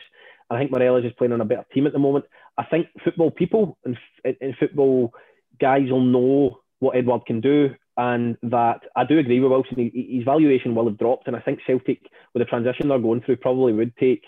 I 0.49 0.59
think 0.59 0.71
Morelos 0.71 1.05
is 1.05 1.13
playing 1.17 1.31
on 1.31 1.41
a 1.41 1.45
better 1.45 1.65
team 1.73 1.87
at 1.87 1.93
the 1.93 1.99
moment. 1.99 2.25
I 2.57 2.65
think 2.65 2.87
football 3.01 3.31
people 3.31 3.77
and, 3.85 3.97
and 4.25 4.55
football 4.59 5.13
guys 5.61 5.89
will 5.89 6.03
know 6.03 6.59
what 6.79 6.97
Edouard 6.97 7.25
can 7.25 7.39
do. 7.39 7.75
And 7.99 8.37
that 8.43 8.79
I 8.95 9.03
do 9.03 9.19
agree 9.19 9.41
with 9.41 9.51
Wilson. 9.51 9.91
His 9.93 10.23
valuation 10.23 10.73
will 10.73 10.87
have 10.87 10.97
dropped. 10.97 11.27
And 11.27 11.35
I 11.35 11.41
think 11.41 11.59
Celtic, 11.67 11.99
with 12.33 12.39
the 12.39 12.45
transition 12.45 12.87
they're 12.87 12.97
going 12.97 13.19
through, 13.19 13.35
probably 13.37 13.73
would 13.73 13.93
take 13.97 14.23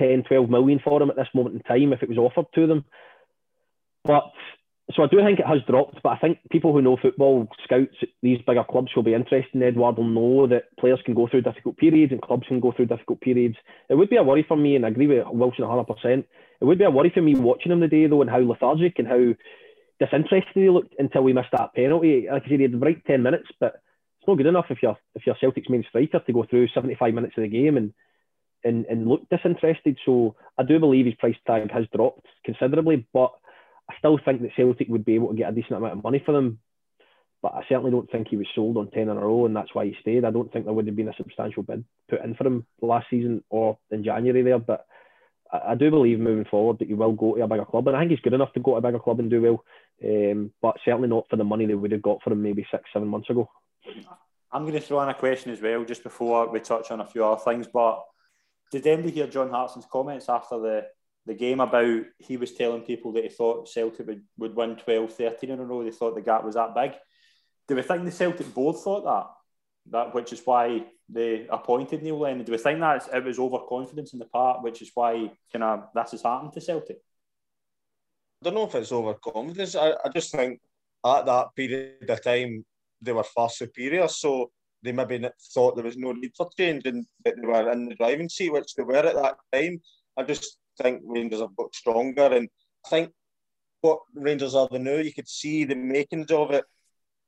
10, 0.00 0.24
12 0.26 0.50
million 0.50 0.80
for 0.82 1.00
him 1.00 1.08
at 1.08 1.14
this 1.14 1.28
moment 1.32 1.54
in 1.54 1.62
time 1.62 1.92
if 1.92 2.02
it 2.02 2.08
was 2.08 2.18
offered 2.18 2.46
to 2.56 2.66
them. 2.66 2.84
But 4.02 4.32
so 4.96 5.04
I 5.04 5.06
do 5.06 5.18
think 5.18 5.38
it 5.38 5.46
has 5.46 5.58
dropped, 5.68 6.02
but 6.02 6.08
I 6.08 6.18
think 6.18 6.38
people 6.50 6.72
who 6.72 6.82
know 6.82 6.96
football, 7.00 7.46
scouts, 7.62 7.94
these 8.22 8.40
bigger 8.44 8.64
clubs 8.68 8.90
will 8.96 9.04
be 9.04 9.14
interested 9.14 9.54
in 9.54 9.62
Edouard 9.62 9.98
will 9.98 10.08
know 10.08 10.48
that 10.48 10.76
players 10.80 10.98
can 11.04 11.14
go 11.14 11.28
through 11.28 11.42
difficult 11.42 11.76
periods 11.76 12.10
and 12.10 12.20
clubs 12.20 12.48
can 12.48 12.58
go 12.58 12.72
through 12.72 12.86
difficult 12.86 13.20
periods. 13.20 13.56
It 13.88 13.94
would 13.94 14.10
be 14.10 14.16
a 14.16 14.22
worry 14.22 14.44
for 14.48 14.56
me, 14.56 14.74
and 14.74 14.84
I 14.84 14.88
agree 14.88 15.06
with 15.06 15.26
Wilson 15.30 15.64
100%. 15.64 16.24
It 16.60 16.64
would 16.64 16.78
be 16.78 16.84
a 16.84 16.90
worry 16.90 17.12
for 17.14 17.20
me 17.20 17.36
watching 17.36 17.70
him 17.70 17.80
today, 17.80 18.06
though, 18.06 18.22
and 18.22 18.30
how 18.30 18.38
lethargic 18.38 18.98
and 18.98 19.06
how 19.06 19.34
disinterested 20.00 20.52
he 20.54 20.70
looked 20.70 20.94
until 20.98 21.22
we 21.22 21.32
missed 21.32 21.52
that 21.52 21.74
penalty. 21.74 22.26
Like 22.30 22.42
I 22.44 22.48
said, 22.48 22.58
he 22.58 22.62
had 22.62 22.72
the 22.72 22.78
right 22.78 23.04
10 23.06 23.22
minutes, 23.22 23.48
but 23.60 23.80
it's 24.18 24.28
not 24.28 24.36
good 24.36 24.46
enough 24.46 24.66
if 24.70 24.78
you're, 24.82 24.98
if 25.14 25.26
you're 25.26 25.36
Celtic's 25.40 25.68
main 25.68 25.84
striker 25.88 26.20
to 26.20 26.32
go 26.32 26.44
through 26.48 26.68
75 26.68 27.14
minutes 27.14 27.34
of 27.36 27.42
the 27.42 27.48
game 27.48 27.76
and 27.76 27.92
and, 28.64 28.86
and 28.86 29.06
look 29.06 29.28
disinterested. 29.28 29.98
So 30.04 30.36
I 30.56 30.64
do 30.64 30.78
believe 30.78 31.06
his 31.06 31.14
price 31.14 31.36
tag 31.46 31.70
has 31.70 31.86
dropped 31.94 32.26
considerably, 32.44 33.06
but 33.12 33.32
I 33.88 33.94
still 33.98 34.18
think 34.22 34.42
that 34.42 34.50
Celtic 34.56 34.88
would 34.88 35.04
be 35.04 35.14
able 35.14 35.28
to 35.28 35.36
get 35.36 35.50
a 35.50 35.54
decent 35.54 35.74
amount 35.74 35.94
of 35.98 36.04
money 36.04 36.22
for 36.24 36.32
them. 36.32 36.58
But 37.40 37.54
I 37.54 37.62
certainly 37.68 37.92
don't 37.92 38.10
think 38.10 38.28
he 38.28 38.36
was 38.36 38.48
sold 38.54 38.76
on 38.76 38.90
10 38.90 39.02
in 39.02 39.08
a 39.10 39.14
row, 39.14 39.46
and 39.46 39.54
that's 39.54 39.72
why 39.72 39.86
he 39.86 39.96
stayed. 40.00 40.24
I 40.24 40.32
don't 40.32 40.52
think 40.52 40.64
there 40.64 40.74
would 40.74 40.88
have 40.88 40.96
been 40.96 41.08
a 41.08 41.16
substantial 41.16 41.62
bid 41.62 41.84
put 42.10 42.24
in 42.24 42.34
for 42.34 42.44
him 42.44 42.66
last 42.82 43.06
season 43.10 43.44
or 43.48 43.78
in 43.92 44.02
January 44.02 44.42
there. 44.42 44.58
But 44.58 44.86
I, 45.52 45.72
I 45.72 45.74
do 45.76 45.90
believe 45.90 46.18
moving 46.18 46.46
forward 46.46 46.80
that 46.80 46.88
he 46.88 46.94
will 46.94 47.12
go 47.12 47.36
to 47.36 47.42
a 47.42 47.46
bigger 47.46 47.64
club, 47.64 47.86
and 47.86 47.96
I 47.96 48.00
think 48.00 48.10
he's 48.10 48.20
good 48.20 48.32
enough 48.32 48.52
to 48.54 48.60
go 48.60 48.72
to 48.72 48.78
a 48.78 48.80
bigger 48.80 48.98
club 48.98 49.20
and 49.20 49.30
do 49.30 49.40
well. 49.40 49.64
Um, 50.04 50.52
but 50.62 50.76
certainly 50.84 51.08
not 51.08 51.28
for 51.28 51.36
the 51.36 51.44
money 51.44 51.66
they 51.66 51.74
would 51.74 51.92
have 51.92 52.02
got 52.02 52.22
for 52.22 52.32
him 52.32 52.42
maybe 52.42 52.66
six, 52.70 52.84
seven 52.92 53.08
months 53.08 53.30
ago. 53.30 53.50
I'm 54.52 54.62
going 54.62 54.74
to 54.74 54.80
throw 54.80 55.02
in 55.02 55.08
a 55.08 55.14
question 55.14 55.52
as 55.52 55.60
well, 55.60 55.84
just 55.84 56.02
before 56.02 56.48
we 56.48 56.60
touch 56.60 56.90
on 56.90 57.00
a 57.00 57.06
few 57.06 57.24
other 57.24 57.40
things. 57.40 57.66
But 57.66 58.02
did 58.70 58.86
anybody 58.86 59.14
hear 59.14 59.26
John 59.26 59.50
Hartson's 59.50 59.86
comments 59.90 60.28
after 60.28 60.58
the, 60.58 60.86
the 61.26 61.34
game 61.34 61.60
about 61.60 62.04
he 62.18 62.36
was 62.36 62.54
telling 62.54 62.82
people 62.82 63.12
that 63.12 63.24
he 63.24 63.28
thought 63.28 63.68
Celtic 63.68 64.06
would, 64.06 64.22
would 64.38 64.56
win 64.56 64.76
12, 64.76 65.12
13 65.12 65.50
in 65.50 65.60
a 65.60 65.64
row? 65.64 65.82
They 65.82 65.90
thought 65.90 66.14
the 66.14 66.22
gap 66.22 66.44
was 66.44 66.54
that 66.54 66.74
big. 66.74 66.92
Do 67.66 67.74
we 67.74 67.82
think 67.82 68.04
the 68.04 68.10
Celtic 68.12 68.54
board 68.54 68.76
thought 68.76 69.04
that? 69.04 69.26
That 69.90 70.14
which 70.14 70.32
is 70.32 70.42
why 70.44 70.84
they 71.08 71.46
appointed 71.48 72.02
Neil 72.02 72.18
Lennon. 72.18 72.44
Do 72.44 72.52
we 72.52 72.58
think 72.58 72.80
that 72.80 73.08
it 73.12 73.24
was 73.24 73.38
overconfidence 73.38 74.12
in 74.12 74.18
the 74.18 74.26
part, 74.26 74.62
which 74.62 74.82
is 74.82 74.90
why 74.94 75.32
kind 75.52 75.64
of 75.64 75.88
this 75.94 76.12
has 76.12 76.22
happened 76.22 76.52
to 76.54 76.60
Celtic? 76.60 76.98
I 78.40 78.44
don't 78.44 78.54
know 78.54 78.66
if 78.66 78.74
it's 78.74 78.92
overconfidence. 78.92 79.74
I, 79.74 79.90
I 80.04 80.08
just 80.14 80.30
think 80.32 80.60
at 81.04 81.26
that 81.26 81.48
period 81.56 82.08
of 82.08 82.22
time 82.22 82.64
they 83.00 83.12
were 83.12 83.24
far 83.24 83.50
superior. 83.50 84.06
So 84.08 84.50
they 84.82 84.92
maybe 84.92 85.28
thought 85.52 85.74
there 85.74 85.84
was 85.84 85.96
no 85.96 86.12
need 86.12 86.32
for 86.36 86.48
change 86.56 86.86
and 86.86 87.04
that 87.24 87.34
they 87.36 87.46
were 87.46 87.70
in 87.72 87.88
the 87.88 87.96
driving 87.96 88.28
seat, 88.28 88.52
which 88.52 88.74
they 88.74 88.84
were 88.84 88.96
at 88.96 89.16
that 89.16 89.36
time. 89.52 89.80
I 90.16 90.22
just 90.22 90.58
think 90.80 91.02
Rangers 91.04 91.40
have 91.40 91.56
got 91.56 91.74
stronger, 91.74 92.26
and 92.26 92.48
I 92.86 92.88
think 92.88 93.12
what 93.80 94.00
Rangers 94.14 94.54
are 94.54 94.68
the 94.70 94.78
now, 94.78 94.96
you 94.96 95.12
could 95.12 95.28
see 95.28 95.64
the 95.64 95.74
makings 95.74 96.30
of 96.30 96.52
it 96.52 96.64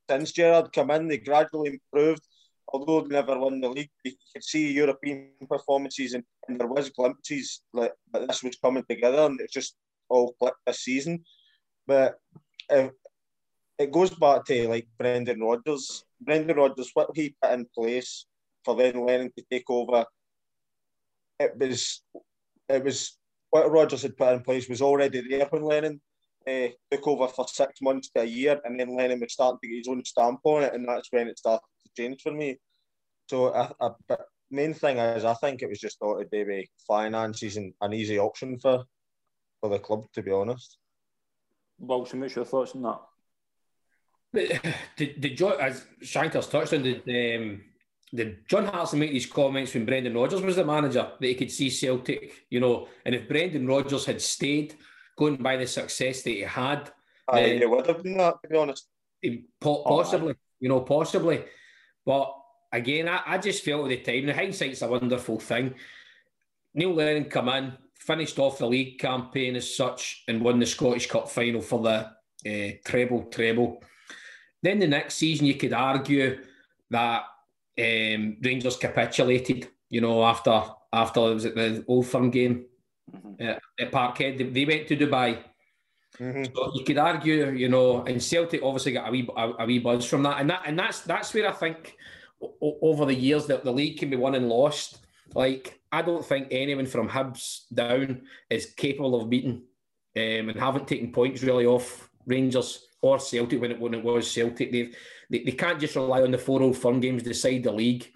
since 0.08 0.32
Gerrard 0.32 0.72
come 0.72 0.90
in. 0.92 1.08
They 1.08 1.18
gradually 1.18 1.70
improved, 1.70 2.22
although 2.68 3.00
they 3.00 3.08
never 3.08 3.38
won 3.38 3.60
the 3.60 3.68
league. 3.68 3.90
You 4.04 4.12
could 4.32 4.44
see 4.44 4.72
European 4.72 5.32
performances, 5.48 6.14
and, 6.14 6.24
and 6.46 6.60
there 6.60 6.68
was 6.68 6.90
glimpses 6.90 7.62
like 7.72 7.92
that 8.12 8.28
this 8.28 8.44
was 8.44 8.56
coming 8.62 8.84
together, 8.88 9.26
and 9.26 9.40
it's 9.40 9.52
just 9.52 9.74
all 10.10 10.34
clicked 10.38 10.58
this 10.66 10.80
season. 10.80 11.24
But 11.86 12.18
if, 12.68 12.90
it 13.78 13.92
goes 13.92 14.10
back 14.10 14.44
to 14.44 14.68
like 14.68 14.86
Brendan 14.98 15.40
Rodgers. 15.40 16.04
Brendan 16.20 16.56
Rodgers, 16.56 16.90
what 16.92 17.10
he 17.14 17.34
put 17.42 17.52
in 17.52 17.66
place 17.74 18.26
for 18.64 18.76
then 18.76 19.06
Lennon 19.06 19.32
to 19.38 19.44
take 19.50 19.70
over, 19.70 20.04
it 21.38 21.52
was 21.56 22.02
it 22.68 22.84
was 22.84 23.16
what 23.48 23.70
Rodgers 23.70 24.02
had 24.02 24.16
put 24.16 24.34
in 24.34 24.42
place 24.42 24.68
was 24.68 24.82
already 24.82 25.22
there 25.28 25.46
when 25.46 25.64
Lennon 25.64 26.00
uh, 26.46 26.68
took 26.90 27.08
over 27.08 27.26
for 27.28 27.46
six 27.48 27.80
months 27.80 28.10
to 28.10 28.22
a 28.22 28.24
year, 28.24 28.60
and 28.64 28.78
then 28.78 28.94
Lennon 28.94 29.20
was 29.20 29.32
starting 29.32 29.58
to 29.62 29.68
get 29.68 29.78
his 29.78 29.88
own 29.88 30.04
stamp 30.04 30.40
on 30.44 30.64
it, 30.64 30.74
and 30.74 30.86
that's 30.86 31.08
when 31.10 31.28
it 31.28 31.38
started 31.38 31.64
to 31.84 32.02
change 32.02 32.20
for 32.22 32.32
me. 32.32 32.58
So, 33.28 33.54
I, 33.54 33.70
I, 33.80 33.90
but 34.08 34.26
main 34.50 34.74
thing 34.74 34.98
is, 34.98 35.24
I 35.24 35.34
think 35.34 35.62
it 35.62 35.68
was 35.68 35.80
just 35.80 35.98
thought 35.98 36.18
it'd 36.20 36.30
be 36.30 36.70
finances 36.86 37.56
and 37.56 37.72
an 37.80 37.92
easy 37.92 38.18
option 38.18 38.58
for 38.58 38.84
for 39.60 39.70
the 39.70 39.78
club, 39.78 40.06
to 40.14 40.22
be 40.22 40.30
honest. 40.30 40.78
Wilson, 41.78 42.20
what's 42.20 42.36
your 42.36 42.44
thoughts 42.44 42.74
on 42.74 42.82
that? 42.82 43.00
Did, 44.96 45.20
did 45.20 45.36
John, 45.36 45.54
as 45.60 45.84
Shankers 46.02 46.46
touched 46.46 46.72
on, 46.72 46.82
did, 46.82 47.00
um, 47.36 47.62
did 48.14 48.46
John 48.46 48.66
Hartson 48.66 49.00
make 49.00 49.10
these 49.10 49.26
comments 49.26 49.74
when 49.74 49.84
Brendan 49.84 50.14
Rodgers 50.14 50.42
was 50.42 50.54
the 50.54 50.64
manager 50.64 51.10
that 51.18 51.26
he 51.26 51.34
could 51.34 51.50
see 51.50 51.68
Celtic, 51.68 52.32
you 52.48 52.60
know, 52.60 52.86
and 53.04 53.14
if 53.14 53.28
Brendan 53.28 53.66
Rodgers 53.66 54.04
had 54.04 54.20
stayed, 54.20 54.76
going 55.16 55.36
by 55.36 55.56
the 55.56 55.66
success 55.66 56.22
that 56.22 56.30
he 56.30 56.40
had, 56.40 56.90
I 57.28 57.42
then, 57.42 57.70
would 57.70 57.86
have 57.86 58.02
been 58.02 58.18
that, 58.18 58.36
to 58.42 58.48
be 58.48 58.56
honest. 58.56 58.86
Possibly, 59.60 60.32
oh, 60.32 60.36
you 60.60 60.68
know, 60.68 60.80
possibly. 60.80 61.44
But 62.06 62.34
again, 62.72 63.08
I, 63.08 63.22
I 63.26 63.38
just 63.38 63.64
felt 63.64 63.90
at 63.90 64.04
the 64.04 64.12
time, 64.12 64.26
the 64.26 64.34
hindsight's 64.34 64.82
a 64.82 64.88
wonderful 64.88 65.38
thing. 65.38 65.74
Neil 66.74 66.94
Lennon 66.94 67.24
come 67.24 67.48
in, 67.48 67.72
finished 68.00 68.38
off 68.38 68.58
the 68.58 68.66
league 68.66 68.98
campaign 68.98 69.56
as 69.56 69.76
such, 69.76 70.24
and 70.26 70.42
won 70.42 70.58
the 70.58 70.66
Scottish 70.66 71.06
Cup 71.06 71.28
final 71.28 71.60
for 71.60 71.80
the 71.82 72.10
uh, 72.46 72.72
treble 72.84 73.24
treble. 73.24 73.82
Then 74.62 74.78
the 74.78 74.86
next 74.86 75.14
season, 75.14 75.46
you 75.46 75.54
could 75.54 75.72
argue 75.72 76.38
that 76.90 77.24
um, 77.78 78.36
Rangers 78.42 78.76
capitulated. 78.76 79.68
You 79.88 80.00
know, 80.00 80.24
after 80.24 80.62
after 80.92 81.20
was 81.20 81.44
it 81.44 81.54
the 81.54 81.84
Old 81.86 82.06
Firm 82.06 82.30
game 82.30 82.66
mm-hmm. 83.12 83.48
uh, 83.48 83.58
at 83.78 83.92
Parkhead, 83.92 84.38
they, 84.38 84.44
they, 84.44 84.64
went 84.64 84.88
to 84.88 84.96
Dubai. 84.96 85.38
Mm-hmm. 86.18 86.44
So 86.54 86.72
you 86.74 86.84
could 86.84 86.98
argue, 86.98 87.50
you 87.50 87.68
know, 87.68 88.04
and 88.04 88.22
Celtic 88.22 88.62
obviously 88.62 88.92
got 88.92 89.08
a 89.08 89.10
wee 89.10 89.28
a, 89.36 89.50
a 89.60 89.66
wee 89.66 89.78
buzz 89.78 90.04
from 90.04 90.22
that, 90.24 90.40
and 90.40 90.50
that 90.50 90.62
and 90.66 90.78
that's 90.78 91.00
that's 91.00 91.34
where 91.34 91.48
I 91.48 91.52
think 91.52 91.96
o- 92.42 92.78
over 92.82 93.04
the 93.04 93.14
years 93.14 93.46
that 93.46 93.64
the 93.64 93.72
league 93.72 93.98
can 93.98 94.10
be 94.10 94.16
won 94.16 94.34
and 94.34 94.48
lost. 94.48 94.98
Like 95.34 95.79
I 95.92 96.02
don't 96.02 96.24
think 96.24 96.48
anyone 96.50 96.86
from 96.86 97.08
Hibs 97.08 97.62
down 97.72 98.22
is 98.48 98.66
capable 98.66 99.20
of 99.20 99.30
beating 99.30 99.62
um, 100.16 100.48
and 100.48 100.58
haven't 100.58 100.88
taken 100.88 101.12
points 101.12 101.42
really 101.42 101.66
off 101.66 102.08
Rangers 102.26 102.86
or 103.02 103.18
Celtic 103.18 103.60
when 103.60 103.72
it 103.72 103.80
when 103.80 103.94
it 103.94 104.04
was 104.04 104.30
Celtic. 104.30 104.72
They've, 104.72 104.96
they 105.30 105.42
they 105.44 105.52
can't 105.52 105.80
just 105.80 105.96
rely 105.96 106.22
on 106.22 106.30
the 106.30 106.38
four 106.38 106.62
old 106.62 106.76
firm 106.76 107.00
games 107.00 107.22
to 107.22 107.30
decide 107.30 107.64
the 107.64 107.72
league. 107.72 108.06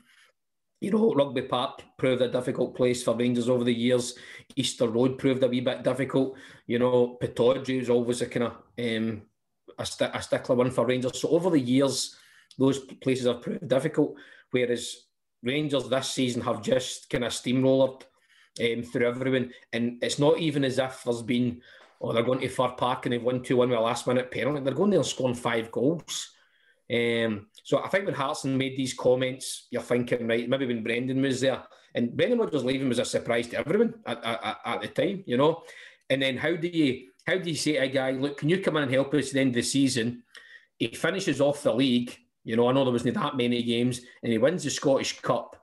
You 0.81 0.91
know, 0.91 1.15
Rugby 1.15 1.43
Park 1.43 1.83
proved 1.97 2.21
a 2.21 2.29
difficult 2.29 2.77
place 2.77 3.03
for 3.03 3.17
Rangers 3.17 3.49
over 3.49 3.65
the 3.65 3.75
years. 3.75 4.15
Easter 4.55 4.89
Road 4.89 5.19
proved 5.19 5.43
a 5.43 5.49
wee 5.49 5.61
bit 5.61 5.83
difficult. 5.83 6.37
You 6.67 6.79
know, 6.79 7.17
Pittodrie 7.23 7.79
was 7.79 7.91
always 7.91 8.21
a 8.21 8.27
kind 8.27 8.47
of 8.47 8.53
um, 8.79 9.23
a, 9.79 9.87
st- 9.87 10.15
a 10.15 10.21
stickler 10.21 10.57
one 10.57 10.71
for 10.71 10.85
Rangers. 10.87 11.19
So 11.19 11.31
over 11.31 11.49
the 11.49 11.61
years, 11.61 12.17
those 12.59 12.81
places 13.01 13.27
have 13.27 13.41
proved 13.41 13.67
difficult. 13.67 14.17
Whereas 14.51 15.04
Rangers 15.45 15.89
this 15.89 16.11
season 16.11 16.43
have 16.43 16.63
just 16.63 17.11
kind 17.11 17.25
of 17.25 17.33
steamrolled 17.33 18.03
um, 18.61 18.83
through 18.83 19.09
everyone, 19.09 19.53
and 19.73 20.03
it's 20.03 20.19
not 20.19 20.39
even 20.39 20.65
as 20.65 20.79
if 20.79 21.03
there's 21.05 21.23
been, 21.23 21.61
oh, 22.01 22.13
they're 22.13 22.23
going 22.23 22.41
to 22.41 22.49
Fir 22.49 22.69
Park 22.77 23.07
and 23.07 23.13
they've 23.13 23.23
won 23.23 23.43
2 23.43 23.57
1 23.57 23.69
with 23.69 23.79
a 23.79 23.83
last 23.83 24.07
minute 24.07 24.31
penalty. 24.31 24.63
They're 24.63 24.75
going 24.75 24.91
there 24.91 25.01
and 25.01 25.07
scoring 25.07 25.35
five 25.35 25.71
goals. 25.71 26.31
Um, 26.93 27.47
so 27.63 27.83
I 27.83 27.89
think 27.89 28.05
when 28.05 28.15
Hartson 28.15 28.59
made 28.59 28.77
these 28.77 28.95
comments, 28.95 29.69
you're 29.71 29.83
thinking, 29.83 30.27
right, 30.27 30.49
maybe 30.49 30.67
when 30.67 30.83
Brendan 30.83 31.23
was 31.23 31.41
there, 31.41 31.63
and 31.95 32.17
Brendan 32.17 32.39
Rodgers 32.39 32.65
leaving 32.65 32.89
was 32.89 32.99
a 32.99 33.05
surprise 33.05 33.49
to 33.49 33.59
everyone 33.59 33.95
at, 34.07 34.23
at, 34.25 34.59
at 34.65 34.81
the 34.83 34.89
time, 34.89 35.25
you 35.27 35.37
know. 35.37 35.63
And 36.11 36.21
then 36.21 36.37
how 36.37 36.55
do 36.57 36.69
you 36.69 37.09
how 37.27 37.39
do 37.39 37.49
you 37.49 37.57
say 37.57 37.73
to 37.73 37.79
a 37.79 37.89
guy, 37.89 38.11
look, 38.13 38.39
can 38.39 38.49
you 38.49 38.61
come 38.61 38.77
in 38.77 38.83
and 38.85 38.93
help 38.93 39.15
us 39.15 39.29
at 39.29 39.35
the 39.35 39.41
end 39.41 39.51
of 39.51 39.55
the 39.55 39.63
season? 39.63 40.23
He 40.79 40.89
finishes 40.89 41.41
off 41.41 41.63
the 41.63 41.75
league, 41.75 42.17
you 42.45 42.57
know, 42.57 42.69
I 42.69 42.73
know 42.73 42.85
there 42.85 42.93
wasn't 42.93 43.15
that 43.15 43.37
many 43.37 43.63
games, 43.63 44.01
and 44.23 44.33
he 44.33 44.39
wins 44.39 44.65
the 44.65 44.71
Scottish 44.71 45.21
Cup. 45.21 45.57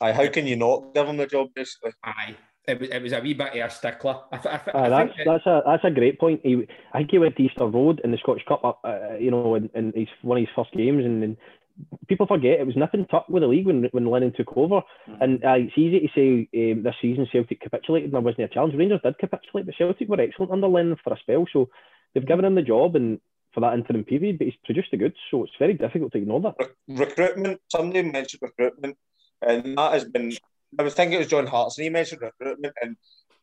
Aye, 0.00 0.12
how 0.12 0.28
can 0.28 0.46
you 0.46 0.56
not 0.56 0.94
give 0.94 1.06
him 1.06 1.16
the 1.16 1.26
job, 1.26 1.48
basically? 1.54 1.92
Aye. 2.04 2.36
It 2.66 2.78
was, 2.78 2.90
it 2.90 3.02
was 3.02 3.12
a 3.12 3.20
wee 3.20 3.34
bit 3.34 3.56
of 3.56 3.70
a 3.70 3.70
stickler. 3.70 4.20
I, 4.30 4.36
th- 4.36 4.54
I, 4.54 4.58
th- 4.58 4.76
Aye, 4.76 4.86
I 4.86 4.88
that's 4.88 5.16
think 5.16 5.26
that's 5.26 5.46
a 5.46 5.62
that's 5.66 5.84
a 5.84 5.90
great 5.90 6.20
point. 6.20 6.40
He, 6.44 6.66
I 6.92 6.98
think 6.98 7.10
he 7.10 7.18
went 7.18 7.36
to 7.36 7.42
Easter 7.42 7.66
Road 7.66 8.00
in 8.04 8.12
the 8.12 8.18
Scottish 8.18 8.44
Cup, 8.46 8.62
uh, 8.64 8.86
uh, 8.86 9.16
you 9.18 9.32
know, 9.32 9.56
in, 9.56 9.68
in 9.74 9.92
his 9.96 10.08
one 10.22 10.38
of 10.38 10.42
his 10.42 10.54
first 10.54 10.72
games, 10.72 11.04
and, 11.04 11.24
and 11.24 11.36
people 12.06 12.26
forget 12.26 12.60
it 12.60 12.66
was 12.66 12.76
nip 12.76 12.90
and 12.92 13.08
tuck 13.10 13.28
with 13.28 13.42
the 13.42 13.48
league 13.48 13.66
when 13.66 13.88
when 13.90 14.06
Lennon 14.06 14.32
took 14.32 14.56
over. 14.56 14.82
Mm-hmm. 15.08 15.22
And 15.22 15.44
uh, 15.44 15.54
it's 15.54 15.76
easy 15.76 16.00
to 16.00 16.08
say 16.14 16.72
um, 16.72 16.84
this 16.84 16.94
season 17.02 17.26
Celtic 17.32 17.60
capitulated 17.60 18.06
and 18.06 18.14
there 18.14 18.20
wasn't 18.20 18.44
a 18.44 18.54
challenge. 18.54 18.74
Rangers 18.76 19.00
did 19.02 19.18
capitulate, 19.18 19.66
but 19.66 19.74
Celtic 19.76 20.08
were 20.08 20.20
excellent 20.20 20.52
under 20.52 20.68
Lennon 20.68 20.96
for 21.02 21.12
a 21.12 21.18
spell, 21.18 21.46
so 21.52 21.68
they've 22.14 22.26
given 22.26 22.44
him 22.44 22.54
the 22.54 22.62
job 22.62 22.94
and 22.94 23.20
for 23.54 23.60
that 23.60 23.74
interim 23.74 24.04
period, 24.04 24.38
but 24.38 24.46
he's 24.46 24.56
produced 24.64 24.90
the 24.90 24.96
goods, 24.96 25.16
so 25.30 25.44
it's 25.44 25.52
very 25.58 25.74
difficult 25.74 26.12
to 26.12 26.18
ignore 26.18 26.40
that. 26.40 26.54
Re- 26.88 26.96
recruitment. 27.06 27.60
Somebody 27.70 28.02
mentioned 28.02 28.42
recruitment, 28.42 28.96
and 29.40 29.76
that 29.76 29.92
has 29.92 30.04
been. 30.04 30.32
I 30.78 30.82
was 30.82 30.94
thinking 30.94 31.14
it 31.14 31.18
was 31.18 31.26
John 31.28 31.46
Hartson. 31.46 31.84
He 31.84 31.90
mentioned 31.90 32.22
recruitment, 32.22 32.74
and 32.80 32.96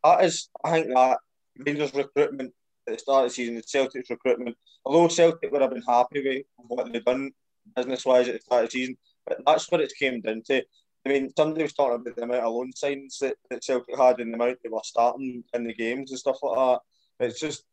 that 0.04 0.24
is, 0.24 0.50
I 0.64 0.72
think 0.72 0.88
that 0.88 1.20
Rangers 1.58 1.94
recruitment 1.94 2.54
at 2.88 2.94
the 2.94 3.00
start 3.00 3.26
of 3.26 3.30
the 3.30 3.36
season, 3.36 3.62
Celtic's 3.66 4.10
recruitment. 4.10 4.58
Although 4.86 5.10
Celtic 5.10 5.52
would 5.52 5.62
have 5.62 5.72
been 5.72 5.84
happy 5.84 6.24
with 6.24 6.46
what 6.58 6.92
they've 6.92 7.06
done 7.06 7.32
business 7.76 8.06
wise 8.06 8.28
at 8.28 8.36
the 8.36 8.42
start 8.42 8.64
of 8.64 8.72
the 8.72 8.80
season, 8.80 8.98
but 9.28 9.40
that's 9.46 9.70
what 9.72 9.82
it 9.82 9.94
came 10.00 10.22
down 10.22 10.42
to. 10.48 10.64
I 11.06 11.10
mean, 11.10 11.32
somebody 11.38 11.64
was 11.64 11.74
talking 11.74 11.96
about 11.96 12.16
the 12.16 12.24
amount 12.24 12.44
of 12.44 12.54
loan 12.54 12.72
signs 12.74 13.20
that, 13.20 13.36
that 13.50 13.64
Celtic 13.64 13.98
had 13.98 14.20
and 14.20 14.34
the 14.34 14.36
amount 14.36 14.58
they 14.64 14.70
were 14.70 14.80
starting 14.84 15.44
in 15.54 15.64
the 15.66 15.74
games 15.74 16.12
and 16.12 16.20
stuff 16.20 16.40
like 16.42 16.58
that. 16.58 17.26
It's 17.28 17.40
just 17.40 17.64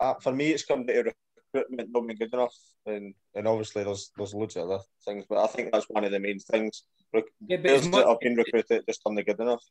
uh, 0.00 0.14
for 0.20 0.32
me, 0.32 0.50
it's 0.50 0.64
come 0.64 0.86
to 0.86 1.12
recruitment 1.52 1.90
not 1.92 2.06
being 2.06 2.18
good 2.18 2.32
enough, 2.32 2.54
and 2.86 3.14
and 3.34 3.46
obviously 3.48 3.84
there's 3.84 4.10
there's 4.16 4.34
loads 4.34 4.56
of 4.56 4.70
other 4.70 4.82
things, 5.04 5.24
but 5.28 5.38
I 5.38 5.46
think 5.46 5.72
that's 5.72 5.86
one 5.88 6.04
of 6.04 6.12
the 6.12 6.20
main 6.20 6.38
things. 6.38 6.84
Rec- 7.14 7.24
Yeah, 7.46 7.58
but 7.58 7.70
as 7.70 7.82
that 7.84 7.90
much- 7.90 8.06
have 8.06 8.20
been 8.20 8.36
recruited 8.36 8.84
just 8.86 9.00
aren't 9.04 9.24
good 9.26 9.40
enough. 9.40 9.62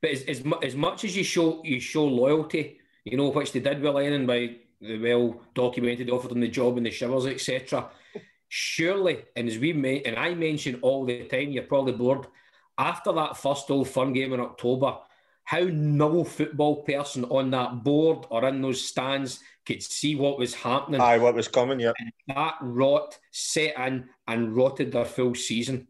But 0.00 0.10
as, 0.12 0.22
as, 0.24 0.44
as 0.62 0.74
much 0.76 1.04
as 1.04 1.16
you 1.16 1.24
show 1.24 1.60
you 1.64 1.80
show 1.80 2.04
loyalty, 2.04 2.78
you 3.04 3.16
know, 3.16 3.28
which 3.28 3.52
they 3.52 3.60
did 3.60 3.80
with 3.82 3.94
Lennon 3.94 4.26
by 4.26 4.56
the 4.80 4.98
well 4.98 5.40
documented, 5.54 6.10
offered 6.10 6.32
him 6.32 6.40
the 6.40 6.48
job 6.48 6.76
in 6.78 6.84
the 6.84 6.90
showers, 6.90 7.26
etc. 7.26 7.90
Surely, 8.48 9.24
and 9.36 9.48
as 9.48 9.58
we 9.58 9.72
may, 9.72 10.02
and 10.02 10.16
I 10.16 10.34
mention 10.34 10.78
all 10.82 11.04
the 11.04 11.24
time, 11.24 11.50
you're 11.50 11.64
probably 11.64 11.92
bored. 11.92 12.26
After 12.78 13.12
that 13.12 13.36
first 13.36 13.70
Old 13.70 13.88
fun 13.88 14.12
game 14.12 14.32
in 14.32 14.40
October, 14.40 14.98
how 15.48 15.62
no 15.62 16.24
football 16.24 16.82
person 16.82 17.24
on 17.24 17.50
that 17.50 17.82
board 17.82 18.26
or 18.28 18.46
in 18.46 18.60
those 18.60 18.84
stands 18.84 19.40
could 19.64 19.82
see 19.82 20.14
what 20.14 20.38
was 20.38 20.52
happening. 20.52 21.00
Aye, 21.00 21.16
what 21.16 21.34
was 21.34 21.48
coming? 21.48 21.80
Yeah, 21.80 21.92
that 22.26 22.56
rot 22.60 23.18
set 23.30 23.74
in 23.78 24.10
and 24.26 24.54
rotted 24.54 24.92
their 24.92 25.06
full 25.06 25.34
season. 25.34 25.88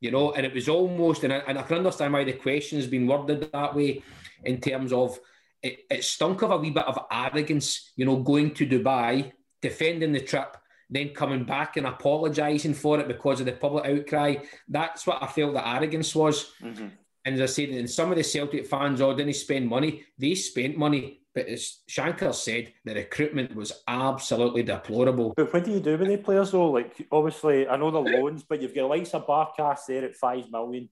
You 0.00 0.10
know, 0.10 0.32
and 0.32 0.44
it 0.44 0.52
was 0.52 0.68
almost, 0.68 1.24
and 1.24 1.32
I, 1.32 1.38
and 1.48 1.58
I 1.58 1.62
can 1.62 1.78
understand 1.78 2.12
why 2.12 2.24
the 2.24 2.34
question's 2.34 2.86
been 2.86 3.06
worded 3.06 3.50
that 3.50 3.74
way 3.74 4.02
in 4.44 4.60
terms 4.60 4.92
of 4.92 5.18
it, 5.62 5.78
it 5.90 6.04
stunk 6.04 6.42
of 6.42 6.50
a 6.50 6.58
wee 6.58 6.68
bit 6.68 6.84
of 6.84 6.98
arrogance, 7.10 7.92
you 7.96 8.04
know, 8.04 8.16
going 8.16 8.52
to 8.56 8.66
Dubai, 8.66 9.32
defending 9.62 10.12
the 10.12 10.20
trip, 10.20 10.54
then 10.90 11.14
coming 11.14 11.44
back 11.44 11.78
and 11.78 11.86
apologising 11.86 12.74
for 12.74 13.00
it 13.00 13.08
because 13.08 13.40
of 13.40 13.46
the 13.46 13.52
public 13.52 13.86
outcry. 13.86 14.36
That's 14.68 15.06
what 15.06 15.22
I 15.22 15.28
felt 15.28 15.54
the 15.54 15.66
arrogance 15.66 16.14
was. 16.14 16.52
Mhm. 16.60 16.90
And 17.26 17.34
as 17.34 17.50
I 17.50 17.52
said, 17.52 17.70
and 17.70 17.90
some 17.90 18.10
of 18.12 18.16
the 18.16 18.22
Celtic 18.22 18.66
fans, 18.68 19.00
oh, 19.00 19.12
didn't 19.14 19.34
spend 19.34 19.66
money? 19.68 20.04
They 20.16 20.36
spent 20.36 20.78
money, 20.78 21.22
but 21.34 21.46
as 21.48 21.80
Shankar 21.88 22.32
said, 22.32 22.72
the 22.84 22.94
recruitment 22.94 23.54
was 23.56 23.72
absolutely 23.88 24.62
deplorable. 24.62 25.34
But 25.36 25.52
what 25.52 25.64
do 25.64 25.72
you 25.72 25.80
do 25.80 25.98
with 25.98 26.06
the 26.06 26.18
players 26.18 26.52
though? 26.52 26.70
Like 26.70 26.94
obviously, 27.10 27.66
I 27.66 27.76
know 27.76 27.90
the 27.90 27.98
loans, 28.00 28.44
but 28.48 28.62
you've 28.62 28.74
got 28.76 28.82
the 28.82 28.86
likes 28.86 29.12
of 29.12 29.26
Barkas 29.26 29.80
there 29.88 30.04
at 30.04 30.14
five 30.14 30.48
million, 30.52 30.88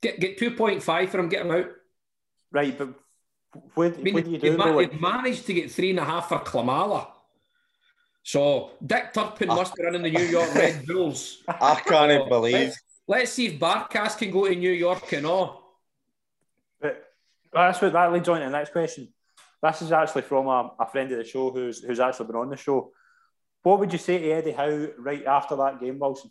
Get 0.00 0.18
get 0.18 0.38
two 0.38 0.52
point 0.52 0.82
five 0.82 1.10
for 1.10 1.18
him, 1.18 1.28
get 1.28 1.44
him 1.44 1.50
out. 1.52 1.68
right? 2.50 2.76
But 2.76 2.94
what, 3.74 3.98
I 3.98 4.02
mean, 4.02 4.14
what 4.14 4.24
do 4.24 4.30
you 4.30 4.38
they've, 4.38 4.56
ma- 4.56 4.64
Like, 4.64 4.90
they've 4.92 5.00
managed 5.00 5.46
to 5.46 5.54
get 5.54 5.70
three 5.70 5.90
and 5.90 5.98
a 5.98 6.04
half 6.04 6.28
for 6.30 6.38
Klimala. 6.40 7.06
So 8.22 8.70
Dick 8.84 9.12
Turpin 9.12 9.48
must 9.48 9.74
be 9.74 9.84
running 9.84 10.02
the 10.02 10.10
New 10.10 10.24
York 10.24 10.54
Red 10.54 10.86
Bulls. 10.86 11.42
I 11.48 11.74
can't 11.76 12.28
believe. 12.30 12.74
Let's, 13.06 13.32
see 13.32 13.46
if 13.46 13.60
Barkas 13.60 14.16
can 14.16 14.30
go 14.30 14.48
to 14.48 14.54
New 14.54 14.70
York 14.70 15.12
and 15.12 15.26
all. 15.26 15.78
but 16.80 17.04
that's 17.52 17.80
what 17.80 17.92
that 17.92 18.12
leads 18.12 18.28
on 18.28 18.40
to 18.40 18.46
the 18.46 18.50
next 18.50 18.72
question. 18.72 19.08
This 19.62 19.82
is 19.82 19.92
actually 19.92 20.22
from 20.22 20.46
a, 20.46 20.72
a 20.78 20.86
friend 20.86 21.10
of 21.12 21.18
the 21.18 21.24
show 21.24 21.50
who's 21.50 21.82
who's 21.82 22.00
actually 22.00 22.26
been 22.26 22.36
on 22.36 22.50
the 22.50 22.56
show. 22.56 22.92
What 23.62 23.78
would 23.78 23.92
you 23.92 23.98
say 23.98 24.18
to 24.18 24.30
Eddie 24.30 24.52
Howe 24.52 24.88
right 24.98 25.24
after 25.24 25.56
that 25.56 25.80
game, 25.80 25.98
Wilson? 25.98 26.30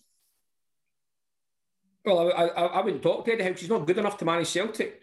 Well, 2.06 2.32
I, 2.32 2.46
I, 2.46 2.66
I 2.66 2.82
wouldn't 2.84 3.02
talk 3.02 3.26
to 3.26 3.34
Eddie 3.34 3.44
Howe. 3.44 3.54
He's 3.54 3.70
not 3.70 3.88
good 3.88 3.98
enough 3.98 4.18
to 4.20 4.26
manage 4.26 4.50
Celtic. 4.50 5.02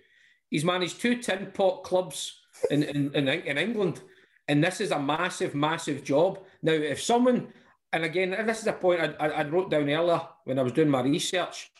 He's 0.49 0.65
managed 0.65 1.01
two 1.01 1.17
tin 1.17 1.51
pot 1.53 1.83
clubs 1.83 2.41
in, 2.71 2.83
in, 2.83 3.15
in, 3.15 3.29
in 3.29 3.59
England, 3.59 4.01
and 4.47 4.63
this 4.63 4.81
is 4.81 4.91
a 4.91 4.99
massive, 4.99 5.55
massive 5.55 6.05
job. 6.05 6.41
Now, 6.63 6.73
if 6.73 7.03
someone, 7.03 7.53
and 7.93 8.05
again, 8.05 8.31
this 8.47 8.61
is 8.61 8.67
a 8.67 8.73
point 8.73 9.01
I, 9.19 9.29
I, 9.29 9.49
wrote 9.49 9.71
down 9.71 9.91
earlier 9.91 10.21
when 10.45 10.59
I 10.59 10.63
was 10.63 10.73
doing 10.73 10.89
my 10.89 11.03
research. 11.03 11.71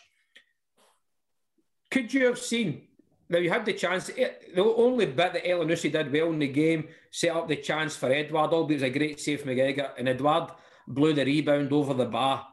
Could 1.89 2.13
you 2.13 2.25
have 2.25 2.37
seen? 2.37 2.87
Now 3.29 3.39
you 3.39 3.49
had 3.49 3.65
the 3.65 3.73
chance. 3.73 4.09
It, 4.09 4.53
the 4.53 4.63
only 4.63 5.05
bit 5.05 5.33
that 5.33 5.45
Elyounoussi 5.45 5.91
did 5.91 6.11
well 6.11 6.31
in 6.33 6.39
the 6.39 6.47
game 6.47 6.89
set 7.11 7.35
up 7.35 7.47
the 7.47 7.55
chance 7.55 7.95
for 7.95 8.11
Edouard. 8.11 8.51
Albeit 8.51 8.81
it 8.81 8.83
was 8.83 8.95
a 8.95 8.97
great 8.97 9.19
save 9.19 9.41
from 9.41 9.51
McGregor, 9.51 9.91
and 9.97 10.09
Edouard 10.09 10.51
blew 10.87 11.13
the 11.13 11.23
rebound 11.23 11.71
over 11.71 11.93
the 11.93 12.05
bar. 12.05 12.45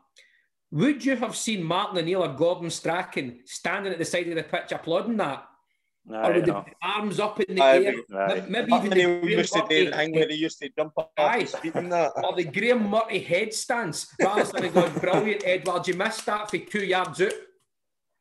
Would 0.70 1.04
you 1.04 1.16
have 1.16 1.34
seen 1.34 1.64
Martin 1.64 1.98
O'Neill 1.98 2.24
or 2.24 2.28
Gordon 2.28 2.70
Strachan 2.70 3.40
standing 3.44 3.92
at 3.92 3.98
the 3.98 4.04
side 4.04 4.28
of 4.28 4.36
the 4.36 4.42
pitch 4.42 4.70
applauding 4.70 5.16
that? 5.16 5.47
Or 6.10 6.32
with 6.32 6.46
the 6.46 6.52
no. 6.52 6.64
arms 6.82 7.20
up 7.20 7.38
in 7.40 7.54
the 7.56 7.62
Aye, 7.62 7.84
air? 7.84 7.94
right. 8.10 8.48
Maybe 8.48 8.68
Martin 8.70 8.86
even 8.92 8.98
the 8.98 9.04
O'Neill 9.04 9.20
Graham 9.20 9.38
used 9.38 9.52
to 9.52 9.58
do 9.58 9.64
Murphy- 9.64 9.84
the 9.86 9.96
thing 9.96 10.14
where 10.14 10.28
he 10.28 10.34
used 10.36 10.58
to 10.60 10.68
jump 10.76 10.92
up 10.98 11.12
Aye. 11.18 11.40
his 11.40 11.52
that. 11.52 12.12
or 12.24 12.36
the 12.36 12.44
Graham 12.44 12.88
Murray 12.88 13.18
headstands. 13.20 14.06
Rather 14.20 14.44
than 14.60 14.72
going, 14.72 14.92
brilliant, 14.94 15.42
Edouard, 15.46 15.86
you 15.88 15.94
missed 15.94 16.24
that 16.26 16.50
for 16.50 16.58
two 16.58 16.84
yards 16.84 17.20
out. 17.20 17.32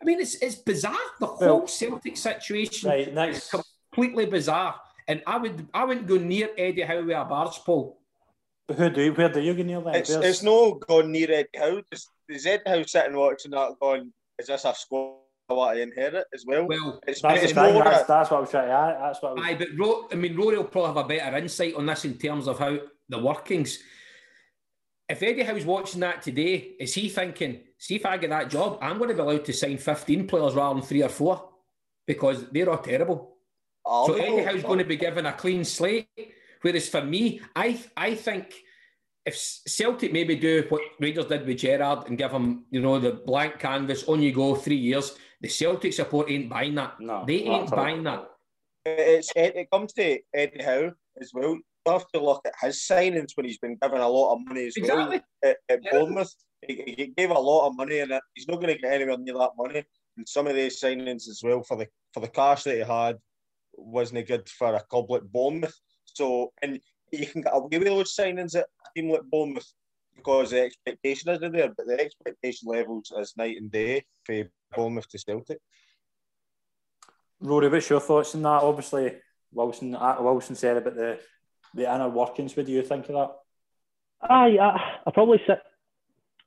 I 0.01 0.05
mean, 0.05 0.19
it's 0.19 0.35
it's 0.41 0.55
bizarre. 0.55 0.95
The 1.19 1.25
whole 1.27 1.39
Well, 1.59 1.67
Celtic 1.67 2.17
situation 2.17 2.89
Right, 2.89 3.07
is 3.29 3.49
completely 3.49 4.25
bizarre. 4.27 4.75
And 5.07 5.23
I 5.25 5.37
would 5.37 5.67
I 5.73 5.85
wouldn't 5.85 6.05
go 6.07 6.17
near 6.17 6.49
Eddie 6.57 6.81
Howe 6.81 7.03
with 7.03 7.15
a 7.17 7.25
barge 7.25 7.57
pole. 7.65 7.99
But 8.67 8.77
who 8.77 8.89
do 8.89 9.01
you, 9.01 9.13
where 9.13 9.29
do 9.29 9.39
you 9.39 9.53
go 9.53 9.63
near 9.63 9.79
that? 9.81 9.95
It's, 9.95 10.09
Where's- 10.09 10.25
it's 10.25 10.43
no 10.43 10.73
gone 10.75 11.11
near 11.11 11.31
Eddie 11.31 11.47
Howe. 11.57 11.81
Is, 11.91 12.05
is 12.27 12.45
Eddie 12.45 12.63
Howe 12.67 12.83
sitting 12.83 13.15
watching 13.15 13.51
that 13.51 13.79
going, 13.79 14.11
is 14.37 14.47
this 14.47 14.65
a 14.65 14.75
squad 14.75 15.19
I 15.49 15.53
want 15.53 15.77
to 15.77 15.81
inherit 15.81 16.25
as 16.33 16.45
well? 16.45 16.67
Well, 16.67 16.99
it's 17.07 17.21
that's, 17.21 17.43
it's 17.43 17.53
thing, 17.53 17.79
that's, 17.79 18.03
that's 18.03 18.29
what 18.29 18.37
I 18.37 18.41
was 18.41 18.51
trying 18.51 18.67
to 18.67 18.73
add. 18.73 18.97
That's 19.01 19.21
what 19.21 19.29
I 19.29 19.33
was, 19.33 19.43
Aye, 19.45 19.55
but 19.55 19.67
Ro- 19.77 20.07
I 20.11 20.15
mean, 20.15 20.35
Rory 20.35 20.57
will 20.57 20.65
probably 20.65 20.87
have 20.87 21.05
a 21.05 21.07
better 21.07 21.37
insight 21.37 21.75
on 21.75 21.85
this 21.85 22.05
in 22.05 22.17
terms 22.17 22.47
of 22.47 22.59
how 22.59 22.77
the 23.07 23.19
workings. 23.19 23.79
If 25.07 25.23
Eddie 25.23 25.43
Howe's 25.43 25.63
watching 25.63 26.01
that 26.01 26.21
today, 26.21 26.75
is 26.79 26.93
he 26.93 27.07
thinking, 27.07 27.61
see 27.77 27.95
if 27.95 28.05
I 28.05 28.17
get 28.17 28.29
that 28.31 28.49
job, 28.49 28.79
I'm 28.81 28.97
going 28.97 29.09
to 29.09 29.15
be 29.15 29.21
allowed 29.21 29.45
to 29.45 29.53
sign 29.53 29.77
15 29.77 30.27
players 30.27 30.53
rather 30.53 30.79
than 30.79 30.83
three 30.83 31.01
or 31.01 31.09
four 31.09 31.49
because 32.05 32.49
they're 32.49 32.69
all 32.69 32.79
terrible. 32.79 33.37
I'll 33.85 34.07
So 34.07 34.15
Eddie 34.15 34.43
Howe's 34.43 34.63
going 34.63 34.79
to 34.79 34.85
be 34.85 34.97
given 34.97 35.25
a 35.25 35.31
clean 35.31 35.63
slate. 35.63 36.09
Whereas 36.61 36.89
for 36.89 37.01
me, 37.01 37.39
I 37.55 37.79
I 37.95 38.15
think 38.15 38.53
if 39.25 39.37
Celtic 39.37 40.11
maybe 40.11 40.35
do 40.35 40.65
what 40.67 40.81
Rangers 40.99 41.25
did 41.25 41.45
with 41.45 41.57
Gerrard 41.59 42.07
and 42.07 42.17
give 42.17 42.31
him, 42.31 42.65
you 42.71 42.81
know, 42.81 42.99
the 42.99 43.11
blank 43.11 43.59
canvas, 43.59 44.05
on 44.05 44.21
you 44.21 44.33
go, 44.33 44.55
three 44.55 44.77
years, 44.77 45.17
the 45.41 45.47
Celtic 45.49 45.93
support 45.93 46.29
ain't 46.29 46.49
buying 46.49 46.75
that. 46.75 46.99
no, 46.99 47.23
They 47.25 47.43
ain't 47.43 47.69
buying 47.69 48.03
that. 48.03 48.25
it's 48.85 49.31
it 49.35 49.67
comes 49.71 49.93
to 49.93 50.19
Eddie 50.33 50.63
Howe 50.63 50.91
as 51.21 51.31
well. 51.33 51.55
You 51.85 51.91
have 51.93 52.07
to 52.13 52.19
look 52.23 52.41
at 52.45 52.53
his 52.61 52.79
signings 52.79 53.31
when 53.35 53.45
he's 53.45 53.59
been 53.59 53.77
given 53.81 54.01
a 54.01 54.07
lot 54.09 54.33
of 54.33 54.45
money 54.45 54.67
as 54.67 54.75
Exactly. 54.75 55.21
well. 55.43 55.51
At, 55.51 55.57
at 55.69 55.79
Yeah. 55.83 55.91
Bournemouth, 55.91 56.33
he, 56.67 56.95
he 56.97 57.13
gave 57.15 57.29
a 57.29 57.39
lot 57.39 57.67
of 57.67 57.75
money, 57.77 57.99
and 57.99 58.11
he's 58.33 58.47
not 58.47 58.55
going 58.61 58.73
to 58.75 58.81
get 58.81 58.91
anywhere 58.93 59.17
near 59.17 59.35
that 59.35 59.51
money. 59.57 59.83
And 60.17 60.27
some 60.27 60.47
of 60.47 60.55
these 60.55 60.81
signings 60.81 61.27
as 61.29 61.41
well 61.43 61.63
for 61.63 61.77
the 61.77 61.87
for 62.13 62.19
the 62.21 62.27
cash 62.27 62.63
that 62.63 62.75
he 62.75 62.81
had 62.81 63.17
wasn't 63.73 64.27
good 64.27 64.49
for 64.49 64.73
a 64.73 64.79
club 64.81 65.09
like 65.09 65.23
Bournemouth. 65.23 65.75
So, 66.05 66.51
and 66.61 66.79
you 67.11 67.27
can 67.27 67.41
get 67.41 67.53
away 67.55 67.69
with 67.77 67.83
those 67.87 68.15
signings 68.15 68.55
at 68.55 68.63
a 68.65 68.99
team 68.99 69.11
like 69.11 69.21
Bournemouth. 69.31 69.71
because 70.15 70.49
the 70.49 70.61
expectation 70.63 71.29
isn't 71.29 71.51
there, 71.53 71.71
but 71.77 71.85
the 71.85 72.01
expectation 72.01 72.67
levels 72.69 73.11
is 73.19 73.33
night 73.37 73.57
and 73.57 73.71
day 73.71 74.03
for 74.25 74.43
Bournemouth 74.75 75.07
to 75.09 75.19
Celtic. 75.19 75.59
Rory, 77.39 77.69
what's 77.69 77.89
your 77.89 77.99
thoughts 77.99 78.35
on 78.35 78.41
that? 78.43 78.63
Obviously, 78.63 79.13
Wilson 79.53 79.95
uh, 79.95 80.17
Wilson 80.19 80.55
said 80.55 80.77
about 80.77 80.95
the 80.95 81.19
the 81.73 81.83
inner 81.83 82.09
workings. 82.09 82.55
What 82.55 82.65
do 82.65 82.71
you 82.71 82.81
think 82.81 83.07
of 83.09 83.15
that? 83.15 83.31
I 84.21 84.57
I, 84.57 84.99
I 85.05 85.11
probably 85.11 85.41
sit. 85.45 85.59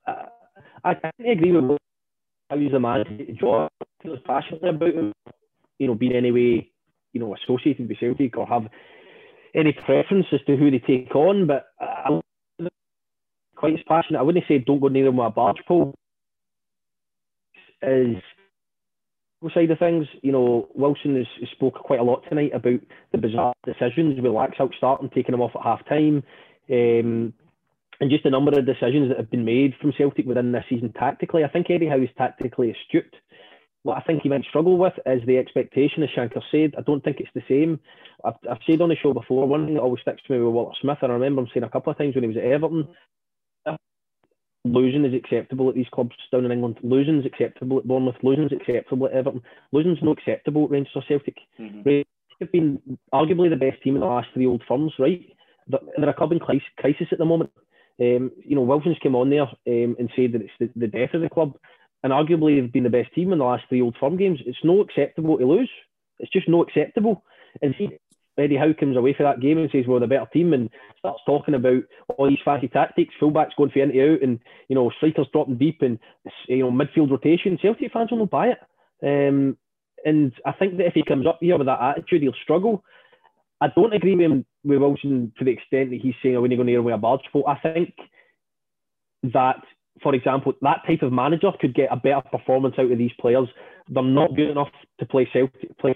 I, 0.07 0.25
I 0.83 1.11
agree 1.19 1.51
with 1.51 1.77
how 2.49 2.57
he's 2.57 2.73
a 2.73 2.79
man. 2.79 3.35
Joe 3.39 3.69
feels 4.01 4.19
passionately 4.25 4.69
about 4.69 4.93
him. 4.93 5.13
You 5.77 5.87
know, 5.87 5.95
being 5.95 6.13
any 6.13 6.31
way, 6.31 6.71
you 7.13 7.19
know, 7.19 7.35
associated 7.35 7.87
with 7.87 7.99
Celtic 7.99 8.37
or 8.37 8.47
have 8.47 8.67
any 9.55 9.73
preference 9.73 10.27
as 10.31 10.41
to 10.47 10.55
who 10.55 10.71
they 10.71 10.79
take 10.79 11.15
on. 11.15 11.47
But 11.47 11.65
I'm 11.79 12.21
quite 13.55 13.73
as 13.73 13.85
passionate. 13.87 14.19
I 14.19 14.23
wouldn't 14.23 14.45
say 14.47 14.59
don't 14.59 14.79
go 14.79 14.89
near 14.89 15.05
them 15.05 15.17
with 15.17 15.27
a 15.27 15.31
barge 15.31 15.61
pole. 15.67 15.95
Is 17.83 18.21
side 19.49 19.71
of 19.71 19.79
things, 19.79 20.05
you 20.21 20.31
know, 20.31 20.69
Wilson 20.75 21.15
has, 21.15 21.25
has 21.39 21.49
spoke 21.49 21.73
quite 21.73 21.99
a 21.99 22.03
lot 22.03 22.23
tonight 22.29 22.51
about 22.53 22.79
the 23.11 23.17
bizarre 23.17 23.53
decisions 23.65 24.21
with 24.21 24.31
Laxalt 24.31 24.75
starting, 24.77 25.09
taking 25.09 25.33
him 25.33 25.41
off 25.41 25.55
at 25.55 25.63
half 25.63 25.83
time, 25.87 26.23
um, 26.69 27.33
and 27.99 28.09
just 28.09 28.25
a 28.25 28.29
number 28.29 28.51
of 28.51 28.65
decisions 28.65 29.09
that 29.09 29.17
have 29.17 29.31
been 29.31 29.45
made 29.45 29.73
from 29.81 29.93
Celtic 29.97 30.25
within 30.25 30.51
this 30.51 30.65
season 30.69 30.93
tactically. 30.93 31.43
I 31.43 31.49
think 31.49 31.67
Eddie 31.69 31.87
Howe 31.87 32.01
is 32.01 32.09
tactically 32.17 32.71
astute. 32.71 33.15
What 33.83 33.97
I 33.97 34.01
think 34.01 34.21
he 34.21 34.29
might 34.29 34.45
struggle 34.45 34.77
with 34.77 34.93
is 35.07 35.21
the 35.25 35.39
expectation, 35.39 36.03
as 36.03 36.09
Shankar 36.13 36.43
said. 36.51 36.75
I 36.77 36.81
don't 36.81 37.03
think 37.03 37.19
it's 37.19 37.33
the 37.33 37.41
same. 37.49 37.79
I've, 38.23 38.35
I've 38.49 38.59
said 38.69 38.81
on 38.81 38.89
the 38.89 38.95
show 38.95 39.13
before, 39.13 39.47
one 39.47 39.65
thing 39.65 39.73
that 39.73 39.81
always 39.81 40.01
sticks 40.01 40.21
to 40.27 40.33
me 40.33 40.39
with 40.39 40.53
Walter 40.53 40.77
Smith, 40.79 40.99
and 41.01 41.11
I 41.11 41.15
remember 41.15 41.41
him 41.41 41.47
saying 41.51 41.63
a 41.63 41.69
couple 41.69 41.91
of 41.91 41.97
times 41.97 42.13
when 42.13 42.23
he 42.23 42.27
was 42.27 42.37
at 42.37 42.43
Everton, 42.43 42.87
losing 44.63 45.05
is 45.05 45.13
acceptable 45.13 45.69
at 45.69 45.75
these 45.75 45.89
clubs 45.93 46.15
down 46.31 46.45
in 46.45 46.51
England. 46.51 46.77
Losing 46.83 47.19
is 47.19 47.25
acceptable 47.25 47.79
at 47.79 47.87
Bournemouth. 47.87 48.15
Losing 48.23 48.45
is 48.45 48.51
acceptable 48.51 49.07
at 49.07 49.13
Everton. 49.13 49.41
Losing 49.71 49.93
is 49.93 50.03
not 50.03 50.17
acceptable 50.17 50.65
at 50.65 50.71
Rangers 50.71 50.93
or 50.95 51.03
Celtic. 51.07 51.37
Mm-hmm. 51.59 51.81
Rangers 51.83 52.05
have 52.39 52.51
been 52.51 52.79
arguably 53.13 53.49
the 53.49 53.55
best 53.55 53.81
team 53.83 53.95
in 53.95 54.01
the 54.01 54.07
last 54.07 54.27
three 54.33 54.45
old 54.45 54.63
firms, 54.67 54.93
right? 54.99 55.21
They're 55.67 56.09
a 56.09 56.13
club 56.13 56.31
in 56.31 56.39
crisis 56.39 57.07
at 57.11 57.17
the 57.17 57.25
moment. 57.25 57.51
Um, 57.99 58.31
you 58.43 58.55
know, 58.55 58.61
Wilson's 58.61 58.97
came 59.01 59.15
on 59.15 59.29
there 59.29 59.43
um, 59.43 59.95
and 59.99 60.09
said 60.15 60.33
that 60.33 60.41
it's 60.41 60.51
the, 60.59 60.69
the 60.75 60.87
death 60.87 61.13
of 61.13 61.21
the 61.21 61.29
club, 61.29 61.53
and 62.03 62.11
arguably 62.11 62.59
they've 62.59 62.71
been 62.71 62.83
the 62.83 62.89
best 62.89 63.13
team 63.13 63.31
in 63.31 63.39
the 63.39 63.45
last 63.45 63.63
three 63.69 63.81
old 63.81 63.95
firm 63.99 64.17
games. 64.17 64.39
It's 64.45 64.57
no 64.63 64.81
acceptable 64.81 65.37
to 65.37 65.45
lose. 65.45 65.69
It's 66.19 66.31
just 66.31 66.49
no 66.49 66.63
acceptable. 66.63 67.23
And 67.61 67.75
see, 67.77 67.89
Eddie 68.37 68.57
Howe 68.57 68.73
comes 68.73 68.97
away 68.97 69.13
for 69.13 69.23
that 69.23 69.41
game 69.41 69.57
and 69.57 69.69
says 69.71 69.85
we're 69.87 69.99
the 69.99 70.07
better 70.07 70.27
team 70.31 70.53
and 70.53 70.69
starts 70.97 71.21
talking 71.25 71.53
about 71.53 71.83
all 72.17 72.29
these 72.29 72.39
fancy 72.43 72.67
tactics, 72.67 73.13
fullbacks 73.21 73.55
going 73.57 73.71
for 73.71 73.79
into 73.79 74.13
out 74.13 74.21
and 74.21 74.39
you 74.69 74.75
know 74.75 74.89
strikers 74.97 75.27
dropping 75.33 75.57
deep 75.57 75.81
and 75.81 75.99
you 76.47 76.59
know 76.59 76.71
midfield 76.71 77.11
rotation. 77.11 77.57
Celtic 77.61 77.91
fans 77.91 78.11
will 78.11 78.19
not 78.19 78.29
buy 78.29 78.47
it. 78.47 78.57
Um, 79.03 79.57
and 80.05 80.31
I 80.45 80.53
think 80.53 80.77
that 80.77 80.87
if 80.87 80.93
he 80.93 81.03
comes 81.03 81.27
up 81.27 81.39
here 81.41 81.57
with 81.57 81.67
that 81.67 81.81
attitude, 81.81 82.21
he'll 82.21 82.33
struggle. 82.41 82.83
I 83.59 83.67
don't 83.75 83.93
agree 83.93 84.15
with 84.15 84.25
him 84.25 84.45
with 84.63 84.79
Wilson 84.79 85.31
to 85.37 85.45
the 85.45 85.51
extent 85.51 85.91
that 85.91 85.99
he's 86.01 86.15
saying, 86.23 86.35
"Oh, 86.35 86.41
when 86.41 86.51
you 86.51 86.57
go 86.57 86.63
near 86.63 86.79
away 86.79 86.93
a 86.93 86.97
barge 86.97 87.21
pole." 87.31 87.45
I 87.47 87.55
think 87.59 87.93
that, 89.23 89.61
for 90.01 90.15
example, 90.15 90.53
that 90.61 90.81
type 90.87 91.03
of 91.03 91.11
manager 91.11 91.51
could 91.59 91.75
get 91.75 91.91
a 91.91 91.97
better 91.97 92.21
performance 92.31 92.75
out 92.79 92.91
of 92.91 92.97
these 92.97 93.11
players. 93.19 93.47
They're 93.89 94.03
not 94.03 94.35
good 94.35 94.49
enough 94.49 94.71
to 94.99 95.05
play 95.05 95.29
Celtic, 95.31 95.77
play 95.77 95.93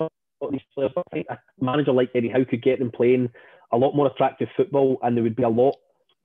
these 0.51 0.61
players. 0.73 0.91
I 0.95 1.01
think 1.11 1.27
a 1.29 1.37
manager 1.59 1.91
like 1.91 2.11
Eddie 2.15 2.29
Howe 2.29 2.45
could 2.45 2.63
get 2.63 2.79
them 2.79 2.91
playing 2.91 3.29
a 3.71 3.77
lot 3.77 3.95
more 3.95 4.07
attractive 4.07 4.47
football, 4.55 4.97
and 5.01 5.17
they 5.17 5.21
would 5.21 5.35
be 5.35 5.43
a 5.43 5.49
lot 5.49 5.75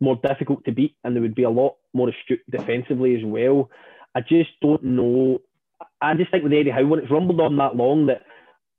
more 0.00 0.16
difficult 0.22 0.64
to 0.64 0.72
beat, 0.72 0.96
and 1.04 1.14
they 1.14 1.20
would 1.20 1.34
be 1.34 1.42
a 1.42 1.50
lot 1.50 1.76
more 1.92 2.08
astute 2.08 2.40
defensively 2.50 3.16
as 3.16 3.24
well. 3.24 3.70
I 4.14 4.20
just 4.20 4.50
don't 4.62 4.82
know. 4.82 5.40
I 6.00 6.14
just 6.14 6.30
think 6.30 6.44
with 6.44 6.52
Eddie 6.52 6.70
Howe, 6.70 6.86
when 6.86 7.00
it's 7.00 7.10
rumbled 7.10 7.40
on 7.40 7.56
that 7.56 7.76
long, 7.76 8.06
that 8.06 8.22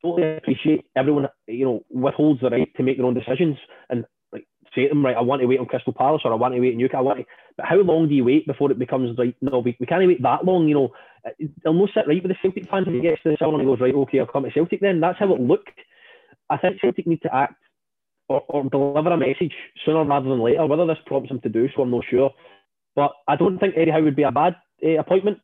totally 0.04 0.38
appreciate 0.38 0.86
everyone, 0.96 1.28
you 1.48 1.66
know, 1.66 1.86
withholds 1.90 2.42
the 2.42 2.50
right 2.50 2.70
to 2.76 2.84
make 2.84 2.98
their 2.98 3.06
own 3.06 3.14
decisions 3.14 3.58
and 3.90 4.06
say 4.76 4.84
to 4.84 4.90
them, 4.90 5.06
right, 5.06 5.16
I 5.16 5.22
want 5.22 5.42
to 5.42 5.48
wait 5.48 5.60
on 5.60 5.66
Crystal 5.66 5.94
Palace 5.94 6.22
or 6.24 6.32
I 6.32 6.36
want 6.36 6.54
to 6.54 6.60
wait 6.60 6.74
in 6.74 6.78
Newcastle. 6.78 7.00
I 7.00 7.04
want 7.04 7.20
to, 7.20 7.26
but 7.58 7.66
how 7.66 7.78
long 7.78 8.08
do 8.08 8.16
you 8.16 8.24
wait 8.24 8.48
before 8.48 8.72
it 8.72 8.80
becomes 8.80 9.18
like, 9.18 9.36
no, 9.42 9.60
we, 9.60 9.76
we 9.80 9.86
can't 9.86 10.06
wait 10.06 10.22
that 10.22 10.46
long, 10.46 10.68
you 10.68 10.74
know? 10.74 10.94
They'll 11.64 11.74
not 11.74 11.90
sit 11.94 12.08
right 12.08 12.22
with 12.24 12.32
the 12.32 12.38
Celtic 12.42 12.70
fans 12.70 12.88
when 12.88 12.96
he 12.96 13.02
gets 13.02 13.22
to 13.24 13.30
the 13.30 13.38
summer 13.38 13.54
and 13.54 13.62
he 13.62 13.68
goes, 13.68 13.80
right, 13.80 13.94
okay, 13.94 14.20
I'll 14.20 14.26
come 14.26 14.44
to 14.44 14.52
Celtic 14.52 14.82
then. 14.82 15.00
That's 15.00 15.20
how 15.20 15.34
it 15.34 15.42
looked. 15.42 15.70
I 16.50 16.58
think 16.58 16.80
Celtic 16.82 17.06
need 17.06 17.22
to 17.22 17.36
act 17.36 17.56
or, 18.28 18.42
or 18.48 18.64
deliver 18.64 19.12
a 19.12 19.18
message 19.18 19.54
sooner 19.86 20.04
rather 20.04 20.30
than 20.30 20.42
later. 20.42 20.66
Whether 20.66 20.88
this 20.88 20.98
prompts 21.06 21.32
him 21.32 21.42
to 21.42 21.50
do 21.50 21.68
so, 21.76 21.84
I'm 21.84 21.92
not 21.92 22.06
sure. 22.10 22.32
But 22.96 23.12
I 23.28 23.36
don't 23.36 23.60
think 23.60 23.76
Eddie 23.78 23.92
Howe 23.92 24.04
would 24.04 24.16
be 24.16 24.24
a 24.24 24.32
bad 24.32 24.56
uh, 24.84 25.00
appointment. 25.00 25.40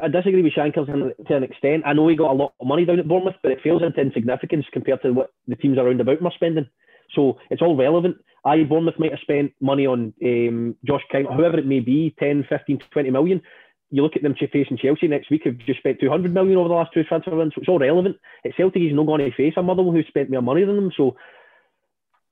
I 0.00 0.08
disagree 0.08 0.42
with 0.42 0.52
Shankers 0.52 0.86
to 0.86 1.36
an 1.36 1.42
extent. 1.42 1.82
I 1.84 1.92
know 1.92 2.06
he 2.06 2.14
got 2.14 2.30
a 2.30 2.34
lot 2.34 2.54
of 2.60 2.66
money 2.66 2.84
down 2.84 3.00
at 3.00 3.08
Bournemouth, 3.08 3.34
but 3.42 3.50
it 3.50 3.60
fails 3.62 3.82
into 3.82 4.00
insignificance 4.00 4.64
compared 4.72 5.02
to 5.02 5.12
what 5.12 5.30
the 5.48 5.56
teams 5.56 5.78
around 5.78 6.00
about 6.00 6.18
him 6.18 6.26
are 6.26 6.32
spending. 6.34 6.68
So 7.14 7.38
it's 7.50 7.62
all 7.62 7.76
relevant. 7.76 8.16
I 8.44 8.62
Bournemouth 8.62 8.98
might 8.98 9.10
have 9.10 9.20
spent 9.20 9.52
money 9.60 9.86
on 9.86 10.14
um, 10.24 10.76
Josh 10.84 11.02
King, 11.10 11.26
whoever 11.26 11.58
it 11.58 11.66
may 11.66 11.80
be, 11.80 12.14
10, 12.18 12.46
15, 12.48 12.78
20 12.90 13.10
million. 13.10 13.42
You 13.90 14.02
look 14.02 14.16
at 14.16 14.22
them 14.22 14.36
facing 14.36 14.78
Chelsea 14.78 15.08
next 15.08 15.30
week, 15.30 15.42
have 15.44 15.58
just 15.58 15.80
spent 15.80 15.98
200 16.00 16.32
million 16.32 16.56
over 16.56 16.68
the 16.68 16.74
last 16.74 16.92
two 16.94 17.02
transfer 17.02 17.34
windows. 17.34 17.52
So 17.56 17.60
it's 17.60 17.68
all 17.68 17.80
relevant. 17.80 18.16
It's 18.44 18.56
Celtic, 18.56 18.82
he's 18.82 18.94
not 18.94 19.06
going 19.06 19.20
to 19.20 19.36
face 19.36 19.54
a 19.56 19.62
Motherwell 19.62 19.92
who 19.92 20.02
spent 20.04 20.30
more 20.30 20.42
money 20.42 20.64
than 20.64 20.76
them. 20.76 20.92
So 20.96 21.16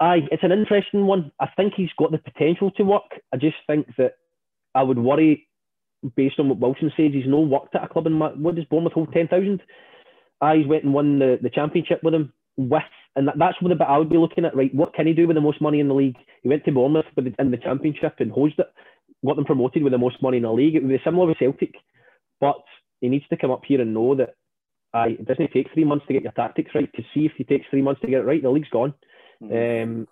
aye, 0.01 0.29
it's 0.31 0.45
an 0.45 0.53
interesting 0.53 1.07
one. 1.07 1.33
I 1.41 1.49
think 1.57 1.75
he's 1.77 1.91
got 1.99 2.13
the 2.13 2.19
potential 2.19 2.71
to 2.73 2.85
work. 2.85 3.21
I 3.33 3.37
just 3.37 3.57
think 3.67 3.89
that 3.97 4.15
I 4.75 4.83
would 4.83 4.99
worry 4.99 5.49
based 6.15 6.39
on 6.39 6.49
what 6.49 6.59
Wilson 6.59 6.93
says. 6.97 7.13
He's 7.13 7.27
no 7.27 7.41
worked 7.41 7.75
at 7.75 7.85
a 7.85 7.89
club 7.89 8.07
in 8.07 8.13
my, 8.13 8.29
what 8.29 8.55
does 8.55 8.65
Bournemouth 8.67 8.93
hold 8.93 9.13
ten 9.13 9.29
thousand? 9.29 9.61
Ah, 10.41 10.55
he's 10.55 10.67
went 10.67 10.85
and 10.85 10.95
won 10.95 11.19
the, 11.19 11.39
the 11.43 11.51
championship 11.51 12.01
with 12.05 12.15
him 12.15 12.33
with, 12.57 12.83
and 13.19 13.29
that, 13.29 13.39
that's 13.39 13.61
what 13.61 13.69
the 13.69 13.75
bit 13.75 13.89
I 13.89 13.99
would 13.99 14.09
be 14.09 14.17
looking 14.17 14.45
at. 14.45 14.57
Right, 14.57 14.75
what 14.75 14.95
can 14.95 15.07
he 15.07 15.13
do 15.13 15.27
with 15.27 15.37
the 15.37 15.43
most 15.43 15.61
money 15.61 15.81
in 15.81 15.89
the 15.89 15.95
league? 15.95 16.17
He 16.43 16.49
went 16.49 16.65
to 16.65 16.73
Bournemouth 16.73 17.07
the, 17.17 17.35
in 17.39 17.51
the 17.51 17.57
championship 17.59 18.15
and 18.21 18.33
hosed 18.33 18.59
it, 18.59 18.69
got 19.27 19.37
them 19.37 19.45
promoted 19.45 19.83
with 19.83 19.93
the 19.93 19.99
most 19.99 20.23
money 20.23 20.39
in 20.39 20.45
the 20.45 20.53
league. 20.53 20.75
It 20.75 20.83
would 20.83 20.89
be 20.89 21.01
similar 21.05 21.27
with 21.27 21.39
Celtic, 21.39 21.75
but 22.41 22.63
he 23.01 23.09
needs 23.09 23.29
to 23.29 23.37
come 23.37 23.51
up 23.51 23.63
here 23.67 23.81
and 23.81 23.93
know 23.93 24.15
that. 24.15 24.35
Aye, 24.95 25.19
it 25.21 25.27
doesn't 25.27 25.53
take 25.53 25.67
three 25.75 25.85
months 25.85 26.07
to 26.07 26.15
get 26.15 26.23
your 26.23 26.33
tactics 26.33 26.71
right. 26.75 26.91
To 26.95 27.03
see 27.13 27.27
if 27.27 27.33
he 27.37 27.45
takes 27.45 27.67
three 27.69 27.83
months 27.83 28.01
to 28.01 28.07
get 28.07 28.21
it 28.21 28.25
right, 28.25 28.43
the 28.43 28.49
league's 28.49 28.71
gone. 28.71 28.95
Mm-hmm. 29.43 30.01
Um, 30.01 30.09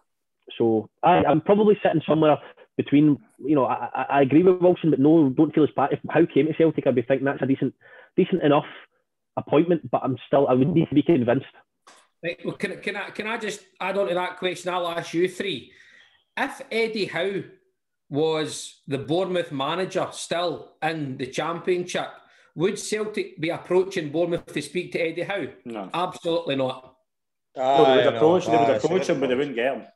so 0.58 0.90
I, 1.02 1.24
I'm 1.24 1.40
probably 1.40 1.78
sitting 1.82 2.02
somewhere 2.06 2.36
between, 2.76 3.16
you 3.38 3.54
know, 3.54 3.64
I, 3.64 4.04
I 4.10 4.20
agree 4.20 4.42
with 4.42 4.60
Wilson, 4.60 4.90
but 4.90 5.00
no, 5.00 5.30
don't 5.30 5.54
feel 5.54 5.64
as 5.64 5.70
bad. 5.74 5.92
If 5.92 6.00
Howe 6.10 6.26
came 6.26 6.46
to 6.46 6.52
Celtic, 6.58 6.86
I'd 6.86 6.94
be 6.94 7.02
thinking 7.02 7.24
that's 7.24 7.40
a 7.40 7.46
decent, 7.46 7.74
decent 8.16 8.42
enough 8.42 8.66
appointment, 9.38 9.90
but 9.90 10.02
I'm 10.04 10.18
still, 10.26 10.46
I 10.46 10.52
would 10.52 10.68
need 10.68 10.88
to 10.90 10.94
be 10.94 11.02
convinced. 11.02 11.46
Right, 12.22 12.40
well, 12.44 12.56
can, 12.56 12.80
can, 12.80 12.96
I, 12.96 13.10
can 13.10 13.26
I 13.26 13.36
just 13.38 13.60
add 13.80 13.98
on 13.98 14.08
to 14.08 14.14
that 14.14 14.38
question? 14.38 14.72
I'll 14.72 14.88
ask 14.88 15.12
you 15.14 15.28
three. 15.28 15.72
If 16.36 16.62
Eddie 16.70 17.06
Howe 17.06 17.42
was 18.08 18.80
the 18.86 18.98
Bournemouth 18.98 19.52
manager 19.52 20.08
still 20.12 20.76
in 20.82 21.16
the 21.16 21.26
Championship, 21.26 22.08
would 22.54 22.78
Celtic 22.78 23.40
be 23.40 23.50
approaching 23.50 24.10
Bournemouth 24.10 24.46
to 24.46 24.62
speak 24.62 24.92
to 24.92 24.98
Eddie 24.98 25.22
Howe? 25.22 25.46
No. 25.64 25.90
Absolutely 25.92 26.56
not. 26.56 26.94
Ah, 27.56 27.84
they 27.84 28.04
would 28.04 28.14
approach, 28.14 28.46
they 28.46 28.56
would 28.56 28.76
approach 28.76 29.08
him, 29.08 29.20
but 29.20 29.28
they 29.28 29.34
wouldn't 29.34 29.56
get 29.56 29.76
him. 29.76 29.86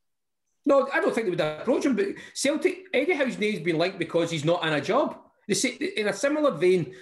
No, 0.67 0.89
I 0.93 1.01
don't 1.01 1.15
think 1.15 1.27
they 1.27 1.31
would 1.31 1.41
approach 1.41 1.85
him. 1.85 1.97
But 1.97 2.09
Celtic, 2.35 2.85
Eddie 2.93 3.15
Howe's 3.15 3.39
name's 3.39 3.61
been 3.61 3.79
linked 3.79 3.99
because 3.99 4.31
he's 4.31 4.45
not 4.45 4.65
in 4.67 4.73
a 4.75 4.81
job. 4.81 5.19
They 5.49 5.55
say, 5.55 5.71
in 5.71 6.09
a 6.09 6.13
similar 6.13 6.53
vein, 6.53 6.95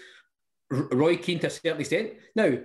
Roy 0.70 1.16
Keane 1.16 1.40
to 1.40 1.48
a 1.48 1.50
certain 1.50 1.80
extent. 1.80 2.12
Now, 2.34 2.56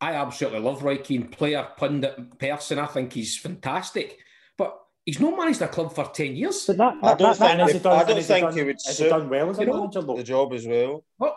I 0.00 0.12
absolutely 0.12 0.60
love 0.60 0.82
Roy 0.82 0.98
Keane, 0.98 1.28
player, 1.28 1.66
pundit, 1.76 2.38
person. 2.38 2.78
I 2.78 2.86
think 2.86 3.12
he's 3.12 3.36
fantastic. 3.36 4.18
But 4.58 4.78
he's 5.04 5.20
not 5.20 5.38
managed 5.38 5.62
a 5.62 5.68
club 5.68 5.94
for 5.94 6.04
10 6.04 6.36
years. 6.36 6.66
That, 6.66 6.76
that, 6.76 6.94
I 7.02 7.14
don't 7.14 7.38
that, 7.38 7.70
think, 7.70 7.82
done, 7.82 7.98
I 7.98 8.04
don't 8.04 8.22
think 8.22 8.52
he 8.54 8.62
would 8.64 8.80
suit 8.80 9.08
done 9.08 9.28
well 9.28 9.50
as 9.50 9.58
a 9.58 9.66
manager, 9.66 10.02
the 10.02 10.22
job 10.22 10.52
as 10.52 10.66
well. 10.66 11.04
What? 11.16 11.36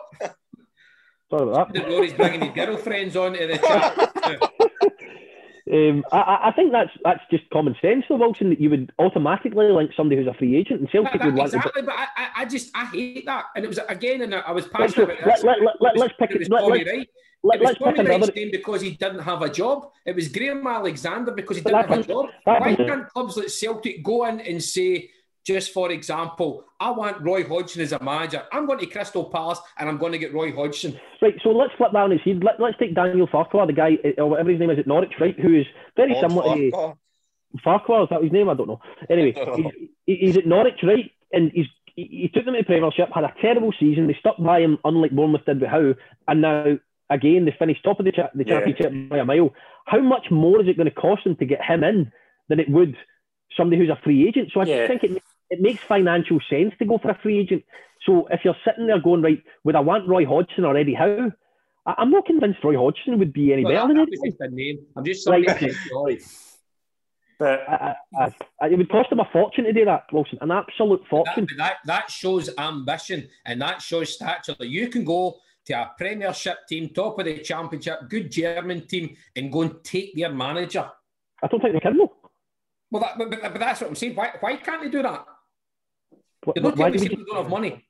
Sorry 1.30 1.48
about 1.48 1.72
that. 1.72 1.86
Rory's 1.88 2.12
bringing 2.12 2.40
his 2.40 2.50
girlfriends 2.54 3.16
on 3.16 3.32
to 3.34 3.46
the 3.46 3.58
chat. 3.58 4.70
Um, 5.72 6.04
I, 6.10 6.48
I, 6.48 6.52
think 6.56 6.72
that's 6.72 6.90
that's 7.04 7.20
just 7.30 7.48
common 7.50 7.76
sense, 7.80 8.04
though, 8.08 8.16
Wilson, 8.16 8.50
that 8.50 8.60
you 8.60 8.70
would 8.70 8.92
automatically 8.98 9.70
link 9.70 9.92
somebody 9.96 10.20
who's 10.20 10.26
a 10.26 10.36
free 10.36 10.56
agent, 10.56 10.80
and 10.80 10.90
Celtic 10.90 11.20
that, 11.20 11.26
would 11.26 11.36
want 11.36 11.54
exactly, 11.54 11.82
to... 11.82 11.86
but 11.86 11.94
I, 11.94 12.28
I 12.38 12.44
just 12.44 12.76
I 12.76 12.86
hate 12.86 13.24
that, 13.26 13.44
and 13.54 13.64
it 13.64 13.68
was 13.68 13.78
again, 13.88 14.22
and 14.22 14.34
I 14.34 14.50
was 14.50 14.66
passionate 14.66 15.08
let, 15.10 15.20
about 15.20 15.34
this. 15.36 15.44
Let, 15.44 15.60
let, 15.60 15.76
let, 15.80 15.96
let's 15.96 16.14
pick 16.18 16.32
it. 16.32 16.40
Was 16.40 16.48
let, 16.48 16.60
Tommy 16.62 16.78
let's, 16.78 16.90
Wright. 16.90 17.08
Let, 17.42 17.56
it 17.56 17.60
was 17.60 17.68
let's 17.68 17.78
Tommy 17.78 17.90
pick 17.92 18.06
another... 18.06 18.32
Wright's 18.36 18.50
because 18.50 18.80
he 18.82 18.90
didn't 18.92 19.20
have 19.20 19.42
a 19.42 19.48
job. 19.48 19.90
It 20.04 20.14
was 20.14 20.28
Graham 20.28 20.66
Alexander 20.66 21.32
because 21.32 21.56
he 21.56 21.62
But 21.62 21.70
didn't 21.70 21.90
have 21.90 21.98
a 22.00 22.04
job. 22.04 22.26
Why 22.44 22.74
can't 22.74 23.08
clubs 23.08 23.36
like 23.36 23.48
Celtic 23.48 24.02
go 24.02 24.26
in 24.26 24.40
and 24.40 24.62
say, 24.62 25.10
just 25.46 25.72
for 25.72 25.90
example, 25.90 26.64
I 26.78 26.90
want 26.90 27.22
Roy 27.22 27.44
Hodgson 27.46 27.80
as 27.80 27.92
a 27.92 28.02
manager. 28.02 28.42
I'm 28.52 28.66
going 28.66 28.78
to 28.80 28.86
Crystal 28.86 29.24
Palace 29.24 29.58
and 29.78 29.88
I'm 29.88 29.96
going 29.96 30.12
to 30.12 30.18
get 30.18 30.34
Roy 30.34 30.54
Hodgson. 30.54 30.98
Right, 31.22 31.34
so 31.42 31.50
let's 31.50 31.72
flip 31.78 31.92
that 31.92 31.98
on 31.98 32.12
its 32.12 32.22
head. 32.24 32.44
Let, 32.44 32.60
let's 32.60 32.78
take 32.78 32.94
Daniel 32.94 33.28
Farquhar, 33.30 33.66
the 33.66 33.72
guy, 33.72 33.96
uh, 34.04 34.22
or 34.22 34.30
whatever 34.30 34.50
his 34.50 34.60
name 34.60 34.70
is 34.70 34.78
at 34.78 34.86
Norwich, 34.86 35.14
right, 35.18 35.38
who 35.38 35.60
is 35.60 35.66
very 35.96 36.14
Odd 36.14 36.20
similar 36.20 36.56
to... 36.56 36.70
Farquhar. 36.70 36.96
Farquhar, 37.64 38.02
is 38.04 38.08
that 38.10 38.22
his 38.22 38.32
name? 38.32 38.48
I 38.48 38.54
don't 38.54 38.68
know. 38.68 38.80
Anyway, 39.08 39.32
don't 39.36 39.62
know. 39.62 39.70
he's, 40.04 40.18
he's 40.20 40.36
at 40.36 40.46
Norwich, 40.46 40.80
right? 40.82 41.10
And 41.32 41.50
he's 41.54 41.66
he, 41.96 42.08
he 42.22 42.30
took 42.32 42.44
them 42.44 42.54
to 42.54 42.60
the 42.60 42.64
Premiership, 42.64 43.08
had 43.12 43.24
a 43.24 43.34
terrible 43.40 43.72
season. 43.78 44.06
They 44.06 44.16
stuck 44.18 44.36
by 44.38 44.60
him, 44.60 44.78
unlike 44.84 45.10
Bournemouth 45.10 45.44
did 45.44 45.60
with 45.60 45.70
Howe, 45.70 45.94
and 46.28 46.40
now 46.40 46.78
again 47.10 47.44
they 47.44 47.54
finished 47.58 47.82
top 47.84 47.98
of 47.98 48.04
the, 48.06 48.12
cha- 48.12 48.30
the 48.34 48.44
Yeah. 48.46 48.60
championship 48.60 49.10
by 49.10 49.18
a 49.18 49.24
mile. 49.24 49.50
How 49.86 50.00
much 50.00 50.30
more 50.30 50.60
is 50.62 50.68
it 50.68 50.76
going 50.76 50.88
to 50.88 50.94
cost 50.94 51.24
them 51.24 51.36
to 51.36 51.44
get 51.44 51.64
him 51.64 51.82
in 51.84 52.12
than 52.48 52.60
it 52.60 52.68
would 52.70 52.96
somebody 53.56 53.78
who's 53.80 53.90
a 53.90 54.00
free 54.02 54.26
agent? 54.28 54.50
So 54.52 54.60
I 54.60 54.64
Yeah. 54.64 54.86
just 54.86 55.00
think 55.00 55.12
it 55.16 55.22
it 55.50 55.60
makes 55.60 55.82
financial 55.82 56.38
sense 56.48 56.72
to 56.78 56.84
go 56.84 56.98
for 56.98 57.10
a 57.10 57.18
free 57.22 57.38
agent. 57.40 57.64
So 58.06 58.28
if 58.30 58.44
you're 58.44 58.56
sitting 58.64 58.86
there 58.86 59.00
going 59.00 59.20
right, 59.20 59.42
would 59.64 59.74
I 59.74 59.80
want 59.80 60.06
Roy 60.08 60.24
Hodgson 60.24 60.64
or 60.64 60.76
Eddie 60.76 60.94
Howe? 60.94 61.32
I, 61.86 61.94
I'm 61.98 62.10
not 62.12 62.24
convinced 62.26 62.62
Roy 62.62 62.76
Hodgson 62.76 63.18
would 63.18 63.32
be 63.32 63.52
any 63.52 63.64
Well, 63.64 63.72
better 63.72 63.82
that, 63.82 63.88
than 63.88 63.96
that 63.96 64.02
Eddie. 64.02 64.18
was 64.20 64.36
Howe. 64.40 64.46
just 64.46 64.54
name. 64.54 64.78
I'm 64.96 65.04
just 65.04 65.24
sorry. 65.24 65.42
Like- 65.44 66.22
But 67.38 67.60
I, 67.68 67.74
I, 68.18 68.24
I, 68.24 68.34
I- 68.62 68.68
it 68.68 68.76
would 68.78 68.90
cost 68.90 69.10
him 69.10 69.18
a 69.20 69.28
fortune 69.32 69.64
to 69.64 69.72
do 69.72 69.84
that, 69.86 70.04
Wilson, 70.12 70.38
an 70.42 70.50
absolute 70.50 71.02
fortune. 71.08 71.46
That, 71.56 71.58
that, 71.58 71.76
that 71.86 72.10
shows 72.10 72.50
ambition 72.58 73.28
and 73.46 73.60
that 73.62 73.80
shows 73.82 74.12
stature. 74.14 74.54
That 74.58 74.68
you 74.68 74.88
can 74.88 75.04
go 75.04 75.38
to 75.70 75.80
a 75.80 75.90
Premiership 75.96 76.58
team, 76.68 76.88
top 76.90 77.18
of 77.18 77.24
the 77.24 77.38
Championship, 77.38 78.08
good 78.08 78.30
German 78.30 78.86
team, 78.86 79.16
and 79.36 79.52
go 79.52 79.62
and 79.62 79.82
take 79.84 80.14
their 80.16 80.32
manager. 80.32 80.88
I 81.42 81.46
don't 81.46 81.60
think 81.60 81.74
they 81.74 81.80
can 81.80 81.96
though. 81.96 82.12
Well, 82.90 83.02
that, 83.02 83.16
but, 83.18 83.30
but, 83.30 83.58
that's 83.60 83.80
what 83.80 83.90
I'm 83.90 83.94
saying. 83.96 84.16
Why, 84.16 84.32
why 84.40 84.56
can't 84.56 84.82
they 84.82 84.88
do 84.90 85.02
that? 85.02 85.24
Wh- 86.44 86.50
They 86.54 86.60
don't 86.60 86.76
Why 86.76 86.90
tell 86.90 86.90
me 86.90 86.98
do 86.98 87.02
we 87.04 87.08
simply 87.08 87.24
don't 87.24 87.42
have 87.42 87.50
money. 87.50 87.86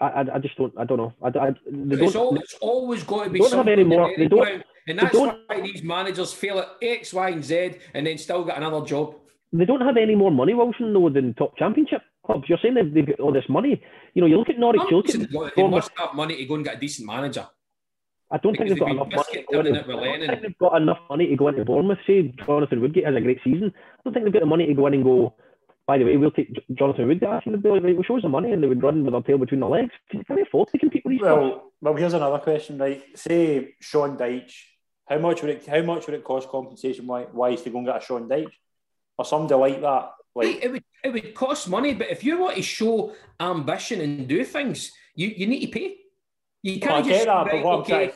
I, 0.00 0.06
I, 0.06 0.34
I 0.36 0.38
just 0.38 0.56
don't. 0.56 0.72
I 0.78 0.84
don't 0.84 0.96
know. 0.98 1.12
I, 1.22 1.26
I, 1.28 1.50
they 1.70 2.04
It's, 2.04 2.12
don't, 2.14 2.16
all, 2.22 2.36
it's 2.36 2.54
always 2.60 3.02
got 3.02 3.24
to 3.24 3.30
be 3.30 3.40
don't 3.40 3.52
have 3.52 3.68
any 3.68 3.84
more- 3.84 4.12
they 4.16 4.28
don't- 4.28 4.40
ground. 4.40 4.64
And 4.88 4.98
that's 4.98 5.12
don't- 5.12 5.38
why 5.46 5.60
these 5.60 5.82
managers 5.82 6.32
fail 6.32 6.58
at 6.60 6.68
X, 6.80 7.12
Y, 7.12 7.28
and 7.30 7.44
Z, 7.44 7.72
and 7.94 8.06
then 8.06 8.16
still 8.16 8.44
get 8.44 8.56
another 8.56 8.84
job. 8.86 9.16
They 9.52 9.64
don't 9.64 9.80
have 9.80 9.96
any 9.96 10.14
more 10.14 10.30
money, 10.30 10.54
Wilson, 10.54 10.92
though, 10.92 11.08
than 11.10 11.34
top 11.34 11.56
championship 11.56 12.02
clubs. 12.24 12.44
You're 12.48 12.58
saying 12.62 12.74
they've, 12.74 12.92
they've 12.94 13.06
got 13.06 13.20
all 13.20 13.32
this 13.32 13.48
money. 13.48 13.82
You 14.14 14.20
know, 14.22 14.26
you 14.28 14.36
look 14.38 14.48
at 14.48 14.58
Norwich, 14.58 14.82
you 14.90 14.96
look 14.98 15.06
They 15.06 15.22
at 15.22 15.32
got- 15.32 15.54
they 15.56 15.62
Bournemouth. 15.62 15.70
must 15.84 15.90
have 15.98 16.14
money 16.14 16.36
to 16.36 16.44
go 16.46 16.54
and 16.54 16.64
get 16.64 16.76
a 16.76 16.80
decent 16.80 17.06
manager. 17.06 17.46
I 18.32 18.36
don't 18.38 18.56
think 18.56 18.68
they've 18.68 18.78
got 18.78 18.86
they've 18.86 18.94
enough 18.94 19.08
money. 19.12 19.32
To 19.32 19.42
go 19.52 19.58
into, 19.58 19.72
turning 19.72 19.74
it 19.74 19.86
with 19.88 19.96
I 19.96 20.04
don't 20.16 20.28
think 20.28 20.42
they've 20.42 20.58
got 20.58 20.80
enough 20.82 20.98
money 21.10 21.26
to 21.26 21.36
go 21.36 21.48
into 21.48 21.64
Bournemouth. 21.64 21.98
Say 22.06 22.32
Jonathan 22.46 22.80
Woodgate 22.80 23.04
has 23.06 23.16
a 23.16 23.20
great 23.20 23.40
season. 23.42 23.72
I 23.74 24.00
don't 24.04 24.12
think 24.14 24.24
they've 24.24 24.32
got 24.32 24.40
the 24.40 24.46
money 24.46 24.66
to 24.66 24.74
go 24.74 24.86
in 24.86 24.94
and 24.94 25.02
go. 25.04 25.34
By 25.86 25.98
the 25.98 26.04
way, 26.04 26.16
we'll 26.16 26.30
take 26.30 26.52
Jonathan 26.74 27.08
Woodgate. 27.08 27.28
I 27.28 27.40
think 27.40 27.56
they'd 27.56 27.62
be 27.64 27.70
like, 27.70 27.82
right, 27.82 27.94
we'll 27.94 28.04
show 28.04 28.16
us 28.16 28.22
the 28.22 28.28
money, 28.28 28.52
and 28.52 28.62
they 28.62 28.68
would 28.68 28.80
run 28.84 29.02
with 29.04 29.12
their 29.12 29.22
tail 29.22 29.38
between 29.38 29.58
their 29.58 29.68
legs. 29.70 29.90
Can 30.10 30.22
they 30.28 30.42
afford 30.42 30.68
to 30.68 30.78
compete 30.78 31.02
with 31.04 31.14
these 31.14 31.20
clubs? 31.20 31.40
well, 31.40 31.72
well, 31.80 31.94
here's 31.96 32.12
another 32.14 32.38
question, 32.38 32.78
right? 32.78 33.02
Say 33.16 33.74
Sean 33.80 34.16
Dyche, 34.16 34.54
how 35.08 35.18
much 35.18 35.42
would 35.42 35.50
it 35.50 35.66
how 35.66 35.82
much 35.82 36.06
would 36.06 36.14
it 36.14 36.22
cost 36.22 36.48
compensation 36.48 37.06
wi- 37.06 37.26
wise 37.32 37.62
to 37.62 37.70
go 37.70 37.78
and 37.78 37.86
get 37.88 37.96
a 37.96 38.00
Sean 38.00 38.28
Dyche 38.28 38.52
or 39.20 39.24
somebody 39.24 39.54
like 39.54 39.80
that? 39.82 40.12
Like, 40.34 40.46
Like, 40.46 40.64
it 40.64 40.72
would 40.72 40.84
it 41.04 41.12
would 41.12 41.34
cost 41.34 41.68
money, 41.68 41.92
but 41.94 42.08
if 42.10 42.24
you 42.24 42.38
want 42.38 42.56
to 42.56 42.62
show 42.62 43.14
ambition 43.38 44.00
and 44.00 44.26
do 44.28 44.44
things, 44.44 44.92
you, 45.14 45.28
you 45.28 45.46
need 45.46 45.60
to 45.66 45.72
pay. 45.78 45.96
You 46.62 46.78
well, 46.80 46.90
I 46.90 47.02
can't 47.02 47.04
get 47.06 47.12
just 47.14 47.26
that, 47.26 47.44
but 47.44 47.52
right, 47.52 47.64
what 47.64 47.74
I'm 47.74 47.80
okay. 47.80 48.06
trying, 48.06 48.10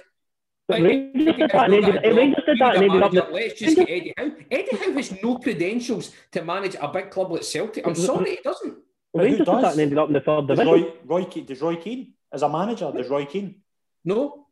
But 0.68 0.74
right, 0.74 0.82
Rangers 0.84 1.24
did 1.24 1.38
you 1.38 1.48
guys 1.48 1.52
that 1.52 1.64
and 1.64 1.72
know 1.72 1.78
ended, 1.88 1.94
that 2.04 2.14
Rangers 2.14 2.36
job. 2.36 2.46
did 2.46 2.56
You 2.56 2.64
that 2.64 2.74
and 2.76 2.80
need 2.82 2.90
a 2.90 2.94
ended 2.94 3.02
up. 3.04 3.12
manager. 3.12 3.28
in- 3.28 3.34
Let's 3.34 3.60
just 3.60 3.76
get 3.76 3.88
Eddie 3.90 4.14
Howe. 4.18 4.30
Eddie 4.50 4.76
Howe 4.80 4.92
has 4.92 5.08
no 5.22 5.30
credentials 5.38 6.12
to 6.32 6.44
manage 6.44 6.76
a 6.80 6.88
big 6.88 7.10
club 7.10 7.32
like 7.32 7.42
Celtic. 7.42 7.86
I'm 7.86 7.94
sorry, 7.94 8.30
he 8.36 8.38
doesn't. 8.44 8.74
But 9.12 9.18
who 9.20 9.24
Rangers 9.24 9.38
did 9.38 9.46
that 9.48 9.60
does? 9.62 9.72
and 9.72 9.80
ended 9.80 9.98
up 9.98 10.08
in 10.08 10.12
the 10.14 10.20
third 10.20 10.46
does 10.48 10.58
division. 10.58 10.72
Roy, 10.84 10.92
Roy, 11.04 11.24
Ke- 11.24 11.46
does 11.46 11.60
Roy 11.60 11.76
Keane 11.76 12.14
as 12.32 12.42
a 12.42 12.48
manager? 12.48 12.92
Does 12.96 13.08
Roy 13.08 13.24
Keane? 13.26 13.56
No. 14.04 14.46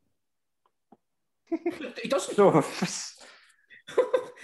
he 2.02 2.08
doesn't. 2.08 2.34
So, 2.34 2.50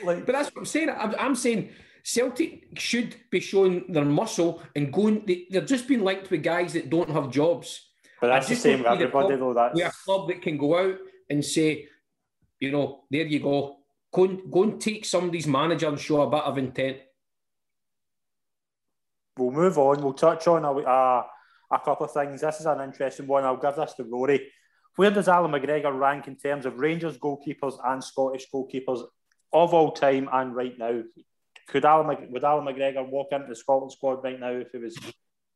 like, 0.05 0.27
But 0.27 0.33
that's 0.33 0.49
what 0.55 0.59
I'm 0.59 0.67
saying. 0.67 0.91
I'm, 0.91 1.15
I'm 1.19 1.35
saying 1.35 1.71
Celtic 2.03 2.79
should 2.79 3.17
be 3.31 3.41
showing 3.41 3.85
their 3.93 4.05
muscle 4.05 4.63
and 4.75 4.93
going. 4.93 5.25
They, 5.27 5.47
they're 5.51 5.63
just 5.63 5.89
being 5.89 6.03
linked 6.05 6.31
with 6.31 6.43
guys 6.43 6.73
that 6.73 6.91
don't 6.91 7.11
have 7.11 7.31
jobs. 7.31 7.89
but 8.21 8.29
that's 8.29 8.49
the 8.49 8.57
same 8.57 8.79
with 8.79 8.87
don't 8.87 8.95
see 8.95 8.99
the 8.99 9.09
everybody, 9.09 9.37
club- 9.37 9.41
though. 9.41 9.55
That's 9.55 9.75
We're 9.75 9.87
a 9.87 9.93
club 10.05 10.29
that 10.29 10.43
can 10.43 10.57
go 10.57 10.79
out 10.79 10.99
and 11.31 11.45
say, 11.45 11.89
you 12.61 12.73
know, 12.73 13.05
there 13.11 13.27
you 13.27 13.41
go. 13.41 13.77
Go 14.13 14.25
and, 14.25 14.51
go 14.51 14.63
and 14.63 14.81
take 14.81 15.05
somebody's 15.05 15.47
manager 15.47 15.89
and 15.89 16.01
show 16.01 16.23
a 16.23 16.31
bit 16.31 16.43
of 16.43 16.57
intent. 16.59 16.97
we'll 19.37 19.51
move 19.51 19.79
on. 19.79 20.03
We'll 20.03 20.15
touch 20.15 20.47
on 20.49 20.65
a, 20.65 20.73
a, 20.73 21.27
a 21.73 21.79
couple 21.85 22.07
of 22.07 22.13
things. 22.13 22.41
This 22.41 22.61
is 22.61 22.67
an 22.67 22.81
interesting 22.81 23.27
one. 23.27 23.45
I'll 23.45 23.57
give 23.57 23.77
this 23.77 23.95
to 23.95 24.05
Rory. 24.05 24.51
Where 24.97 25.11
does 25.11 25.29
Alan 25.29 25.53
McGregor 25.53 25.97
rank 25.97 26.27
in 26.27 26.37
terms 26.37 26.67
of 26.67 26.81
Rangers 26.81 27.19
goalkeepers 27.19 27.79
and 27.85 28.03
Scottish 28.03 28.47
goalkeepers 28.53 29.05
of 29.53 29.73
all 29.75 29.93
time 29.93 30.29
and 30.33 30.55
right 30.57 30.77
now? 30.77 31.03
Could 31.69 31.85
Alan 31.85 32.07
Mc, 32.07 32.31
would 32.31 32.45
Alan 32.45 32.65
McGregor 32.65 33.07
walk 33.07 33.29
into 33.33 33.47
the 33.49 33.55
Scotland 33.55 33.93
squad 33.93 34.25
right 34.25 34.41
now 34.41 34.53
if 34.53 34.73
he 34.73 34.79
was 34.79 34.99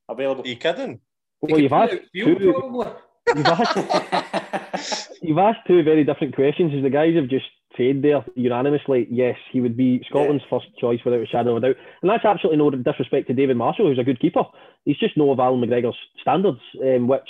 available? 0.08 0.44
Are 0.44 0.48
you 0.48 0.56
kidding? 0.56 1.00
Well, 1.40 1.60
you've 1.60 1.72
asked 1.72 1.94
You 2.12 2.38
two, 2.38 2.52
probably. 2.52 2.92
you've 3.34 3.46
asked, 3.46 5.18
you've 5.22 5.38
asked 5.38 5.60
two 5.66 5.82
very 5.82 6.04
different 6.04 6.34
questions. 6.34 6.72
As 6.74 6.82
the 6.82 6.90
guys 6.90 7.14
have 7.16 7.28
just 7.28 7.46
said 7.76 8.02
there 8.02 8.24
unanimously, 8.34 9.08
yes, 9.10 9.36
he 9.50 9.60
would 9.60 9.76
be 9.76 10.04
Scotland's 10.08 10.44
first 10.50 10.66
choice 10.78 11.00
without 11.04 11.22
a 11.22 11.26
shadow 11.26 11.56
of 11.56 11.62
a 11.62 11.68
doubt. 11.68 11.76
And 12.02 12.10
that's 12.10 12.24
absolutely 12.24 12.58
no 12.58 12.70
disrespect 12.70 13.28
to 13.28 13.34
David 13.34 13.56
Marshall, 13.56 13.88
who's 13.88 13.98
a 13.98 14.04
good 14.04 14.20
keeper. 14.20 14.44
He's 14.84 14.98
just 14.98 15.16
no 15.16 15.30
of 15.30 15.40
Alan 15.40 15.60
McGregor's 15.60 15.96
standards, 16.20 16.60
um, 16.82 17.08
which 17.08 17.28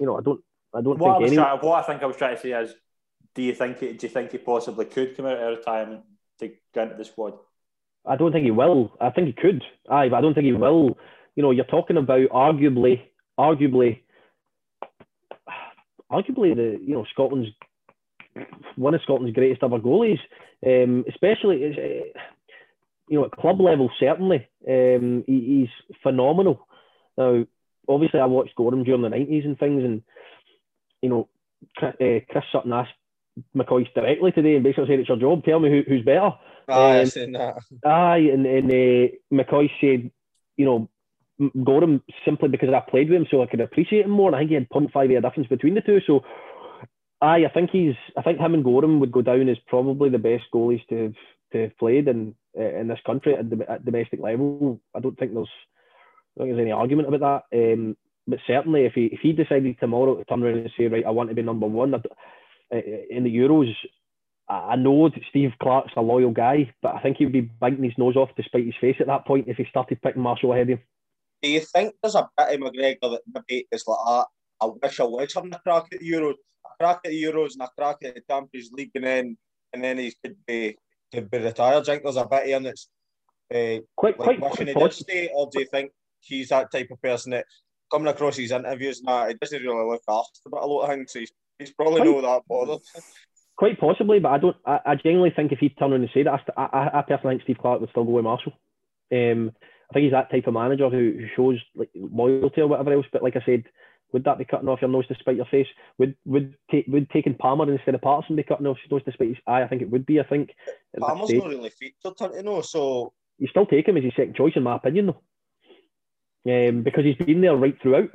you 0.00 0.06
know 0.06 0.16
I 0.16 0.22
don't, 0.22 0.40
I 0.74 0.80
don't 0.80 0.98
what, 0.98 1.10
I 1.10 1.12
think 1.12 1.22
was 1.22 1.30
any. 1.30 1.36
trying, 1.36 1.58
what 1.58 1.84
I 1.84 1.86
think 1.86 2.02
I 2.02 2.06
was 2.06 2.16
trying 2.16 2.36
to 2.36 2.42
say 2.42 2.52
is, 2.52 2.74
do 3.34 3.42
you 3.42 3.54
think 3.54 3.78
he, 3.78 3.92
do 3.92 4.06
you 4.06 4.12
think 4.12 4.32
he 4.32 4.38
possibly 4.38 4.86
could 4.86 5.16
come 5.16 5.26
out 5.26 5.38
of 5.38 5.58
retirement 5.58 6.02
to 6.40 6.52
go 6.74 6.82
into 6.82 6.96
the 6.96 7.04
squad? 7.04 7.34
I 8.06 8.16
don't 8.16 8.32
think 8.32 8.44
he 8.44 8.50
will. 8.50 8.92
I 9.00 9.10
think 9.10 9.28
he 9.28 9.32
could. 9.32 9.62
Aye, 9.90 10.08
but 10.08 10.16
I 10.16 10.20
don't 10.20 10.34
think 10.34 10.46
he 10.46 10.52
will. 10.52 10.98
You 11.36 11.42
know, 11.42 11.50
you're 11.50 11.64
talking 11.64 11.96
about 11.96 12.28
arguably, 12.30 13.00
arguably, 13.38 14.00
arguably 16.10 16.54
the 16.54 16.78
you 16.82 16.94
know 16.94 17.06
Scotland's 17.12 17.48
one 18.76 18.94
of 18.94 19.02
Scotland's 19.02 19.34
greatest 19.34 19.62
ever 19.62 19.78
goalies. 19.78 20.18
Um, 20.66 21.04
especially, 21.08 21.64
uh, 21.64 22.18
you 23.08 23.18
know, 23.18 23.26
at 23.26 23.32
club 23.32 23.60
level, 23.60 23.90
certainly, 24.00 24.48
um, 24.68 25.24
he, 25.26 25.68
he's 25.68 25.96
phenomenal. 26.02 26.66
Now, 27.18 27.44
obviously, 27.88 28.20
I 28.20 28.26
watched 28.26 28.56
Goram 28.56 28.84
during 28.84 29.02
the 29.02 29.10
nineties 29.10 29.44
and 29.44 29.58
things, 29.58 29.84
and 29.84 30.02
you 31.02 31.10
know, 31.10 31.28
Chris, 31.76 31.94
uh, 32.00 32.20
Chris 32.30 32.44
Sutton 32.50 32.72
asked 32.72 32.92
McCoist 33.54 33.92
directly 33.94 34.32
today 34.32 34.54
and 34.54 34.64
basically 34.64 34.86
said, 34.88 35.00
"It's 35.00 35.08
your 35.08 35.18
job. 35.18 35.44
Tell 35.44 35.60
me 35.60 35.70
who, 35.70 35.82
who's 35.86 36.04
better." 36.04 36.32
Aye, 36.68 36.96
I 36.96 37.00
Um, 37.00 37.06
seen 37.06 37.32
that. 37.32 37.56
Aye, 37.84 38.30
and, 38.32 38.46
and 38.46 38.70
uh, 38.70 39.08
McCoist 39.32 39.70
said, 39.80 40.10
you 40.56 40.64
know, 40.64 40.88
M- 41.40 41.52
Goram 41.64 42.02
simply 42.24 42.48
because 42.48 42.70
I 42.72 42.80
played 42.80 43.10
with 43.10 43.20
him, 43.20 43.26
so 43.30 43.42
I 43.42 43.46
could 43.46 43.60
appreciate 43.60 44.04
him 44.04 44.12
more. 44.12 44.28
And 44.28 44.36
I 44.36 44.40
think 44.40 44.50
he 44.50 44.54
had 44.54 44.68
0.5 44.68 45.10
year 45.10 45.20
difference 45.20 45.48
between 45.48 45.74
the 45.74 45.80
two. 45.80 46.00
So, 46.06 46.24
aye, 47.20 47.44
I 47.44 47.48
think 47.52 47.70
he's, 47.70 47.94
I 48.16 48.22
think 48.22 48.38
him 48.38 48.54
and 48.54 48.64
Goram 48.64 49.00
would 49.00 49.12
go 49.12 49.22
down 49.22 49.48
as 49.48 49.58
probably 49.66 50.10
the 50.10 50.18
best 50.18 50.44
goalies 50.54 50.86
to 50.88 50.96
have 51.04 51.14
to 51.52 51.62
have 51.62 51.78
played 51.78 52.08
in 52.08 52.34
uh, 52.58 52.62
in 52.80 52.88
this 52.88 53.00
country 53.04 53.34
at, 53.34 53.50
the, 53.50 53.70
at 53.70 53.84
domestic 53.84 54.20
level. 54.20 54.80
I 54.94 55.00
don't 55.00 55.18
think 55.18 55.34
there's, 55.34 55.48
I 55.48 56.38
don't 56.38 56.46
think 56.48 56.56
there's 56.56 56.64
any 56.64 56.72
argument 56.72 57.12
about 57.12 57.44
that. 57.50 57.72
Um, 57.72 57.96
but 58.26 58.38
certainly, 58.46 58.84
if 58.86 58.92
he 58.94 59.06
if 59.06 59.20
he 59.20 59.32
decided 59.32 59.76
tomorrow 59.78 60.14
to 60.16 60.24
turn 60.24 60.42
around 60.42 60.58
and 60.58 60.70
say, 60.78 60.86
right, 60.86 61.04
I 61.04 61.10
want 61.10 61.28
to 61.30 61.34
be 61.34 61.42
number 61.42 61.66
one 61.66 61.90
d- 61.90 61.98
uh, 62.72 62.76
in 63.10 63.24
the 63.24 63.36
Euros, 63.36 63.72
I 64.48 64.76
know 64.76 65.08
that 65.08 65.22
Steve 65.30 65.52
Clarke's 65.60 65.92
a 65.96 66.02
loyal 66.02 66.30
guy, 66.30 66.72
but 66.82 66.94
I 66.94 67.00
think 67.00 67.16
he'd 67.16 67.32
be 67.32 67.40
biting 67.40 67.82
his 67.82 67.96
nose 67.96 68.16
off 68.16 68.34
to 68.34 68.42
spite 68.42 68.66
his 68.66 68.74
face 68.80 68.96
at 69.00 69.06
that 69.06 69.26
point 69.26 69.48
if 69.48 69.56
he 69.56 69.64
started 69.64 70.02
picking 70.02 70.22
Marshall 70.22 70.52
ahead 70.52 70.70
of 70.70 70.78
him. 70.78 70.82
Do 71.42 71.48
you 71.48 71.60
think 71.60 71.94
there's 72.02 72.14
a 72.14 72.28
bit 72.36 72.54
of 72.54 72.60
McGregor 72.60 73.00
that 73.00 73.20
maybe 73.32 73.66
is 73.72 73.84
like 73.86 73.98
that? 74.06 74.26
I 74.60 74.66
wish 74.66 75.00
I 75.00 75.04
was 75.04 75.34
having 75.34 75.54
a 75.54 75.58
crack 75.58 75.84
at 75.92 76.00
the 76.00 76.10
Euros, 76.10 76.34
a 76.64 76.68
crack 76.78 77.00
at 77.04 77.10
the 77.10 77.22
Euros 77.22 77.54
and 77.54 77.62
a 77.62 77.70
crack 77.76 77.96
at 78.04 78.14
the 78.14 78.22
Champions 78.28 78.70
League, 78.72 78.90
and 78.94 79.04
then 79.04 79.36
and 79.72 79.82
then 79.82 79.98
he 79.98 80.14
could 80.22 80.36
be 80.46 80.76
could 81.12 81.30
be 81.30 81.38
retired. 81.38 81.82
I 81.82 81.84
think 81.84 82.02
there's 82.02 82.16
a 82.16 82.26
bit 82.26 82.42
of 82.42 82.48
him 82.48 82.62
that's 82.64 82.88
uh, 83.54 83.80
Quite, 83.96 84.18
like 84.18 84.38
quite, 84.38 84.40
wishing 84.40 84.72
quite 84.72 84.76
he 84.76 84.80
did 84.80 84.92
stay, 84.92 85.30
or 85.34 85.48
do 85.50 85.60
you 85.60 85.66
think 85.66 85.90
he's 86.20 86.48
that 86.50 86.70
type 86.70 86.88
of 86.90 87.00
person 87.02 87.32
that 87.32 87.46
coming 87.90 88.08
across 88.08 88.36
his 88.36 88.50
interviews 88.50 88.98
and 89.00 89.08
that 89.08 89.28
he 89.28 89.34
doesn't 89.34 89.62
really 89.62 89.90
look 89.90 90.02
after 90.08 90.40
about 90.46 90.62
a 90.62 90.66
lot 90.66 90.82
of 90.82 90.90
things. 90.90 91.12
He's, 91.12 91.32
he's 91.58 91.72
probably 91.72 92.00
Quite- 92.02 92.22
not 92.22 92.22
that 92.22 92.42
bothered. 92.48 92.80
Quite 93.56 93.78
possibly, 93.78 94.18
but 94.18 94.32
I 94.32 94.38
don't. 94.38 94.56
I, 94.66 94.80
I 94.84 94.94
genuinely 94.96 95.30
think 95.34 95.52
if 95.52 95.60
he'd 95.60 95.78
turn 95.78 95.92
around 95.92 96.02
and 96.02 96.10
say 96.12 96.24
that, 96.24 96.40
I, 96.56 96.62
I, 96.62 96.98
I 96.98 97.02
personally 97.02 97.36
think 97.36 97.42
Steve 97.44 97.58
Clarke 97.60 97.80
would 97.80 97.90
still 97.90 98.04
go 98.04 98.10
with 98.10 98.24
Marshall. 98.24 98.52
Um, 99.12 99.52
I 99.90 99.94
think 99.94 100.04
he's 100.04 100.12
that 100.12 100.30
type 100.30 100.46
of 100.46 100.54
manager 100.54 100.90
who, 100.90 101.12
who 101.18 101.26
shows 101.36 101.60
like 101.76 101.90
loyalty 101.94 102.62
or 102.62 102.66
whatever 102.66 102.92
else. 102.92 103.06
But 103.12 103.22
like 103.22 103.36
I 103.36 103.42
said, 103.46 103.64
would 104.12 104.24
that 104.24 104.38
be 104.38 104.44
cutting 104.44 104.68
off 104.68 104.80
your 104.80 104.90
nose 104.90 105.06
to 105.08 105.14
spite 105.16 105.36
your 105.36 105.44
face? 105.46 105.66
Would 105.98 106.16
would 106.24 106.56
ta- 106.70 106.88
would 106.88 107.10
taking 107.10 107.34
Palmer 107.34 107.70
instead 107.70 107.94
of 107.94 108.02
Patterson 108.02 108.36
be 108.36 108.42
cutting 108.42 108.66
off 108.66 108.78
your 108.88 108.98
nose 108.98 109.04
to 109.04 109.12
spite 109.12 109.28
his 109.28 109.36
eye? 109.46 109.62
I 109.62 109.68
think 109.68 109.82
it 109.82 109.90
would 109.90 110.06
be. 110.06 110.18
I 110.18 110.24
think 110.24 110.50
Palmer's 110.98 111.32
not 111.32 111.48
really 111.48 111.70
featured, 111.70 112.14
you 112.34 112.42
know? 112.42 112.60
So 112.60 113.12
you 113.38 113.46
still 113.48 113.66
take 113.66 113.86
him 113.86 113.96
as 113.96 114.02
your 114.02 114.12
second 114.16 114.36
choice, 114.36 114.52
in 114.56 114.62
my 114.62 114.76
opinion, 114.76 115.14
though, 116.44 116.68
um, 116.68 116.82
because 116.82 117.04
he's 117.04 117.16
been 117.16 117.40
there 117.40 117.56
right 117.56 117.76
throughout. 117.82 118.10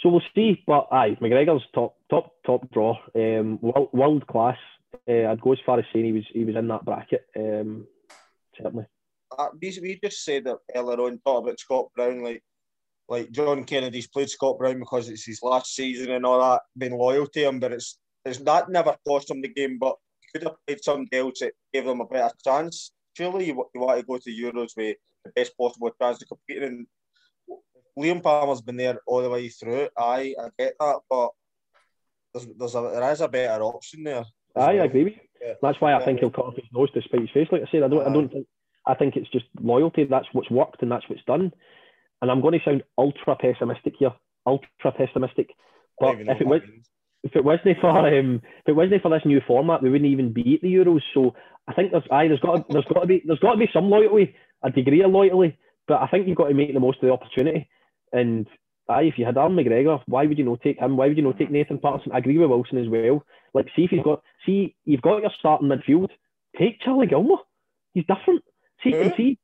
So 0.00 0.08
we'll 0.10 0.22
see. 0.34 0.62
But 0.66 0.88
aye, 0.92 1.16
McGregor's 1.20 1.64
top, 1.74 1.96
top, 2.10 2.32
top 2.46 2.70
draw. 2.70 2.96
Um, 3.14 3.58
world, 3.60 3.88
world 3.92 4.26
class. 4.26 4.58
Uh, 5.08 5.26
I'd 5.26 5.40
go 5.40 5.52
as 5.52 5.58
far 5.66 5.78
as 5.78 5.84
saying 5.92 6.04
he 6.04 6.12
was 6.12 6.24
he 6.32 6.44
was 6.44 6.56
in 6.56 6.68
that 6.68 6.84
bracket. 6.84 7.26
Um, 7.36 7.86
certainly. 8.56 8.86
uh, 9.36 9.48
we, 9.60 9.78
we 9.82 10.00
just 10.02 10.24
said 10.24 10.44
that 10.44 10.58
earlier 10.74 11.00
on, 11.00 11.18
talk 11.18 11.42
about 11.42 11.60
Scott 11.60 11.86
Brown, 11.94 12.22
like 12.22 12.42
like 13.08 13.30
John 13.30 13.64
Kennedy's 13.64 14.08
played 14.08 14.30
Scott 14.30 14.58
Brown 14.58 14.78
because 14.78 15.08
it's 15.08 15.24
his 15.24 15.42
last 15.42 15.74
season 15.74 16.10
and 16.12 16.26
all 16.26 16.40
that, 16.40 16.62
being 16.76 16.96
loyal 16.96 17.26
to 17.26 17.40
him, 17.40 17.58
but 17.58 17.72
it's 17.72 17.98
it's 18.24 18.38
that 18.40 18.68
never 18.68 18.96
cost 19.06 19.30
him 19.30 19.40
the 19.40 19.48
game, 19.48 19.78
but 19.78 19.96
could 20.32 20.42
have 20.42 20.56
played 20.66 20.82
somebody 20.82 21.16
else 21.16 21.40
that 21.40 21.52
gave 21.72 21.86
them 21.86 22.00
a 22.00 22.06
better 22.06 22.34
chance. 22.44 22.92
Surely 23.16 23.46
you, 23.46 23.64
you 23.74 23.80
want 23.80 23.98
to 23.98 24.06
go 24.06 24.18
to 24.18 24.30
Euros 24.30 24.76
with 24.76 24.96
the 25.24 25.32
best 25.34 25.56
possible 25.56 25.90
chance 26.00 26.22
of 26.22 26.28
competing. 26.28 26.68
And 26.68 26.86
Liam 27.98 28.22
Palmer's 28.22 28.60
been 28.60 28.76
there 28.76 29.00
all 29.06 29.22
the 29.22 29.30
way 29.30 29.48
through. 29.48 29.88
Aye, 29.98 30.34
I 30.40 30.48
get 30.58 30.74
that, 30.78 31.00
but 31.10 31.30
there's, 32.32 32.46
there's 32.58 32.74
a, 32.74 32.80
there 32.80 33.12
is 33.12 33.20
a 33.20 33.28
better 33.28 33.62
option 33.62 34.04
there. 34.04 34.24
I 34.56 34.72
agree 34.72 35.04
with 35.04 35.12
you. 35.14 35.20
Yeah. 35.40 35.54
That's 35.62 35.80
why 35.80 35.94
I 35.94 36.04
think 36.04 36.20
he'll 36.20 36.30
cut 36.30 36.46
off 36.46 36.56
his 36.56 36.64
nose 36.72 36.90
to 36.92 37.02
spite 37.02 37.20
his 37.20 37.30
face. 37.30 37.48
Like 37.52 37.62
I 37.62 37.70
said, 37.70 37.82
I 37.82 37.88
don't, 37.88 38.06
I 38.06 38.12
don't 38.12 38.28
think, 38.28 38.46
I 38.86 38.94
think 38.94 39.16
it's 39.16 39.30
just 39.30 39.44
loyalty. 39.60 40.04
That's 40.04 40.26
what's 40.32 40.50
worked 40.50 40.82
and 40.82 40.90
that's 40.90 41.08
what's 41.08 41.24
done. 41.26 41.52
And 42.20 42.30
I'm 42.30 42.40
going 42.40 42.58
to 42.58 42.64
sound 42.64 42.82
ultra 42.96 43.36
pessimistic 43.36 43.94
here, 43.98 44.12
ultra 44.46 44.92
pessimistic. 44.96 45.50
But 46.00 46.16
if 46.20 46.40
it 46.40 46.46
was, 46.46 46.62
if 47.22 47.36
it 47.36 47.44
wasn't 47.44 47.78
for 47.80 47.90
um, 47.90 48.42
if 48.44 48.68
it 48.68 48.72
wasn't 48.72 49.02
for 49.02 49.10
this 49.10 49.24
new 49.24 49.40
format, 49.46 49.82
we 49.82 49.90
wouldn't 49.90 50.10
even 50.10 50.32
be 50.32 50.54
at 50.54 50.62
the 50.62 50.74
Euros. 50.74 51.02
So 51.14 51.34
I 51.66 51.74
think 51.74 51.92
there's 51.92 52.04
aye, 52.10 52.28
there's 52.28 52.40
got 52.40 52.56
to, 52.56 52.64
there's 52.68 52.84
got 52.86 53.00
to 53.00 53.06
be 53.06 53.22
there's 53.24 53.38
got 53.40 53.52
to 53.52 53.58
be 53.58 53.70
some 53.72 53.90
loyalty, 53.90 54.34
a 54.62 54.70
degree 54.70 55.02
of 55.02 55.10
loyalty, 55.10 55.56
but 55.86 56.00
I 56.00 56.06
think 56.08 56.26
you've 56.26 56.36
got 56.36 56.48
to 56.48 56.54
make 56.54 56.72
the 56.72 56.80
most 56.80 56.98
of 57.02 57.08
the 57.08 57.12
opportunity. 57.12 57.68
And 58.12 58.46
aye, 58.88 59.02
if 59.02 59.18
you 59.18 59.24
had 59.24 59.36
Alan 59.38 59.54
McGregor, 59.56 60.00
why 60.06 60.26
would 60.26 60.38
you 60.38 60.44
not 60.44 60.60
take 60.62 60.78
him? 60.78 60.96
Why 60.96 61.08
would 61.08 61.16
you 61.16 61.22
not 61.22 61.38
take 61.38 61.50
Nathan 61.50 61.78
Patterson? 61.78 62.12
I 62.12 62.18
agree 62.18 62.38
with 62.38 62.50
Wilson 62.50 62.78
as 62.78 62.88
well. 62.88 63.24
Like, 63.54 63.66
see 63.74 63.84
if 63.84 63.90
he's 63.90 64.02
got, 64.02 64.22
see, 64.46 64.74
you've 64.84 65.02
got 65.02 65.22
your 65.22 65.30
starting 65.38 65.68
midfield. 65.68 66.10
Take 66.58 66.80
Charlie 66.80 67.06
Gilmour. 67.06 67.38
He's 67.94 68.04
different. 68.06 68.42
See, 68.82 68.92
Who? 68.92 69.10
see. 69.16 69.38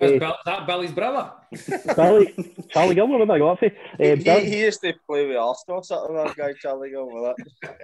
Is, 0.00 0.12
Uh, 0.12 0.18
Bill, 0.18 0.30
is 0.30 0.36
that 0.46 0.66
Billy's 0.66 0.92
brother? 0.92 1.30
Billy, 1.96 2.34
Charlie 2.70 2.94
Gilmour, 2.96 3.18
what 3.18 3.28
have 3.28 3.30
I 3.30 3.38
got 3.38 3.58
for? 3.60 3.68
He, 3.98 4.12
Uh, 4.12 4.16
he, 4.16 4.24
Bill- 4.24 4.40
he 4.40 4.60
used 4.60 4.80
to 4.82 4.92
play 5.08 5.26
with 5.26 5.36
Arsenal, 5.36 5.82
something 5.84 6.16
that 6.16 6.36
guy 6.36 6.52
Charlie 6.60 6.90
Gilmore. 6.90 7.34
That. 7.62 7.76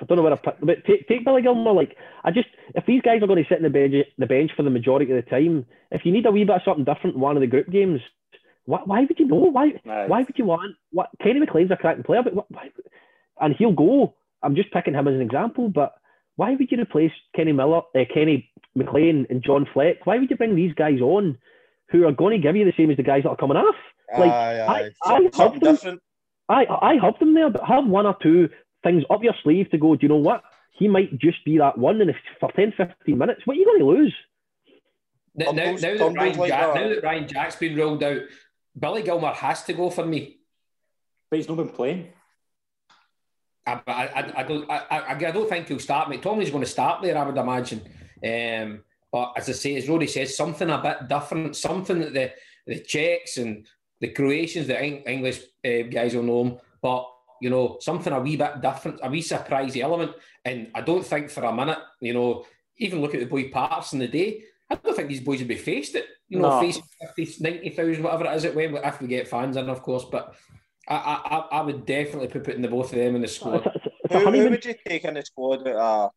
I 0.00 0.04
don't 0.06 0.16
know 0.16 0.22
where 0.24 0.32
I 0.32 0.36
picked, 0.36 0.64
but 0.66 0.84
take, 0.86 1.06
take 1.06 1.24
Billy 1.24 1.42
Gilmour. 1.42 1.74
Like, 1.74 1.96
I 2.24 2.30
just, 2.30 2.48
if 2.74 2.84
these 2.86 3.02
guys 3.02 3.22
are 3.22 3.26
going 3.26 3.42
to 3.42 3.48
sit 3.48 3.58
in 3.58 3.64
the 3.64 3.70
bench, 3.70 3.94
the 4.18 4.26
bench 4.26 4.50
for 4.56 4.62
the 4.62 4.70
majority 4.70 5.12
of 5.12 5.22
the 5.22 5.30
time, 5.30 5.66
if 5.90 6.02
you 6.04 6.10
need 6.12 6.26
a 6.26 6.30
wee 6.32 6.44
bit 6.44 6.56
of 6.56 6.62
something 6.64 6.84
different 6.84 7.18
one 7.18 7.36
of 7.36 7.40
the 7.42 7.46
group 7.46 7.70
games, 7.70 8.00
why, 8.64 8.80
why 8.84 9.00
would 9.00 9.18
you 9.18 9.26
know? 9.26 9.36
Why, 9.36 9.72
Aye. 9.88 10.06
why 10.06 10.18
would 10.22 10.36
you 10.38 10.44
want? 10.44 10.76
What 10.92 11.08
Kenny 11.22 11.40
McLean's 11.40 11.70
a 11.70 11.76
cracking 11.76 12.04
player, 12.04 12.22
but 12.22 12.34
wh- 12.34 12.50
why, 12.52 12.70
and 13.40 13.54
he'll 13.56 13.72
go. 13.72 14.14
I'm 14.42 14.54
just 14.56 14.72
picking 14.72 14.94
him 14.94 15.06
as 15.08 15.14
an 15.14 15.20
example, 15.20 15.68
but 15.68 15.94
why 16.36 16.52
would 16.52 16.70
you 16.70 16.80
replace 16.80 17.12
Kenny 17.36 17.52
Miller, 17.52 17.82
uh, 17.94 18.00
Kenny 18.12 18.50
McLean, 18.74 19.26
and 19.30 19.42
John 19.42 19.66
Fleck? 19.72 20.04
Why 20.06 20.18
would 20.18 20.30
you 20.30 20.36
bring 20.36 20.54
these 20.56 20.74
guys 20.74 21.00
on, 21.00 21.38
who 21.90 22.06
are 22.06 22.12
going 22.12 22.36
to 22.36 22.42
give 22.42 22.56
you 22.56 22.64
the 22.64 22.72
same 22.76 22.90
as 22.90 22.96
the 22.96 23.02
guys 23.02 23.22
that 23.24 23.30
are 23.30 23.36
coming 23.36 23.56
off? 23.56 23.74
Like, 24.18 24.30
aye, 24.30 24.60
aye. 24.60 24.66
I- 24.66 24.78
I 24.80 24.90
Something, 25.08 25.22
helped 25.22 25.36
something 25.36 25.60
them. 25.60 25.74
different. 25.74 26.02
I 26.48 26.66
I 26.66 26.94
help 27.00 27.18
them 27.18 27.34
there, 27.34 27.50
but 27.50 27.64
have 27.64 27.86
one 27.86 28.06
or 28.06 28.16
two 28.22 28.48
things 28.82 29.04
up 29.10 29.22
your 29.22 29.34
sleeve 29.42 29.70
to 29.70 29.78
go. 29.78 29.94
Do 29.94 30.02
you 30.02 30.08
know 30.08 30.16
what? 30.16 30.42
He 30.72 30.88
might 30.88 31.16
just 31.18 31.44
be 31.44 31.58
that 31.58 31.78
one, 31.78 32.00
and 32.00 32.10
if 32.10 32.16
for 32.40 32.50
10, 32.52 32.72
15 32.76 33.16
minutes, 33.16 33.42
what 33.44 33.56
are 33.56 33.60
you 33.60 33.64
going 33.66 33.78
to 33.78 33.84
lose? 33.86 34.14
Now, 35.34 35.50
now, 35.52 35.72
now 35.72 35.78
that 35.78 36.12
Ryan 36.14 36.38
like 36.38 36.48
Jack, 36.48 36.74
that. 36.74 36.80
now 36.80 36.88
that 36.88 37.02
Ryan 37.02 37.28
Jack's 37.28 37.56
been 37.56 37.76
ruled 37.76 38.02
out, 38.02 38.20
Billy 38.78 39.02
Gilmour 39.02 39.34
has 39.34 39.64
to 39.64 39.72
go 39.72 39.90
for 39.90 40.04
me. 40.04 40.38
But 41.30 41.38
he's 41.38 41.48
not 41.48 41.56
been 41.56 41.68
playing. 41.68 42.08
I, 43.66 43.80
I, 43.86 44.32
I, 44.40 44.42
don't. 44.42 44.70
I, 44.70 45.04
I, 45.10 45.14
don't 45.14 45.48
think 45.48 45.68
he'll 45.68 45.78
start. 45.78 46.08
McTominay's 46.08 46.50
going 46.50 46.64
to 46.64 46.68
start 46.68 47.00
there, 47.00 47.16
I 47.16 47.24
would 47.24 47.36
imagine. 47.36 47.80
Um, 48.24 48.82
but 49.10 49.32
as 49.36 49.48
I 49.48 49.52
say, 49.52 49.76
as 49.76 49.88
Roddy 49.88 50.08
says, 50.08 50.36
something 50.36 50.68
a 50.68 50.78
bit 50.82 51.08
different, 51.08 51.56
something 51.56 52.00
that 52.00 52.12
the 52.12 52.32
the 52.66 52.80
Czechs 52.80 53.36
and 53.36 53.66
the 54.00 54.08
Croatians, 54.08 54.66
the 54.66 55.10
English 55.10 55.40
uh, 55.64 55.82
guys 55.90 56.14
will 56.14 56.22
know 56.24 56.44
him, 56.44 56.58
but 56.80 57.08
you 57.40 57.50
know, 57.50 57.76
something 57.80 58.12
a 58.12 58.20
wee 58.20 58.36
bit 58.36 58.60
different, 58.60 59.00
a 59.02 59.10
wee 59.10 59.22
surprise 59.22 59.76
element. 59.76 60.12
And 60.44 60.70
I 60.74 60.80
don't 60.80 61.04
think 61.04 61.28
for 61.28 61.44
a 61.44 61.52
minute, 61.52 61.78
you 62.00 62.14
know, 62.14 62.44
even 62.78 63.00
look 63.00 63.14
at 63.14 63.20
the 63.20 63.26
boy 63.26 63.50
Patterson 63.50 63.98
the 63.98 64.08
day. 64.08 64.44
I 64.70 64.76
don't 64.76 64.94
think 64.96 65.08
these 65.08 65.20
boys 65.20 65.38
would 65.40 65.48
be 65.48 65.56
faced 65.56 65.94
it. 65.94 66.06
You 66.28 66.38
know, 66.40 66.48
No. 66.50 66.60
facing 66.60 66.82
50, 67.16 67.42
90,000, 67.42 68.02
whatever 68.02 68.24
it 68.26 68.34
is 68.36 68.44
at 68.46 68.54
Wembley, 68.54 68.80
if 68.82 69.00
we 69.00 69.06
get 69.06 69.28
fans 69.28 69.56
in, 69.56 69.68
of 69.68 69.82
course. 69.82 70.04
But 70.10 70.34
I, 70.88 70.94
I, 70.96 71.36
I- 71.36 71.58
I 71.58 71.60
would 71.62 71.84
definitely 71.84 72.28
put 72.28 72.44
putting 72.44 72.62
the 72.62 72.68
both 72.68 72.92
of 72.92 72.98
them 72.98 73.14
in 73.16 73.22
the 73.22 73.28
squad. 73.28 73.66
It's 73.66 73.76
a, 73.76 73.80
it's 74.04 74.14
a 74.14 74.18
Who, 74.18 74.30
who 74.30 74.50
would 74.50 74.64
you 74.64 74.74
take 74.86 75.04
in 75.04 75.14
the 75.14 75.22
squad? 75.22 75.66
At, 75.66 75.76
uh, 75.76 76.08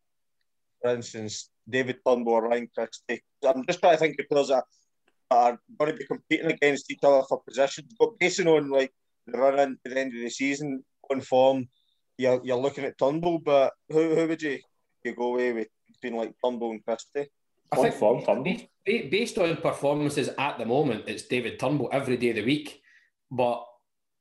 for 0.82 0.92
instance, 0.96 1.50
David 1.70 1.98
Turnbull 2.06 2.34
or 2.34 2.48
Ryan 2.48 2.70
Christie. 2.74 3.22
I'm 3.46 3.66
just 3.66 3.80
trying 3.80 3.94
to 3.96 4.00
think 4.00 4.20
of 4.20 4.30
players 4.30 4.48
that 4.50 4.64
are 5.32 5.60
going 5.78 5.92
to 5.92 5.98
be 5.98 6.06
competing 6.06 6.52
against 6.52 6.90
each 6.92 7.00
other 7.04 7.24
for 7.28 7.42
positions, 7.42 7.94
but 8.00 8.18
basing 8.20 8.48
on 8.48 8.70
like 8.70 8.94
the 9.28 9.38
run 9.38 9.60
into 9.60 9.80
the 9.86 10.00
end 10.00 10.14
of 10.16 10.22
the 10.22 10.30
season 10.30 10.84
on 11.12 11.20
form, 11.22 11.68
you're, 12.18 12.40
you're 12.44 12.58
looking 12.58 12.86
at 12.86 12.98
Turnbull. 12.98 13.40
But 13.40 13.74
who, 13.90 14.16
who 14.16 14.28
would 14.28 14.42
you, 14.42 14.60
you 15.04 15.16
go 15.16 15.34
away 15.34 15.52
with 15.54 15.68
between 15.88 16.18
like 16.18 16.34
Turnbull 16.44 16.72
and 16.72 16.86
Christie? 16.86 17.28
I 17.72 17.78
On 17.78 17.84
think 17.84 17.96
form, 17.96 18.24
Turnbull. 18.24 18.54
ba- 18.56 18.68
ba- 18.86 19.08
based 19.10 19.38
on 19.38 19.58
performances 19.58 20.30
at 20.38 20.58
the 20.58 20.66
moment, 20.66 21.06
it's 21.08 21.24
David 21.24 21.60
Turnbull 21.60 21.90
every 21.92 22.18
day 22.18 22.30
of 22.30 22.36
the 22.36 22.46
week. 22.46 22.82
But 23.32 23.66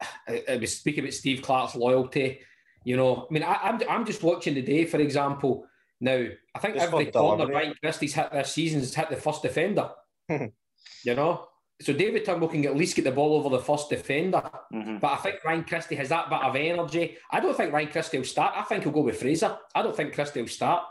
uh, 0.00 0.06
uh, 0.28 0.32
I, 0.48 0.52
I 0.52 0.56
was 0.56 0.76
speaking 0.76 1.04
about 1.04 1.12
Steve 1.14 1.42
Clarke's 1.42 1.74
loyalty. 1.76 2.40
You 2.84 2.96
know, 2.96 3.26
I 3.28 3.32
mean, 3.32 3.42
I, 3.42 3.54
I'm 3.62 3.80
I'm 3.88 4.04
just 4.06 4.22
watching 4.22 4.54
the 4.54 4.62
day, 4.62 4.84
for 4.86 4.98
example. 4.98 5.66
Now, 6.00 6.26
I 6.54 6.58
think 6.58 6.74
Just 6.74 6.86
every 6.92 7.06
corner. 7.06 7.46
Ryan 7.46 7.74
Christie's 7.80 8.14
hit 8.14 8.30
this 8.32 8.52
season 8.52 8.80
has 8.80 8.94
hit 8.94 9.08
the 9.08 9.16
first 9.16 9.42
defender. 9.42 9.90
you 10.28 11.14
know, 11.14 11.46
so 11.80 11.92
David 11.92 12.24
Turnbull 12.24 12.48
can 12.48 12.64
at 12.66 12.76
least 12.76 12.96
get 12.96 13.04
the 13.04 13.12
ball 13.12 13.34
over 13.36 13.48
the 13.56 13.62
first 13.62 13.88
defender. 13.88 14.42
Mhm. 14.72 15.00
But 15.00 15.12
I 15.12 15.16
think 15.16 15.44
Ryan 15.44 15.64
Christie 15.64 15.94
has 15.96 16.08
that 16.10 16.28
bit 16.28 16.40
of 16.42 16.56
energy. 16.56 17.16
I 17.30 17.40
don't 17.40 17.56
think 17.56 17.72
Ryan 17.72 17.88
Christie 17.88 18.18
will 18.18 18.24
start. 18.24 18.54
I 18.56 18.62
think 18.62 18.82
he'll 18.82 18.92
go 18.92 19.00
with 19.02 19.18
Fraser. 19.20 19.56
I 19.74 19.82
don't 19.82 19.96
think 19.96 20.12
Christie 20.14 20.40
will 20.40 20.48
start. 20.48 20.82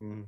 Hmm. 0.00 0.22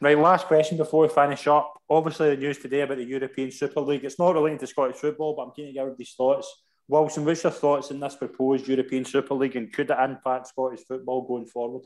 Right, 0.00 0.18
last 0.18 0.46
question 0.46 0.76
before 0.76 1.02
we 1.02 1.08
finish 1.08 1.46
up. 1.46 1.74
Obviously, 1.88 2.30
the 2.30 2.36
news 2.36 2.58
today 2.58 2.80
about 2.80 2.98
the 2.98 3.04
European 3.04 3.50
Super 3.50 3.80
League. 3.80 4.04
It's 4.04 4.18
not 4.18 4.34
related 4.34 4.60
to 4.60 4.66
Scottish 4.66 4.96
football, 4.96 5.34
but 5.34 5.42
I'm 5.42 5.50
keen 5.52 5.66
to 5.66 5.72
get 5.72 5.80
everybody's 5.80 6.14
thoughts. 6.14 6.62
Wilson, 6.88 7.24
what's 7.24 7.44
your 7.44 7.52
thoughts 7.52 7.90
on 7.92 8.00
this 8.00 8.16
proposed 8.16 8.66
European 8.66 9.04
Super 9.04 9.34
League 9.34 9.54
and 9.54 9.72
could 9.72 9.90
it 9.90 9.96
impact 9.98 10.48
Scottish 10.48 10.80
football 10.80 11.22
going 11.22 11.46
forward? 11.46 11.82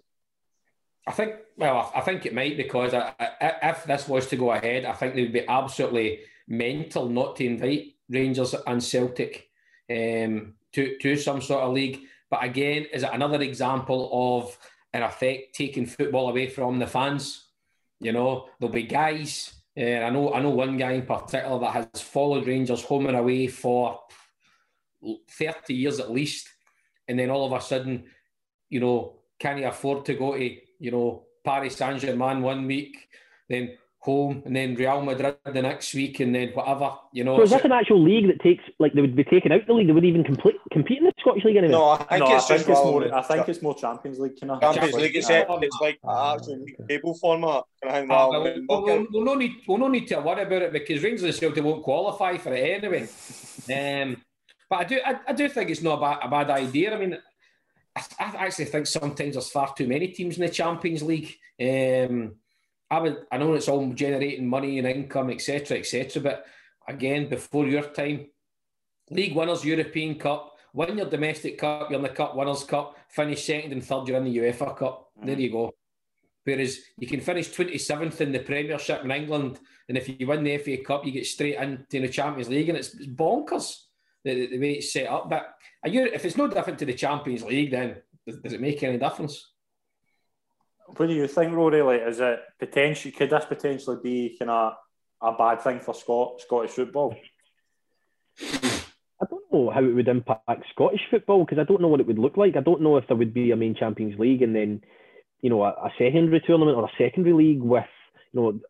I 1.07 1.12
think, 1.12 1.34
well, 1.59 1.92
I 1.95 2.01
think 2.01 2.24
it 2.24 2.34
might 2.34 2.57
because 2.57 2.95
I, 2.95 3.12
I, 3.20 3.70
if 3.70 3.84
this 3.84 4.09
was 4.09 4.26
to 4.28 4.36
go 4.36 4.53
ahead, 4.53 4.86
I 4.86 4.92
think 4.92 5.14
they 5.14 5.22
would 5.22 5.32
be 5.34 5.47
absolutely 5.47 6.20
mental 6.49 7.09
not 7.09 7.36
to 7.36 7.45
invite 7.45 7.95
Rangers 8.09 8.55
and 8.66 8.82
Celtic 8.82 9.51
um, 9.90 10.55
to, 10.72 10.97
to 10.99 11.16
some 11.16 11.42
sort 11.42 11.64
of 11.64 11.74
league. 11.74 12.01
But 12.30 12.45
again, 12.45 12.86
is 12.92 13.03
it 13.03 13.11
another 13.12 13.42
example 13.42 14.09
of, 14.12 14.57
in 14.95 15.03
effect, 15.03 15.55
taking 15.55 15.84
football 15.84 16.30
away 16.30 16.49
from 16.49 16.78
the 16.78 16.86
fans? 16.86 17.43
You 18.05 18.12
know, 18.12 18.48
there'll 18.61 18.72
be 18.72 18.82
guys. 18.82 19.55
Uh, 19.76 20.05
I 20.07 20.11
know, 20.11 20.34
I 20.34 20.40
know 20.40 20.50
one 20.50 20.76
guy 20.76 20.92
in 20.92 21.07
particular 21.07 21.59
that 21.59 21.72
has 21.72 22.02
followed 22.02 22.46
Rangers 22.46 22.84
home 22.84 23.07
and 23.07 23.16
away 23.16 23.46
for 23.48 23.98
thirty 25.30 25.74
years 25.74 26.00
at 26.00 26.12
least, 26.12 26.46
and 27.09 27.18
then 27.18 27.30
all 27.30 27.46
of 27.46 27.52
a 27.52 27.64
sudden, 27.64 28.05
you 28.68 28.80
know, 28.80 29.20
can 29.38 29.57
he 29.57 29.64
afford 29.64 30.05
to 30.05 30.14
go 30.14 30.36
to, 30.36 30.57
you 30.78 30.90
know, 30.90 31.24
Paris 31.42 31.76
Saint 31.76 31.98
Germain 31.98 32.42
one 32.42 32.66
week, 32.66 33.09
then 33.48 33.76
home, 34.05 34.42
and 34.44 34.55
then 34.55 34.74
Real 34.74 35.00
Madrid 35.00 35.36
the 35.44 35.62
next 35.62 35.94
week, 35.94 36.20
and 36.20 36.34
then 36.34 36.50
whatever, 36.50 36.92
you 37.12 37.24
know. 37.24 37.36
So 37.38 37.42
is 37.42 37.50
so- 37.50 37.57
this 37.57 37.64
an 37.64 37.72
actual 37.72 38.02
league 38.02 38.26
that 38.26 38.40
takes 38.42 38.62
like 38.78 38.92
they 38.92 39.00
would 39.00 39.16
be 39.16 39.24
taken 39.24 39.50
out 39.50 39.66
the 39.66 39.72
league? 39.72 39.86
They 39.86 39.92
wouldn't 39.92 40.09
even 40.11 40.24
complete, 40.24 40.57
compete 40.72 40.98
in 40.98 41.05
the 41.05 41.12
Scottish 41.18 41.44
league 41.44 41.57
anymore. 41.57 41.98
No, 41.98 42.05
I 42.05 42.18
think 42.18 42.24
no, 42.24 42.24
it's 42.26 42.32
I 42.32 42.36
just 42.36 42.48
think 42.48 42.61
it's 42.61 42.68
rather 42.68 42.90
more. 42.90 43.00
than- 43.05 43.14
I 43.14 43.22
think 43.22 43.48
it's 43.48 43.62
more 43.62 43.74
Champions 43.74 44.18
League 44.18 44.38
kind 44.38 44.50
of. 44.52 44.61
Champions 44.61 44.94
League. 44.94 45.16
It's, 45.16 45.30
Yeah. 45.30 45.44
it's 45.48 45.80
like 45.80 45.98
an 46.05 46.34
actual 46.38 46.59
league 46.59 46.88
table 46.88 47.14
format. 47.14 47.62
Kind 47.82 47.94
of 47.94 48.00
thing, 48.02 48.09
rather 48.11 48.30
well, 48.30 48.44
than 48.44 48.66
we'll, 48.68 48.82
we'll, 48.82 49.07
we'll 49.11 49.24
no 49.24 49.34
need, 49.34 49.52
we'll 49.66 49.78
no 49.78 49.88
need 49.88 50.07
to 50.09 50.20
worry 50.20 50.42
about 50.42 50.62
it 50.62 50.72
because 50.72 51.02
Rangers 51.02 51.22
and 51.24 51.34
Celtic 51.34 51.64
won't 51.64 51.82
qualify 51.82 52.36
for 52.36 52.52
it 52.52 52.84
anyway. 52.84 53.02
Um, 53.74 54.22
but 54.68 54.76
I 54.80 54.84
do, 54.84 55.00
I, 55.05 55.20
I 55.28 55.32
do 55.32 55.48
think 55.48 55.70
it's 55.70 55.82
not 55.82 55.98
a 55.98 56.00
bad, 56.00 56.18
a 56.22 56.28
bad 56.28 56.50
idea. 56.50 56.94
I 56.94 56.98
mean, 56.98 57.18
I, 57.96 58.02
I 58.20 58.46
actually 58.46 58.66
think 58.66 58.86
sometimes 58.86 59.34
there's 59.34 59.50
far 59.50 59.72
too 59.74 59.86
many 59.86 60.09
teams 60.09 60.36
in 60.36 60.42
the 60.44 60.50
Champions 60.52 61.02
League. 61.02 61.34
Um, 61.61 62.36
I 62.95 63.01
would, 63.01 63.26
I 63.32 63.38
know 63.38 63.55
it's 63.55 63.68
all 63.68 63.92
generating 63.92 64.49
money 64.49 64.78
and 64.78 64.86
income, 64.86 65.30
etc., 65.30 65.78
etc. 65.78 66.22
But 66.22 66.47
again, 66.86 67.28
before 67.28 67.66
your 67.66 67.82
time, 67.82 68.26
league 69.11 69.34
winners, 69.34 69.64
European 69.64 70.14
Cup, 70.14 70.53
win 70.72 70.99
your 70.99 71.11
domestic 71.11 71.59
cup, 71.59 71.90
you're 71.90 71.99
in 71.99 72.03
the 72.03 72.09
Cup 72.09 72.36
Winners' 72.36 72.64
Cup, 72.64 72.97
finish 73.09 73.45
second 73.45 73.72
and 73.72 73.84
third, 73.84 74.07
you're 74.07 74.16
in 74.18 74.24
the 74.24 74.38
UEFA 74.38 74.76
Cup. 74.76 75.09
Mm. 75.20 75.26
There 75.26 75.40
you 75.40 75.51
go. 75.51 75.72
Whereas 76.45 76.78
you 76.99 77.09
can 77.09 77.20
finish 77.20 77.49
27th 77.51 78.20
in 78.20 78.30
the 78.30 78.38
Premiership 78.38 79.05
in 79.05 79.11
England, 79.11 79.59
and 79.88 79.99
if 79.99 80.09
you 80.09 80.26
win 80.26 80.45
the 80.45 80.59
FA 80.59 80.76
Cup, 80.78 81.05
you 81.05 81.11
get 81.11 81.26
straight 81.26 81.57
into 81.57 82.01
the 82.01 82.09
Champions 82.09 82.49
League, 82.49 82.68
and 82.68 82.78
it's, 82.78 82.95
bonkers 82.95 83.74
the, 84.24 84.47
the 84.47 84.59
way 84.59 84.72
it's 84.74 84.92
set 84.92 85.09
up. 85.09 85.28
But 85.28 85.55
are 85.82 85.88
you, 85.88 86.07
if 86.07 86.24
it's 86.24 86.36
no 86.36 86.47
different 86.47 86.78
to 86.78 86.86
the 86.86 86.95
Champions 86.95 87.42
League, 87.42 87.72
then 87.72 87.97
does 88.26 88.53
it 88.53 88.61
make 88.61 88.82
any 88.84 88.99
difference? 88.99 89.53
What 90.87 91.07
do 91.07 91.14
you 91.14 91.26
think, 91.26 91.55
Rory? 91.55 91.82
Like, 91.82 92.03
is 92.07 92.20
it 92.20 92.41
potentially 92.59 93.12
could 93.12 93.30
this 93.30 93.45
potentially 93.47 93.99
be 94.03 94.37
kind 94.39 94.51
of 94.51 94.74
a 95.20 95.32
bad 95.32 95.62
thing 95.62 95.80
for 95.80 95.95
Scot 95.95 96.41
Scottish 96.41 96.72
football? 96.72 97.16
I 98.41 99.26
don't 99.30 99.53
know 99.53 99.70
how 99.70 99.82
it 99.82 99.95
would 99.95 100.09
impact 100.09 100.64
Scottish 100.72 101.01
football 101.11 101.45
because 101.45 101.59
I 101.59 101.64
don't 101.64 101.80
know 101.80 101.89
what 101.89 102.01
it 102.01 102.07
would 102.07 102.18
look 102.18 102.37
like. 102.37 102.57
I 102.57 102.61
don't 102.61 102.82
know 102.82 102.97
if 102.97 103.07
there 103.07 103.16
would 103.16 103.32
be 103.32 103.51
a 103.51 103.57
main 103.57 103.74
Champions 103.74 104.18
League 104.18 104.43
and 104.43 104.55
then, 104.55 104.82
you 105.41 105.51
know, 105.51 105.62
a, 105.62 105.68
a 105.68 105.91
secondary 105.99 106.43
tournament 106.47 106.76
or 106.76 106.85
a 106.85 106.93
secondary 106.99 107.35
league 107.35 107.62
with, 107.62 107.85
you 108.32 108.41
know, 108.41 108.61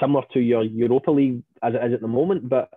similar 0.00 0.24
to 0.32 0.40
your 0.40 0.62
Europa 0.62 1.10
League 1.10 1.42
as 1.62 1.74
it 1.74 1.84
is 1.84 1.94
at 1.94 2.00
the 2.00 2.08
moment. 2.08 2.48
But, 2.48 2.70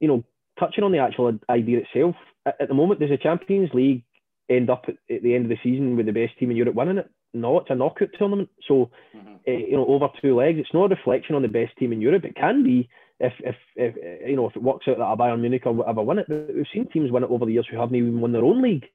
you 0.00 0.08
know, 0.08 0.24
touching 0.58 0.84
on 0.84 0.92
the 0.92 0.98
actual 0.98 1.38
idea 1.48 1.80
itself, 1.80 2.16
at, 2.44 2.60
at 2.60 2.68
the 2.68 2.74
moment, 2.74 3.00
does 3.00 3.10
the 3.10 3.18
Champions 3.18 3.70
League 3.74 4.04
end 4.48 4.70
up 4.70 4.84
at, 4.88 4.96
at, 5.14 5.22
the 5.22 5.34
end 5.34 5.44
of 5.44 5.50
the 5.50 5.58
season 5.62 5.96
with 5.96 6.06
the 6.06 6.12
best 6.12 6.38
team 6.38 6.50
in 6.50 6.56
Europe 6.56 6.74
winning 6.74 6.98
it? 6.98 7.10
No, 7.36 7.60
it's 7.60 7.70
a 7.70 7.74
knockout 7.74 8.08
tournament. 8.18 8.48
So, 8.66 8.90
mm-hmm. 9.16 9.34
uh, 9.46 9.50
you 9.50 9.76
know, 9.76 9.86
over 9.86 10.08
two 10.20 10.36
legs, 10.36 10.58
it's 10.58 10.74
not 10.74 10.92
a 10.92 10.94
reflection 10.94 11.34
on 11.34 11.42
the 11.42 11.48
best 11.48 11.76
team 11.76 11.92
in 11.92 12.00
Europe. 12.00 12.24
It 12.24 12.36
can 12.36 12.62
be 12.62 12.88
if, 13.20 13.32
if, 13.40 13.54
if 13.76 13.94
you 14.26 14.36
know, 14.36 14.48
if 14.48 14.56
it 14.56 14.62
works 14.62 14.86
out 14.88 14.98
that 14.98 15.04
a 15.04 15.16
Bayern 15.16 15.40
Munich 15.40 15.62
or 15.66 15.72
whatever 15.72 16.02
win 16.02 16.18
it. 16.18 16.26
But 16.28 16.54
we've 16.54 16.66
seen 16.72 16.88
teams 16.88 17.10
win 17.10 17.24
it 17.24 17.30
over 17.30 17.46
the 17.46 17.52
years 17.52 17.66
who 17.70 17.78
haven't 17.78 17.96
even 17.96 18.20
won 18.20 18.32
their 18.32 18.44
own 18.44 18.62
league. 18.62 18.86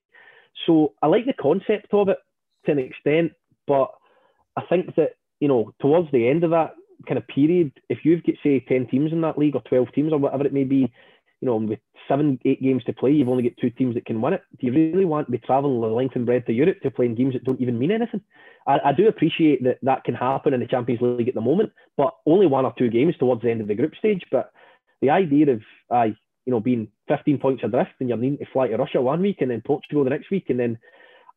So 0.65 0.93
I 1.01 1.07
like 1.07 1.25
the 1.25 1.33
concept 1.33 1.93
of 1.93 2.09
it 2.09 2.17
to 2.65 2.71
an 2.71 2.79
extent, 2.79 3.31
but 3.67 3.91
I 4.57 4.63
think 4.69 4.95
that, 4.95 5.11
you 5.39 5.47
know, 5.47 5.73
towards 5.81 6.11
the 6.11 6.27
end 6.27 6.43
of 6.43 6.51
that 6.51 6.75
kind 7.07 7.17
of 7.17 7.27
period, 7.27 7.71
if 7.89 7.99
you've 8.03 8.23
got, 8.23 8.35
say, 8.43 8.59
10 8.67 8.87
teams 8.87 9.11
in 9.11 9.21
that 9.21 9.37
league 9.37 9.55
or 9.55 9.61
12 9.61 9.87
teams 9.93 10.13
or 10.13 10.19
whatever 10.19 10.45
it 10.45 10.53
may 10.53 10.65
be, 10.65 10.91
you 11.41 11.47
know, 11.47 11.55
with 11.55 11.79
seven, 12.07 12.39
eight 12.45 12.61
games 12.61 12.83
to 12.85 12.93
play, 12.93 13.11
you've 13.11 13.29
only 13.29 13.43
got 13.43 13.57
two 13.59 13.71
teams 13.71 13.95
that 13.95 14.05
can 14.05 14.21
win 14.21 14.33
it. 14.33 14.43
Do 14.59 14.67
you 14.67 14.73
really 14.73 15.05
want 15.05 15.27
to 15.27 15.31
be 15.31 15.39
travelling 15.39 15.81
the 15.81 15.87
length 15.87 16.15
and 16.15 16.25
breadth 16.25 16.47
of 16.47 16.55
Europe 16.55 16.79
to 16.83 16.91
play 16.91 17.07
in 17.07 17.15
games 17.15 17.33
that 17.33 17.43
don't 17.43 17.59
even 17.59 17.79
mean 17.79 17.91
anything? 17.91 18.21
I, 18.67 18.79
I, 18.85 18.93
do 18.93 19.07
appreciate 19.07 19.63
that 19.63 19.79
that 19.81 20.03
can 20.03 20.13
happen 20.13 20.53
in 20.53 20.59
the 20.59 20.67
Champions 20.67 21.01
League 21.01 21.27
at 21.27 21.33
the 21.33 21.41
moment, 21.41 21.71
but 21.97 22.13
only 22.27 22.45
one 22.45 22.65
or 22.65 22.73
two 22.77 22.89
games 22.89 23.15
towards 23.17 23.41
the 23.41 23.49
end 23.49 23.59
of 23.59 23.67
the 23.67 23.75
group 23.75 23.95
stage. 23.95 24.23
But 24.31 24.51
the 25.01 25.09
idea 25.09 25.51
of, 25.51 25.61
uh, 25.89 26.13
you 26.45 26.51
know, 26.51 26.59
being 26.59 26.89
15 27.07 27.39
points 27.39 27.63
adrift 27.63 27.91
and 27.99 28.07
you're 28.07 28.19
needing 28.19 28.37
to 28.37 28.45
fly 28.53 28.67
to 28.67 28.77
Russia 28.77 29.01
one 29.01 29.21
week 29.21 29.37
and 29.41 29.49
then 29.49 29.61
Portugal 29.65 30.03
the 30.03 30.11
next 30.11 30.29
week, 30.29 30.45
and 30.49 30.59
then 30.59 30.77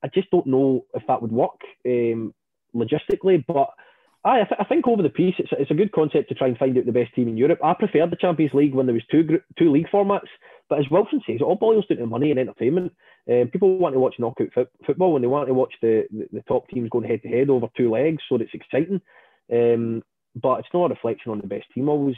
I 0.02 0.08
just 0.08 0.30
don't 0.30 0.46
know 0.46 0.84
if 0.92 1.02
that 1.08 1.22
would 1.22 1.32
work 1.32 1.60
um, 1.86 2.34
logistically. 2.74 3.42
But 3.46 3.70
I, 4.24 4.36
th- 4.36 4.58
I, 4.58 4.64
think 4.64 4.88
over 4.88 5.02
the 5.02 5.10
piece, 5.10 5.34
it's, 5.38 5.50
it's 5.52 5.70
a 5.70 5.74
good 5.74 5.92
concept 5.92 6.30
to 6.30 6.34
try 6.34 6.48
and 6.48 6.56
find 6.56 6.76
out 6.78 6.86
the 6.86 6.92
best 6.92 7.14
team 7.14 7.28
in 7.28 7.36
Europe. 7.36 7.58
I 7.62 7.74
preferred 7.74 8.10
the 8.10 8.16
Champions 8.16 8.54
League 8.54 8.74
when 8.74 8.86
there 8.86 8.94
was 8.94 9.02
two 9.10 9.22
group, 9.22 9.44
two 9.58 9.70
league 9.70 9.88
formats, 9.92 10.28
but 10.70 10.78
as 10.78 10.86
Wilson 10.90 11.20
says, 11.26 11.36
it 11.40 11.42
all 11.42 11.56
boils 11.56 11.86
down 11.86 11.98
to 11.98 12.06
money 12.06 12.30
and 12.30 12.40
entertainment. 12.40 12.92
Um, 13.30 13.50
people 13.52 13.76
want 13.76 13.94
to 13.94 13.98
watch 13.98 14.14
knockout 14.18 14.48
f- 14.56 14.66
football 14.86 15.12
when 15.12 15.22
they 15.22 15.28
want 15.28 15.48
to 15.48 15.54
watch 15.54 15.74
the, 15.82 16.04
the, 16.10 16.28
the, 16.32 16.42
top 16.42 16.68
teams 16.68 16.88
going 16.88 17.08
head 17.08 17.22
to 17.22 17.28
head 17.28 17.50
over 17.50 17.66
two 17.76 17.90
legs, 17.90 18.22
so 18.28 18.36
it's 18.36 18.54
exciting. 18.54 19.00
Um, 19.52 20.02
but 20.34 20.60
it's 20.60 20.68
not 20.72 20.86
a 20.86 20.94
reflection 20.94 21.30
on 21.30 21.40
the 21.40 21.46
best 21.46 21.66
team 21.74 21.88
always. 21.88 22.16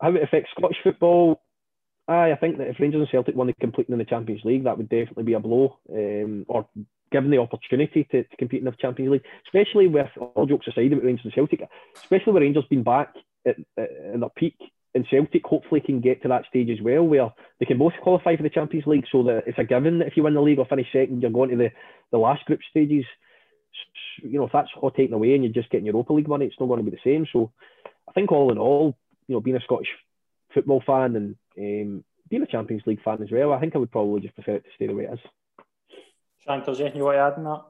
How 0.00 0.14
it 0.14 0.22
affects 0.22 0.50
Scottish 0.56 0.78
football, 0.82 1.40
I, 2.08 2.32
I 2.32 2.36
think 2.36 2.58
that 2.58 2.68
if 2.68 2.80
Rangers 2.80 3.00
and 3.00 3.08
Celtic 3.10 3.34
won 3.34 3.48
the 3.48 3.54
completing 3.54 3.92
in 3.92 3.98
the 3.98 4.04
Champions 4.04 4.44
League, 4.44 4.64
that 4.64 4.76
would 4.76 4.88
definitely 4.88 5.24
be 5.24 5.34
a 5.34 5.40
blow. 5.40 5.78
Um, 5.92 6.44
or 6.48 6.68
given 7.12 7.30
the 7.30 7.38
opportunity 7.38 8.04
to, 8.10 8.24
to 8.24 8.36
compete 8.36 8.60
in 8.60 8.64
the 8.64 8.72
Champions 8.72 9.12
League, 9.12 9.24
especially 9.46 9.86
with 9.86 10.08
all 10.34 10.46
jokes 10.46 10.66
aside 10.66 10.92
about 10.92 11.04
Rangers 11.04 11.24
and 11.24 11.34
Celtic, 11.34 11.60
especially 11.96 12.32
with 12.32 12.42
Rangers 12.42 12.64
being 12.68 12.82
back 12.82 13.14
at, 13.46 13.56
at, 13.76 13.90
at 13.90 14.20
their 14.20 14.28
peak 14.36 14.56
and 14.96 15.06
Celtic 15.10 15.44
hopefully 15.44 15.82
can 15.82 16.00
get 16.00 16.22
to 16.22 16.28
that 16.28 16.46
stage 16.48 16.70
as 16.70 16.80
well 16.80 17.02
where 17.02 17.30
they 17.60 17.66
can 17.66 17.76
both 17.76 17.92
qualify 18.02 18.34
for 18.34 18.42
the 18.42 18.48
Champions 18.48 18.86
League 18.86 19.04
so 19.12 19.22
that 19.24 19.42
it's 19.46 19.58
a 19.58 19.64
given 19.64 19.98
that 19.98 20.08
if 20.08 20.16
you 20.16 20.22
win 20.22 20.32
the 20.32 20.40
league 20.40 20.58
or 20.58 20.64
finish 20.64 20.86
second, 20.90 21.20
you're 21.20 21.30
going 21.30 21.50
to 21.50 21.56
the, 21.56 21.70
the 22.10 22.18
last 22.18 22.46
group 22.46 22.60
stages. 22.70 23.04
You 24.22 24.38
know, 24.38 24.46
if 24.46 24.52
that's 24.52 24.70
all 24.80 24.90
taken 24.90 25.12
away 25.12 25.34
and 25.34 25.44
you're 25.44 25.52
just 25.52 25.68
getting 25.68 25.84
your 25.84 25.92
Europa 25.92 26.14
League 26.14 26.28
money, 26.28 26.46
it's 26.46 26.58
not 26.58 26.66
going 26.66 26.82
to 26.82 26.90
be 26.90 26.96
the 26.96 27.10
same. 27.10 27.26
So 27.30 27.52
I 28.08 28.12
think 28.12 28.32
all 28.32 28.50
in 28.50 28.56
all, 28.56 28.96
you 29.28 29.34
know, 29.34 29.40
being 29.40 29.58
a 29.58 29.60
Scottish 29.60 29.88
football 30.54 30.82
fan 30.86 31.14
and 31.14 31.36
um, 31.58 32.04
being 32.28 32.42
a 32.42 32.46
Champions 32.46 32.82
League 32.86 33.02
fan 33.02 33.22
as 33.22 33.30
well, 33.30 33.52
I 33.52 33.60
think 33.60 33.74
I 33.74 33.78
would 33.78 33.90
probably 33.90 34.20
just 34.20 34.34
prefer 34.34 34.56
it 34.56 34.64
to 34.64 34.70
stay 34.74 34.86
the 34.86 34.94
way 34.94 35.04
it 35.04 35.14
is. 35.14 35.20
Shank, 36.46 36.68
is 36.68 36.80
anything 36.80 36.98
you 36.98 37.04
want 37.04 37.16
to 37.16 37.20
add 37.20 37.34
on 37.34 37.44
that? 37.44 37.64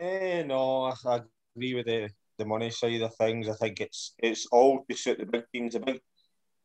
Eh, 0.00 0.42
no, 0.44 0.92
I 1.06 1.20
agree 1.54 1.74
with 1.74 1.86
the, 1.86 2.08
the 2.38 2.44
money 2.44 2.70
side 2.70 3.00
of 3.02 3.14
things. 3.16 3.48
I 3.48 3.54
think 3.54 3.80
it's 3.80 4.14
it's 4.18 4.46
all 4.50 4.84
to 4.88 4.96
suit 4.96 5.18
the 5.18 5.26
big 5.26 5.44
teams. 5.52 5.74
The 5.74 5.80
big 5.80 6.00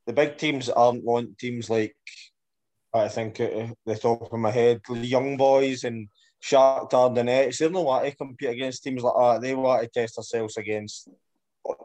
the 0.08 0.14
big 0.14 0.38
teams 0.38 0.70
aren't 0.70 1.04
want 1.04 1.38
teams 1.38 1.70
like 1.70 1.96
I 2.94 3.08
think 3.08 3.40
at 3.40 3.76
the 3.86 3.96
top 3.96 4.34
of 4.34 4.40
my 4.40 4.52
head, 4.52 4.82
the 4.90 4.98
young 4.98 5.38
boys 5.38 5.84
and 5.84 6.08
Shakhtar 6.42 7.16
Donetsk. 7.16 7.58
They 7.60 7.70
don't 7.70 7.86
want 7.86 8.06
to 8.06 8.16
compete 8.16 8.50
against 8.50 8.84
teams 8.84 9.04
like 9.04 9.14
that. 9.14 9.42
They 9.42 9.54
want 9.54 9.84
to 9.84 9.90
test 9.90 10.16
themselves 10.16 10.58
against 10.58 11.10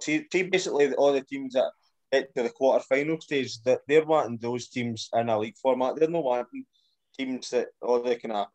team 0.00 0.50
basically 0.50 0.92
all 0.94 1.12
the 1.12 1.20
teams 1.22 1.54
that 1.54 1.70
get 2.14 2.34
to 2.34 2.42
the 2.42 2.50
quarter 2.50 2.84
final 2.88 3.20
stage. 3.20 3.62
That 3.62 3.80
they're 3.88 4.04
wanting 4.04 4.38
those 4.38 4.68
teams 4.68 5.08
in 5.14 5.28
a 5.28 5.38
league 5.38 5.56
format. 5.56 5.96
They're 5.96 6.08
not 6.08 6.24
wanting 6.24 6.64
teams 7.18 7.50
that 7.50 7.68
all 7.82 8.02
the 8.02 8.16
kind 8.16 8.32
of 8.32 8.46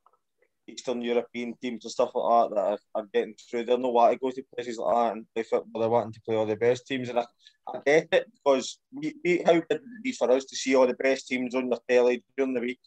Eastern 0.67 1.01
European 1.01 1.55
teams 1.61 1.85
and 1.85 1.91
stuff 1.91 2.11
like 2.13 2.49
that 2.49 2.55
that 2.55 2.61
are, 2.61 2.79
are 2.95 3.07
getting 3.13 3.35
through. 3.49 3.65
They're 3.65 3.77
not 3.77 3.93
wanting 3.93 4.17
to 4.17 4.21
go 4.21 4.31
to 4.31 4.43
places 4.55 4.77
like 4.77 4.95
that 4.95 5.11
and 5.13 5.25
play 5.33 5.43
football. 5.43 5.81
They're 5.81 5.89
wanting 5.89 6.13
to 6.13 6.21
play 6.21 6.35
all 6.35 6.45
the 6.45 6.55
best 6.55 6.87
teams. 6.87 7.09
And 7.09 7.19
I, 7.19 7.25
I 7.67 7.79
get 7.85 8.07
it 8.11 8.31
because 8.33 8.79
we, 8.93 9.13
we, 9.23 9.43
how 9.45 9.53
good 9.53 9.65
it 9.69 10.03
be 10.03 10.11
for 10.11 10.31
us 10.31 10.45
to 10.45 10.55
see 10.55 10.75
all 10.75 10.87
the 10.87 10.93
best 10.93 11.27
teams 11.27 11.55
on 11.55 11.69
the 11.69 11.79
telly 11.89 12.23
during 12.37 12.53
the 12.53 12.61
week 12.61 12.79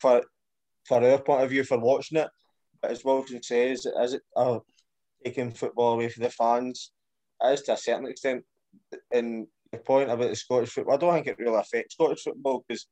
for 0.00 0.22
for 0.84 1.04
our 1.04 1.18
point 1.18 1.44
of 1.44 1.50
view 1.50 1.64
for 1.64 1.78
watching 1.78 2.18
it. 2.18 2.28
But 2.80 2.92
as 2.92 3.04
Wilson 3.04 3.42
says, 3.42 3.86
is 3.86 4.14
it 4.14 4.22
uh, 4.34 4.58
taking 5.24 5.52
football 5.52 5.92
away 5.92 6.08
from 6.08 6.24
the 6.24 6.30
fans? 6.30 6.92
As 7.42 7.62
to 7.62 7.72
a 7.72 7.76
certain 7.76 8.06
extent. 8.06 8.44
And 9.12 9.46
point 9.78 10.10
about 10.10 10.28
the 10.28 10.36
Scottish 10.36 10.70
football, 10.70 10.94
I 10.94 10.98
don't 10.98 11.14
think 11.14 11.26
it 11.26 11.38
really 11.38 11.58
affects 11.58 11.94
Scottish 11.94 12.22
football 12.22 12.64
because 12.66 12.86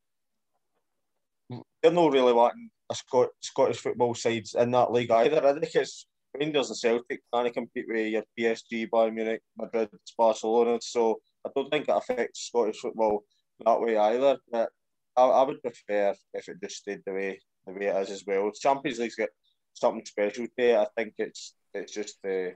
they're 1.83 1.93
not 1.93 2.13
really 2.13 2.33
wanting 2.33 2.71
a 2.91 2.95
Scot- 2.95 3.31
Scottish 3.41 3.79
football 3.79 4.15
sides 4.15 4.55
in 4.55 4.71
that 4.73 4.93
league 4.93 5.11
either. 5.11 5.47
I 5.47 5.53
think 5.53 5.75
it's 5.75 6.07
Rangers 6.39 6.71
and 6.71 6.79
Celtic 6.79 7.21
trying 7.33 7.45
to 7.45 7.51
compete 7.51 7.87
with 7.89 8.13
your 8.13 8.23
PSG, 8.39 8.89
Bayern 8.89 9.15
Munich, 9.15 9.43
Madrid, 9.57 9.89
Barcelona. 10.17 10.79
So 10.81 11.21
I 11.45 11.51
don't 11.55 11.71
think 11.71 11.89
it 11.89 11.97
affects 11.97 12.47
Scottish 12.47 12.79
football 12.79 13.25
that 13.65 13.81
way 13.81 13.97
either. 13.97 14.39
But 14.51 14.71
I, 15.17 15.25
I 15.25 15.43
would 15.43 15.63
prefer 15.63 16.15
if 16.35 16.49
it 16.49 16.61
just 16.63 16.77
stayed 16.77 17.03
the 17.07 17.13
way 17.13 17.41
the 17.67 17.73
way 17.73 17.87
it 17.87 17.97
is 18.03 18.11
as 18.11 18.25
well. 18.27 18.51
Champions 18.53 18.99
League's 18.99 19.17
got 19.17 19.29
something 19.75 20.05
special 20.05 20.47
there. 20.57 20.81
I 20.81 20.87
think 20.97 21.15
it's 21.19 21.55
it's 21.75 21.93
just 21.93 22.19
uh, 22.27 22.51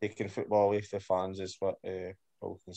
taking 0.00 0.28
football 0.28 0.66
away 0.68 0.80
from 0.80 0.98
the 0.98 1.04
fans 1.04 1.40
is 1.40 1.56
what 1.58 1.76
uh, 1.86 2.12
Wilson. 2.40 2.74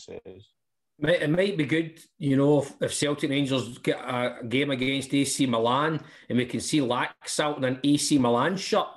It 0.99 1.29
might 1.29 1.57
be 1.57 1.65
good, 1.65 1.99
you 2.19 2.37
know, 2.37 2.61
if, 2.61 2.73
if 2.79 2.93
Celtic 2.93 3.29
Rangers 3.29 3.77
get 3.79 3.97
a 3.97 4.37
game 4.47 4.69
against 4.71 5.13
AC 5.13 5.45
Milan 5.47 5.99
and 6.29 6.37
we 6.37 6.45
can 6.45 6.59
see 6.59 6.81
Lax 6.81 7.39
in 7.39 7.63
an 7.63 7.79
AC 7.83 8.17
Milan 8.19 8.55
shirt, 8.55 8.87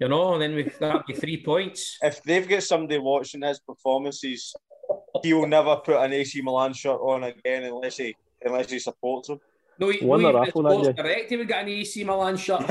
you 0.00 0.08
know, 0.08 0.34
and 0.34 0.42
then 0.42 0.54
we 0.54 0.64
that 0.80 1.06
be 1.06 1.14
three 1.14 1.42
points. 1.42 1.96
If 2.02 2.22
they've 2.24 2.48
got 2.48 2.64
somebody 2.64 2.98
watching 2.98 3.42
his 3.42 3.60
performances, 3.60 4.52
he 5.22 5.32
will 5.32 5.46
never 5.46 5.76
put 5.76 5.96
an 5.96 6.12
AC 6.12 6.42
Milan 6.42 6.72
shirt 6.72 7.00
on 7.00 7.24
again 7.24 7.62
unless 7.62 7.98
he 7.98 8.16
unless 8.44 8.70
he 8.70 8.80
supports 8.80 9.28
him. 9.28 9.40
No, 9.78 9.88
he, 9.88 10.04
One 10.04 10.22
no, 10.22 10.44
Sports 10.44 10.88
Direct, 10.88 11.30
he 11.30 11.36
would 11.36 11.48
get 11.48 11.62
an 11.62 11.68
AC 11.68 12.04
Milan 12.04 12.36
shirt. 12.36 12.62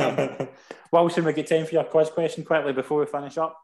Wilson, 0.91 1.25
we 1.25 1.33
get 1.33 1.47
time 1.47 1.65
for 1.65 1.73
your 1.73 1.83
quiz 1.85 2.09
question 2.09 2.43
quickly 2.43 2.73
before 2.73 2.99
we 2.99 3.05
finish 3.05 3.37
up. 3.37 3.62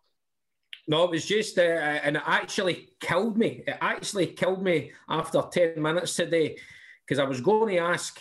No, 0.90 1.04
it 1.04 1.12
was 1.12 1.26
just, 1.26 1.60
uh, 1.60 1.62
and 1.62 2.16
it 2.16 2.24
actually 2.26 2.90
killed 3.00 3.38
me. 3.38 3.64
It 3.68 3.78
actually 3.80 4.26
killed 4.26 4.64
me 4.64 4.92
after 5.08 5.40
10 5.40 5.80
minutes 5.80 6.16
today 6.16 6.58
because 7.06 7.20
I 7.20 7.26
was 7.26 7.42
going 7.42 7.76
to 7.76 7.82
ask 7.82 8.20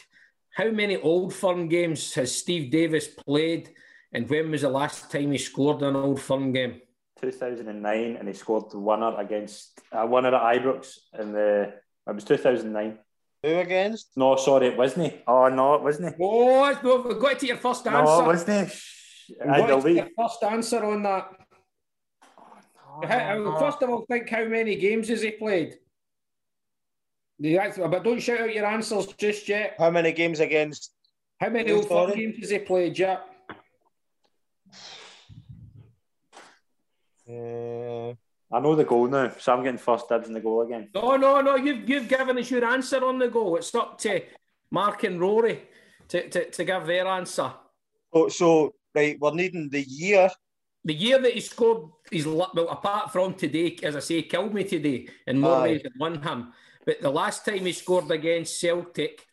how 0.51 0.71
many 0.71 0.99
old 0.99 1.33
firm 1.33 1.69
games 1.69 2.13
has 2.13 2.37
Steve 2.37 2.71
Davis 2.71 3.09
played 3.09 3.71
and 4.13 4.29
when 4.29 4.51
was 4.51 4.61
the 4.61 4.69
last 4.69 5.11
time 5.11 5.33
he 5.33 5.39
scored 5.39 5.83
an 5.83 5.97
old 5.97 6.21
firm 6.21 6.53
game? 6.53 6.83
2009, 7.23 8.17
and 8.17 8.29
he 8.29 8.35
scored 8.35 8.71
the 8.71 8.79
winner 8.79 9.19
against 9.19 9.81
a 9.91 10.03
uh, 10.03 10.07
winner 10.07 10.35
at 10.35 10.63
Ibrox 10.63 10.99
in 11.19 11.33
the, 11.33 11.73
it 12.07 12.15
was 12.15 12.25
2009. 12.25 12.99
Who 13.45 13.49
against? 13.61 14.11
No, 14.15 14.37
sorry, 14.37 14.69
it 14.69 14.77
wasn't 14.77 15.13
he. 15.13 15.21
Oh, 15.27 15.49
no, 15.49 15.75
it 15.75 15.83
wasn't 15.83 16.15
he. 16.15 16.23
Oh, 16.23 16.79
no, 16.83 17.01
we've 17.01 17.19
got 17.19 17.31
to 17.31 17.35
take 17.37 17.49
your 17.49 17.57
first 17.57 17.87
answer. 17.87 18.05
No, 18.05 18.21
it 18.21 18.27
wasn't 18.27 18.69
he. 18.69 19.35
We've 19.41 19.67
got 19.67 19.83
to 19.83 19.93
your 19.93 20.09
first 20.17 20.43
answer 20.43 20.85
on 20.85 21.03
that. 21.05 21.31
How, 23.05 23.59
first 23.59 23.83
of 23.83 23.91
all, 23.91 24.05
think 24.07 24.29
how 24.29 24.45
many 24.45 24.77
games 24.77 25.09
has 25.09 25.23
he 25.23 25.33
played? 25.33 25.79
but 27.41 28.03
don't 28.03 28.21
shout 28.21 28.41
out 28.41 28.55
your 28.55 28.67
answers 28.67 29.07
just 29.19 29.49
yet. 29.49 29.77
How 29.79 29.91
many 29.91 30.13
games 30.13 30.41
against? 30.41 30.93
How 31.41 31.49
many 31.49 31.71
old 31.71 31.89
firm 31.89 32.13
games 32.13 32.37
has 32.41 32.51
he 32.51 32.59
played? 32.59 32.99
Yeah. 32.99 33.19
Uh, 37.31 38.15
I 38.51 38.61
know 38.61 38.75
the 38.75 38.85
goal 38.85 39.07
now, 39.07 39.31
so 39.39 39.53
I'm 39.53 39.63
getting 39.63 39.79
first 39.79 40.09
dibs 40.09 40.27
in 40.27 40.35
the 40.35 40.41
goal 40.41 40.63
again. 40.63 40.89
No, 40.95 41.17
no, 41.17 41.41
no. 41.41 41.57
You've 41.57 41.89
you've 41.89 42.09
given 42.09 42.39
us 42.39 42.51
your 42.51 42.65
answer 42.65 43.05
on 43.05 43.19
the 43.19 43.29
goal. 43.29 43.57
It's 43.57 43.75
up 43.75 43.99
to 43.99 44.23
Mark 44.71 45.05
and 45.05 45.21
Rory 45.21 45.63
to, 46.09 46.29
to, 46.29 46.51
to 46.51 46.65
give 46.65 46.87
their 46.87 47.07
answer. 47.07 47.53
Oh, 48.13 48.29
so 48.29 48.75
right, 48.95 49.19
we're 49.21 49.35
needing 49.35 49.69
the 49.69 49.83
year 49.83 50.31
the 50.85 50.95
year 50.95 51.21
that 51.21 51.33
he 51.33 51.41
scored 51.41 51.91
his 52.11 52.27
well, 52.27 52.69
apart 52.71 53.13
from 53.13 53.35
today, 53.35 53.77
as 53.83 53.97
I 53.97 54.01
say, 54.01 54.23
killed 54.23 54.55
me 54.55 54.65
today 54.65 55.09
in 55.27 55.41
more 55.41 55.63
ways 55.63 55.83
than 55.83 55.93
one 55.99 56.23
him. 56.23 56.53
But 56.87 57.01
the 57.01 57.11
last 57.11 57.45
time 57.45 57.67
he 57.67 57.73
scored 57.73 58.11
against 58.11 58.61
Celtic, 58.61 59.27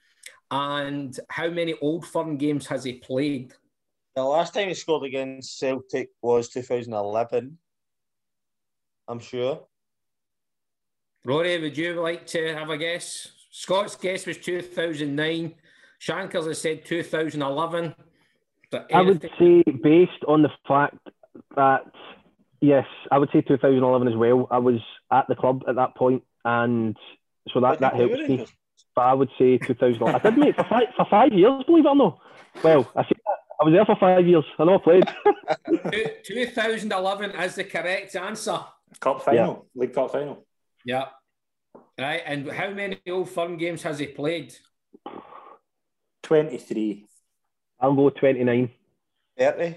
And 0.52 1.18
how 1.30 1.50
many 1.50 1.74
Old 1.82 2.06
Firm 2.06 2.38
games 2.38 2.68
has 2.68 2.84
he 2.84 2.94
played? 2.94 3.54
The 4.16 4.24
last 4.24 4.54
time 4.54 4.68
he 4.68 4.74
scored 4.74 5.04
against 5.04 5.58
Celtic 5.58 6.10
was 6.22 6.50
2011. 6.50 7.58
I'm 9.08 9.20
sure. 9.20 9.62
Rory, 11.24 11.60
would 11.60 11.78
you 11.78 12.00
like 12.02 12.28
to 12.28 12.54
have 12.54 12.70
a 12.70 12.78
guess? 12.78 13.30
Scott's 13.52 13.96
guess 13.96 14.26
was 14.26 14.38
2009. 14.38 15.56
Shankers 16.00 16.46
has 16.46 16.62
said 16.62 16.86
2011. 16.86 17.96
I 18.94 19.02
would 19.02 19.22
say, 19.40 19.64
based 19.84 20.24
on 20.28 20.42
the 20.42 20.52
fact 20.68 20.98
that, 21.56 21.92
yes, 22.62 22.86
I 23.12 23.18
would 23.18 23.30
say 23.32 23.42
2011 23.42 24.08
as 24.08 24.16
well. 24.16 24.48
I 24.52 24.60
was 24.60 24.80
at 25.12 25.28
the 25.28 25.36
club 25.36 25.64
at 25.68 25.76
that 25.76 25.96
point, 25.96 26.24
and 26.44 26.96
so 27.54 27.60
that, 27.62 27.80
that 27.80 27.96
helps 27.96 28.18
me. 28.28 28.46
But 28.96 29.02
I 29.02 29.14
would 29.14 29.30
say 29.38 29.58
2011. 29.58 30.16
I 30.16 30.30
did, 30.30 30.40
mate, 30.40 30.56
for 30.56 30.64
five, 30.64 30.88
for 30.96 31.06
five 31.10 31.34
years, 31.34 31.64
believe 31.66 31.86
it 31.86 31.90
or 31.90 31.96
not. 31.96 32.20
Well, 32.64 32.90
I 32.96 33.04
say 33.04 33.16
I 33.60 33.64
was 33.64 33.74
there 33.74 33.86
for 33.86 33.96
five 33.98 34.28
years. 34.28 34.46
I 34.58 34.64
know 34.66 34.76
I 34.76 34.78
played. 34.78 35.04
2011 36.24 37.32
is 37.32 37.56
the 37.56 37.64
correct 37.64 38.16
answer. 38.16 38.60
Cup 39.00 39.22
final, 39.22 39.68
yeah. 39.76 39.82
League 39.82 39.94
Cup 39.94 40.12
final. 40.12 40.46
Yeah. 40.86 41.06
Right, 41.98 42.22
and 42.26 42.50
how 42.52 42.72
many 42.72 43.00
Old 43.10 43.30
Firm 43.30 43.58
games 43.58 43.84
has 43.84 44.00
he 44.00 44.08
played? 44.08 44.54
23. 46.24 47.06
I'll 47.80 47.94
go 47.94 48.10
29. 48.10 48.70
30. 49.38 49.76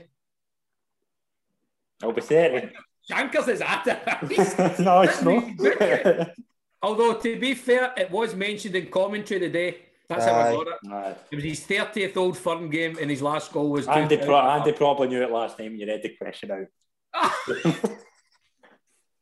I'll 2.03 2.13
be 2.13 2.21
30. 2.21 2.71
Shankers 3.09 3.49
is 3.49 3.61
at 3.63 3.87
it. 3.87 4.79
no, 4.81 5.03
it's 5.03 5.23
not. 5.23 6.31
Although, 6.83 7.15
to 7.15 7.41
be 7.41 7.55
fair, 7.55 7.93
it 7.97 8.11
was 8.11 8.35
mentioned 8.35 8.77
in 8.77 8.87
commentary 8.91 9.41
today. 9.41 9.79
That's 10.09 10.27
Aye. 10.27 10.31
how 10.31 10.41
I 10.41 10.53
got 10.53 10.67
it. 10.69 10.75
Aye. 10.91 11.15
It 11.33 11.37
was 11.37 11.45
his 11.45 11.61
30th 11.61 12.17
Old 12.17 12.39
Firm 12.39 12.71
game, 12.71 12.97
and 13.01 13.11
his 13.11 13.21
last 13.21 13.53
goal 13.53 13.71
was. 13.71 13.89
Andy, 13.89 14.17
pro- 14.17 14.39
Andy 14.39 14.73
probably 14.73 15.09
knew 15.09 15.23
it 15.23 15.31
last 15.31 15.59
time 15.59 15.75
you 15.77 15.87
read 15.87 16.03
the 16.03 16.17
question 16.17 16.51
out. 16.51 16.67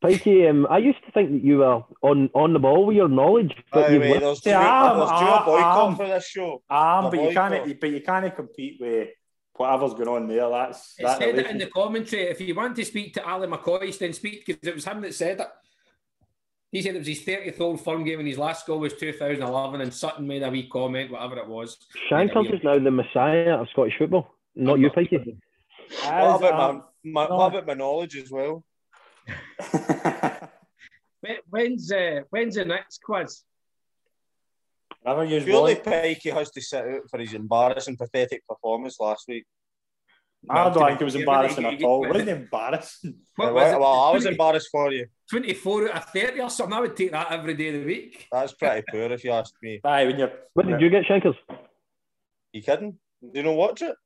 Pikey, 0.05 0.49
um, 0.51 0.67
I 0.69 0.79
used 0.79 1.03
to 1.07 1.13
think 1.13 1.31
that 1.33 1.43
you 1.43 1.59
were 1.59 1.83
on, 2.03 2.29
on 2.35 2.53
the 2.53 2.59
ball 2.59 2.87
with 2.87 2.97
your 2.97 3.09
knowledge. 3.09 3.55
But 3.73 3.91
Aye, 3.91 3.99
wait, 3.99 4.21
there's, 4.21 4.41
due, 4.41 4.51
am, 4.51 4.99
there's 4.99 5.11
due 5.11 5.27
a 5.27 5.43
boycott 5.45 5.97
for 5.97 6.07
this 6.07 6.27
show. 6.27 6.63
I 6.69 6.99
am, 6.99 7.11
but 7.11 7.23
you 7.23 7.31
can't. 7.33 7.81
But 7.81 7.91
you 7.91 8.01
can't 8.03 8.37
compete 8.37 8.77
with 8.81 9.09
whatever's 9.59 9.95
going 9.95 10.09
on 10.09 10.29
there. 10.29 10.49
That's 10.49 10.95
it 10.99 11.03
that 11.03 11.19
said 11.19 11.39
it 11.39 11.47
in 11.47 11.59
the 11.59 11.67
commentary. 11.67 12.25
If 12.25 12.41
you 12.41 12.55
want 12.55 12.77
to 12.77 12.85
speak 12.85 13.15
to 13.15 13.27
Ally 13.27 13.47
McCoist, 13.47 13.99
then 13.99 14.13
speak 14.13 14.47
because 14.47 14.67
it 14.67 14.75
was 14.75 14.85
him 14.85 15.01
that 15.03 15.15
said 15.15 15.41
it. 15.41 15.49
He 16.73 16.83
said 16.83 16.97
it 16.97 16.99
was 16.99 17.07
his 17.07 17.23
30th 17.23 17.61
Old 17.61 17.81
Firm 17.81 18.05
game 18.05 18.19
and 18.19 18.29
his 18.29 18.39
last 18.39 18.67
goal 18.67 18.81
was 18.81 18.93
2011, 18.95 19.81
and 19.81 19.95
Sutton 19.95 20.27
made 20.27 20.43
a 20.43 20.51
wee 20.51 20.69
comment, 20.69 21.11
whatever 21.11 21.39
it 21.39 21.47
was. 21.47 21.79
Shankers 22.09 22.49
is 22.49 22.61
now 22.63 22.79
the 22.79 22.91
messiah 22.91 23.57
of 23.57 23.69
Scottish 23.71 23.95
football, 23.99 24.35
not 24.55 24.79
you, 24.79 24.91
Pikey. 24.91 25.39
What 26.05 26.37
about, 26.39 26.61
um, 26.61 26.85
my, 27.05 27.29
my, 27.29 27.35
what 27.35 27.53
about 27.53 27.67
my 27.67 27.75
knowledge 27.75 28.17
as 28.17 28.31
well? 28.31 28.65
when's 31.51 31.91
uh, 31.91 32.21
when's 32.31 32.57
the 32.57 32.65
next 32.65 33.03
quiz? 33.03 33.43
Surely 35.07 35.77
Pikey 35.77 36.33
has 36.33 36.51
to 36.51 36.61
sit 36.61 36.85
out 36.85 37.03
for 37.09 37.21
his 37.21 37.33
embarrassing, 37.35 37.97
pathetic 37.97 38.47
performance 38.47 38.99
last 38.99 39.27
week. 39.29 39.45
I 40.49 40.71
don't 40.71 40.87
think 40.87 41.01
it 41.01 41.05
was 41.05 41.15
embarrassing 41.15 41.65
at 41.65 41.83
all. 41.83 42.05
It 42.05 42.09
wasn't 42.09 42.29
embarrassing. 42.29 43.15
What 43.37 43.55
was 43.55 43.73
well, 43.73 43.85
I 43.85 44.13
was 44.13 44.27
embarrassed 44.27 44.69
for 44.71 44.93
you. 44.93 45.07
24 45.31 45.91
out 45.91 45.97
of 45.97 46.05
30 46.11 46.41
or 46.41 46.51
something. 46.51 46.77
I 46.77 46.81
would 46.81 46.97
take 46.97 47.13
that 47.13 47.33
every 47.33 47.55
day 47.55 47.69
of 47.69 47.75
the 47.75 47.85
week. 47.85 48.27
That's 48.31 48.53
pretty 48.53 48.85
poor 48.91 49.13
if 49.13 49.25
you 49.25 49.33
ask 49.33 49.53
me. 49.63 49.81
Aye, 49.85 50.07
when 50.07 50.19
you're... 50.19 50.33
What 50.55 50.67
did 50.67 50.81
you 50.81 50.91
get, 50.91 51.05
Shankers? 51.07 51.35
You 52.53 52.63
kidding? 52.63 52.99
Do 53.23 53.31
you 53.35 53.43
know 53.43 53.53
watch 53.53 53.83
it? 53.83 53.97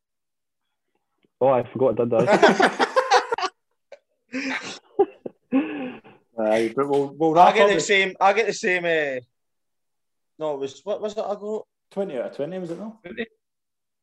Oh, 1.41 1.49
I 1.49 1.71
forgot 1.73 2.01
I 2.01 2.05
did 2.05 2.11
that. 2.29 2.91
Aye, 6.39 6.73
but 6.75 6.89
we'll, 6.89 7.15
we'll 7.19 7.39
I 7.39 7.53
get 7.53 7.69
the 7.69 7.75
with... 7.75 7.85
same. 7.85 8.15
I 8.21 8.33
get 8.33 8.47
the 8.47 8.53
same. 8.53 8.85
Uh... 8.85 9.21
No, 10.41 10.55
it 10.55 10.61
was 10.61 10.81
what 10.85 11.03
was 11.03 11.13
it? 11.13 11.21
I 11.21 11.35
got 11.35 11.67
twenty 11.91 12.17
out 12.17 12.31
of 12.31 12.37
twenty. 12.37 12.59
Was 12.59 12.71
it 12.71 12.79
no? 12.79 12.99
20? 13.05 13.27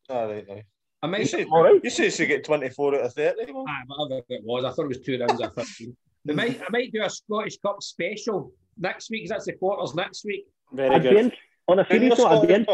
All 0.09 0.27
right, 0.29 0.47
now. 0.47 0.61
I 1.01 1.07
mean, 1.07 1.21
you 1.21 1.27
said, 1.27 1.47
right. 1.51 1.79
you 1.83 1.89
said 1.89 2.11
to 2.11 2.25
get 2.25 2.43
24 2.43 2.95
out 2.95 3.01
of 3.01 3.13
30. 3.13 3.51
Well. 3.51 3.65
Aye, 3.67 3.81
ah, 3.89 3.95
whatever 3.97 4.23
it 4.29 4.41
was. 4.43 4.63
I 4.63 4.71
thought 4.71 4.85
it 4.85 4.87
was 4.87 4.99
two 5.01 5.19
rounds 5.19 5.41
of 5.41 5.53
15. 5.53 5.97
we 6.25 6.33
might, 6.33 6.61
I 6.61 6.65
might 6.69 6.91
do 6.91 7.03
a 7.03 7.09
Scottish 7.09 7.57
Cup 7.59 7.83
special 7.83 8.51
next 8.77 9.09
week 9.09 9.23
because 9.23 9.29
that's 9.29 9.45
the 9.45 9.53
quarters 9.53 9.93
next 9.95 10.25
week. 10.25 10.45
Very 10.71 10.95
I'd 10.95 11.01
good. 11.03 11.33
on 11.67 11.79
a 11.79 11.87
serious 11.87 12.17
note, 12.17 12.43
at 12.43 12.47
the 12.47 12.53
end. 12.53 12.67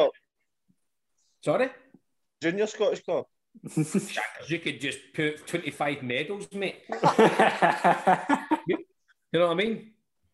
Sorry? 1.43 1.69
Junior 2.41 2.67
Scottish 2.67 3.03
Cup. 3.03 3.27
you 4.47 4.59
could 4.59 4.79
just 4.79 4.99
put 5.13 5.45
25 5.47 6.03
medals, 6.03 6.47
mate. 6.53 6.81
you, 6.89 6.97
you 8.67 8.77
know 9.33 9.47
what 9.47 9.51
I 9.51 9.55
mean? 9.55 9.92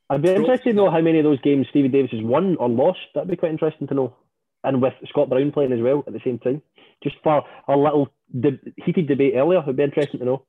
I'd 0.09 0.21
be 0.21 0.29
interested 0.29 0.71
to 0.71 0.75
know 0.75 0.89
how 0.89 1.01
many 1.01 1.19
of 1.19 1.23
those 1.23 1.41
games 1.41 1.67
Stevie 1.69 1.87
Davis 1.87 2.11
has 2.11 2.23
won 2.23 2.55
or 2.57 2.67
lost. 2.67 2.99
That'd 3.13 3.29
be 3.29 3.35
quite 3.35 3.51
interesting 3.51 3.87
to 3.87 3.93
know. 3.93 4.15
And 4.63 4.81
with 4.81 4.93
Scott 5.07 5.29
Brown 5.29 5.51
playing 5.51 5.71
as 5.71 5.81
well 5.81 6.03
at 6.07 6.13
the 6.13 6.21
same 6.23 6.39
time. 6.39 6.61
Just 7.03 7.15
for 7.23 7.43
a 7.67 7.77
little 7.77 8.09
de- 8.37 8.59
heated 8.77 9.07
debate 9.07 9.35
earlier, 9.35 9.59
it'd 9.59 9.77
be 9.77 9.83
interesting 9.83 10.19
to 10.19 10.25
know. 10.25 10.45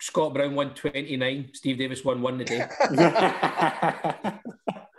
Scott 0.00 0.32
Brown 0.32 0.54
won 0.54 0.74
29, 0.74 1.50
Steve 1.52 1.78
Davis 1.78 2.04
won 2.04 2.22
one 2.22 2.38
today. 2.38 2.66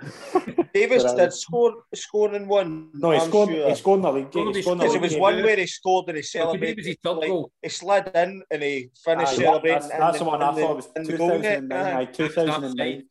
Davis 0.73 1.03
did 1.13 1.34
score 1.34 1.73
score 1.93 2.34
in 2.34 2.47
one. 2.47 2.89
No, 2.93 3.11
he 3.11 3.19
scored. 3.19 3.49
Sure. 3.49 3.69
He 3.69 3.75
scored 3.75 3.97
in 3.97 4.01
the 4.01 4.11
league. 4.11 4.34
He 4.34 4.61
scored 4.61 4.79
Because 4.79 4.95
it 4.95 5.01
was 5.01 5.15
one 5.15 5.43
where 5.43 5.57
he 5.57 5.67
scored 5.67 6.07
and 6.07 6.17
he 6.17 6.23
celebrated. 6.23 6.86
His 6.86 6.97
like, 7.03 7.32
he 7.61 7.69
slid 7.69 8.11
in 8.15 8.43
and 8.49 8.63
he 8.63 8.89
finished 9.03 9.34
uh, 9.34 9.36
celebrating. 9.36 9.79
That's, 9.79 9.89
that's 9.89 10.17
the, 10.19 10.23
the 10.23 10.29
one 10.29 10.41
I 10.41 10.53
thought 10.53 10.75
was 10.75 10.88
2009. 10.95 12.13
2009. 12.13 13.03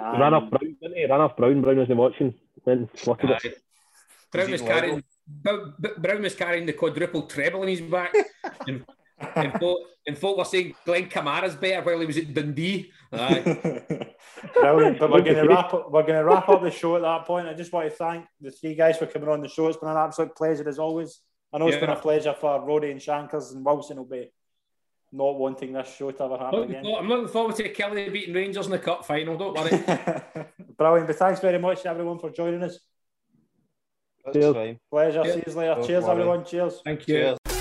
Um, 0.00 0.20
ran 0.20 0.34
off 0.34 0.50
Brown, 0.50 0.76
didn't 0.80 0.96
he? 0.96 1.06
Ran 1.06 1.20
off 1.20 1.36
Brown. 1.36 1.60
Brown 1.60 1.78
wasn't 1.78 1.98
watching. 1.98 2.34
Then 2.64 2.88
slotted 2.94 3.30
it. 3.44 3.62
Brown 4.30 4.50
was 4.50 4.62
carrying. 4.62 5.04
Brown 5.26 6.22
was 6.22 6.34
carrying 6.34 6.66
the 6.66 6.72
quadruple 6.72 7.22
treble 7.22 7.62
in 7.62 7.68
his 7.68 7.80
back. 7.80 8.14
and, 8.66 8.84
and, 9.36 9.52
folk, 9.60 9.78
and 10.06 10.18
folk 10.18 10.38
were 10.38 10.44
saying 10.44 10.74
Glenn 10.84 11.08
Kamara's 11.08 11.54
better 11.54 11.82
while 11.82 12.00
he 12.00 12.06
was 12.06 12.16
at 12.16 12.32
Dundee. 12.32 12.90
Brilliant. 13.10 14.98
But 14.98 15.10
we're 15.10 15.22
going 15.22 15.36
to 15.36 15.46
wrap 15.46 15.74
up. 15.74 15.90
We're 15.90 16.02
going 16.02 16.18
to 16.18 16.24
wrap 16.24 16.48
up 16.48 16.62
the 16.62 16.70
show 16.70 16.96
at 16.96 17.02
that 17.02 17.26
point. 17.26 17.46
I 17.46 17.54
just 17.54 17.72
want 17.72 17.90
to 17.90 17.94
thank 17.94 18.26
the 18.40 18.50
three 18.50 18.74
guys 18.74 18.96
for 18.96 19.06
coming 19.06 19.28
on 19.28 19.40
the 19.40 19.48
show. 19.48 19.68
It's 19.68 19.76
been 19.76 19.90
an 19.90 19.96
absolute 19.96 20.34
pleasure 20.34 20.68
as 20.68 20.78
always. 20.78 21.20
I 21.52 21.58
know 21.58 21.66
it's 21.66 21.74
yeah. 21.74 21.80
been 21.80 21.90
a 21.90 21.96
pleasure 21.96 22.34
for 22.38 22.64
Roddy 22.64 22.90
and 22.90 23.02
Shankers 23.02 23.52
and 23.52 23.64
Wilson 23.64 23.98
will 23.98 24.06
be 24.06 24.30
not 25.12 25.38
wanting 25.38 25.72
this 25.72 25.94
show 25.94 26.10
to 26.10 26.24
ever 26.24 26.38
happen 26.38 26.60
Look, 26.60 26.70
again. 26.70 26.86
I'm 26.98 27.08
looking 27.08 27.28
forward 27.28 27.56
to 27.56 27.72
Killie 27.72 28.12
beating 28.12 28.34
Rangers 28.34 28.66
in 28.66 28.72
the 28.72 28.78
cup 28.78 29.04
final. 29.04 29.36
Don't 29.36 29.54
worry. 29.54 29.70
Brilliant. 30.76 31.06
But 31.06 31.16
thanks 31.16 31.40
very 31.40 31.58
much 31.58 31.84
everyone 31.84 32.18
for 32.18 32.30
joining 32.30 32.62
us. 32.62 32.78
That's 34.24 34.36
Cheers. 34.36 34.54
Fine. 34.54 34.78
Pleasure. 34.90 35.22
Cheers. 35.22 35.34
See 35.34 35.42
you 35.46 35.56
later. 35.56 35.74
Cheers, 35.74 35.86
Cheers 35.86 36.04
everyone. 36.04 36.44
Cheers. 36.44 36.80
Thank 36.84 37.08
you. 37.08 37.14
Cheers. 37.14 37.51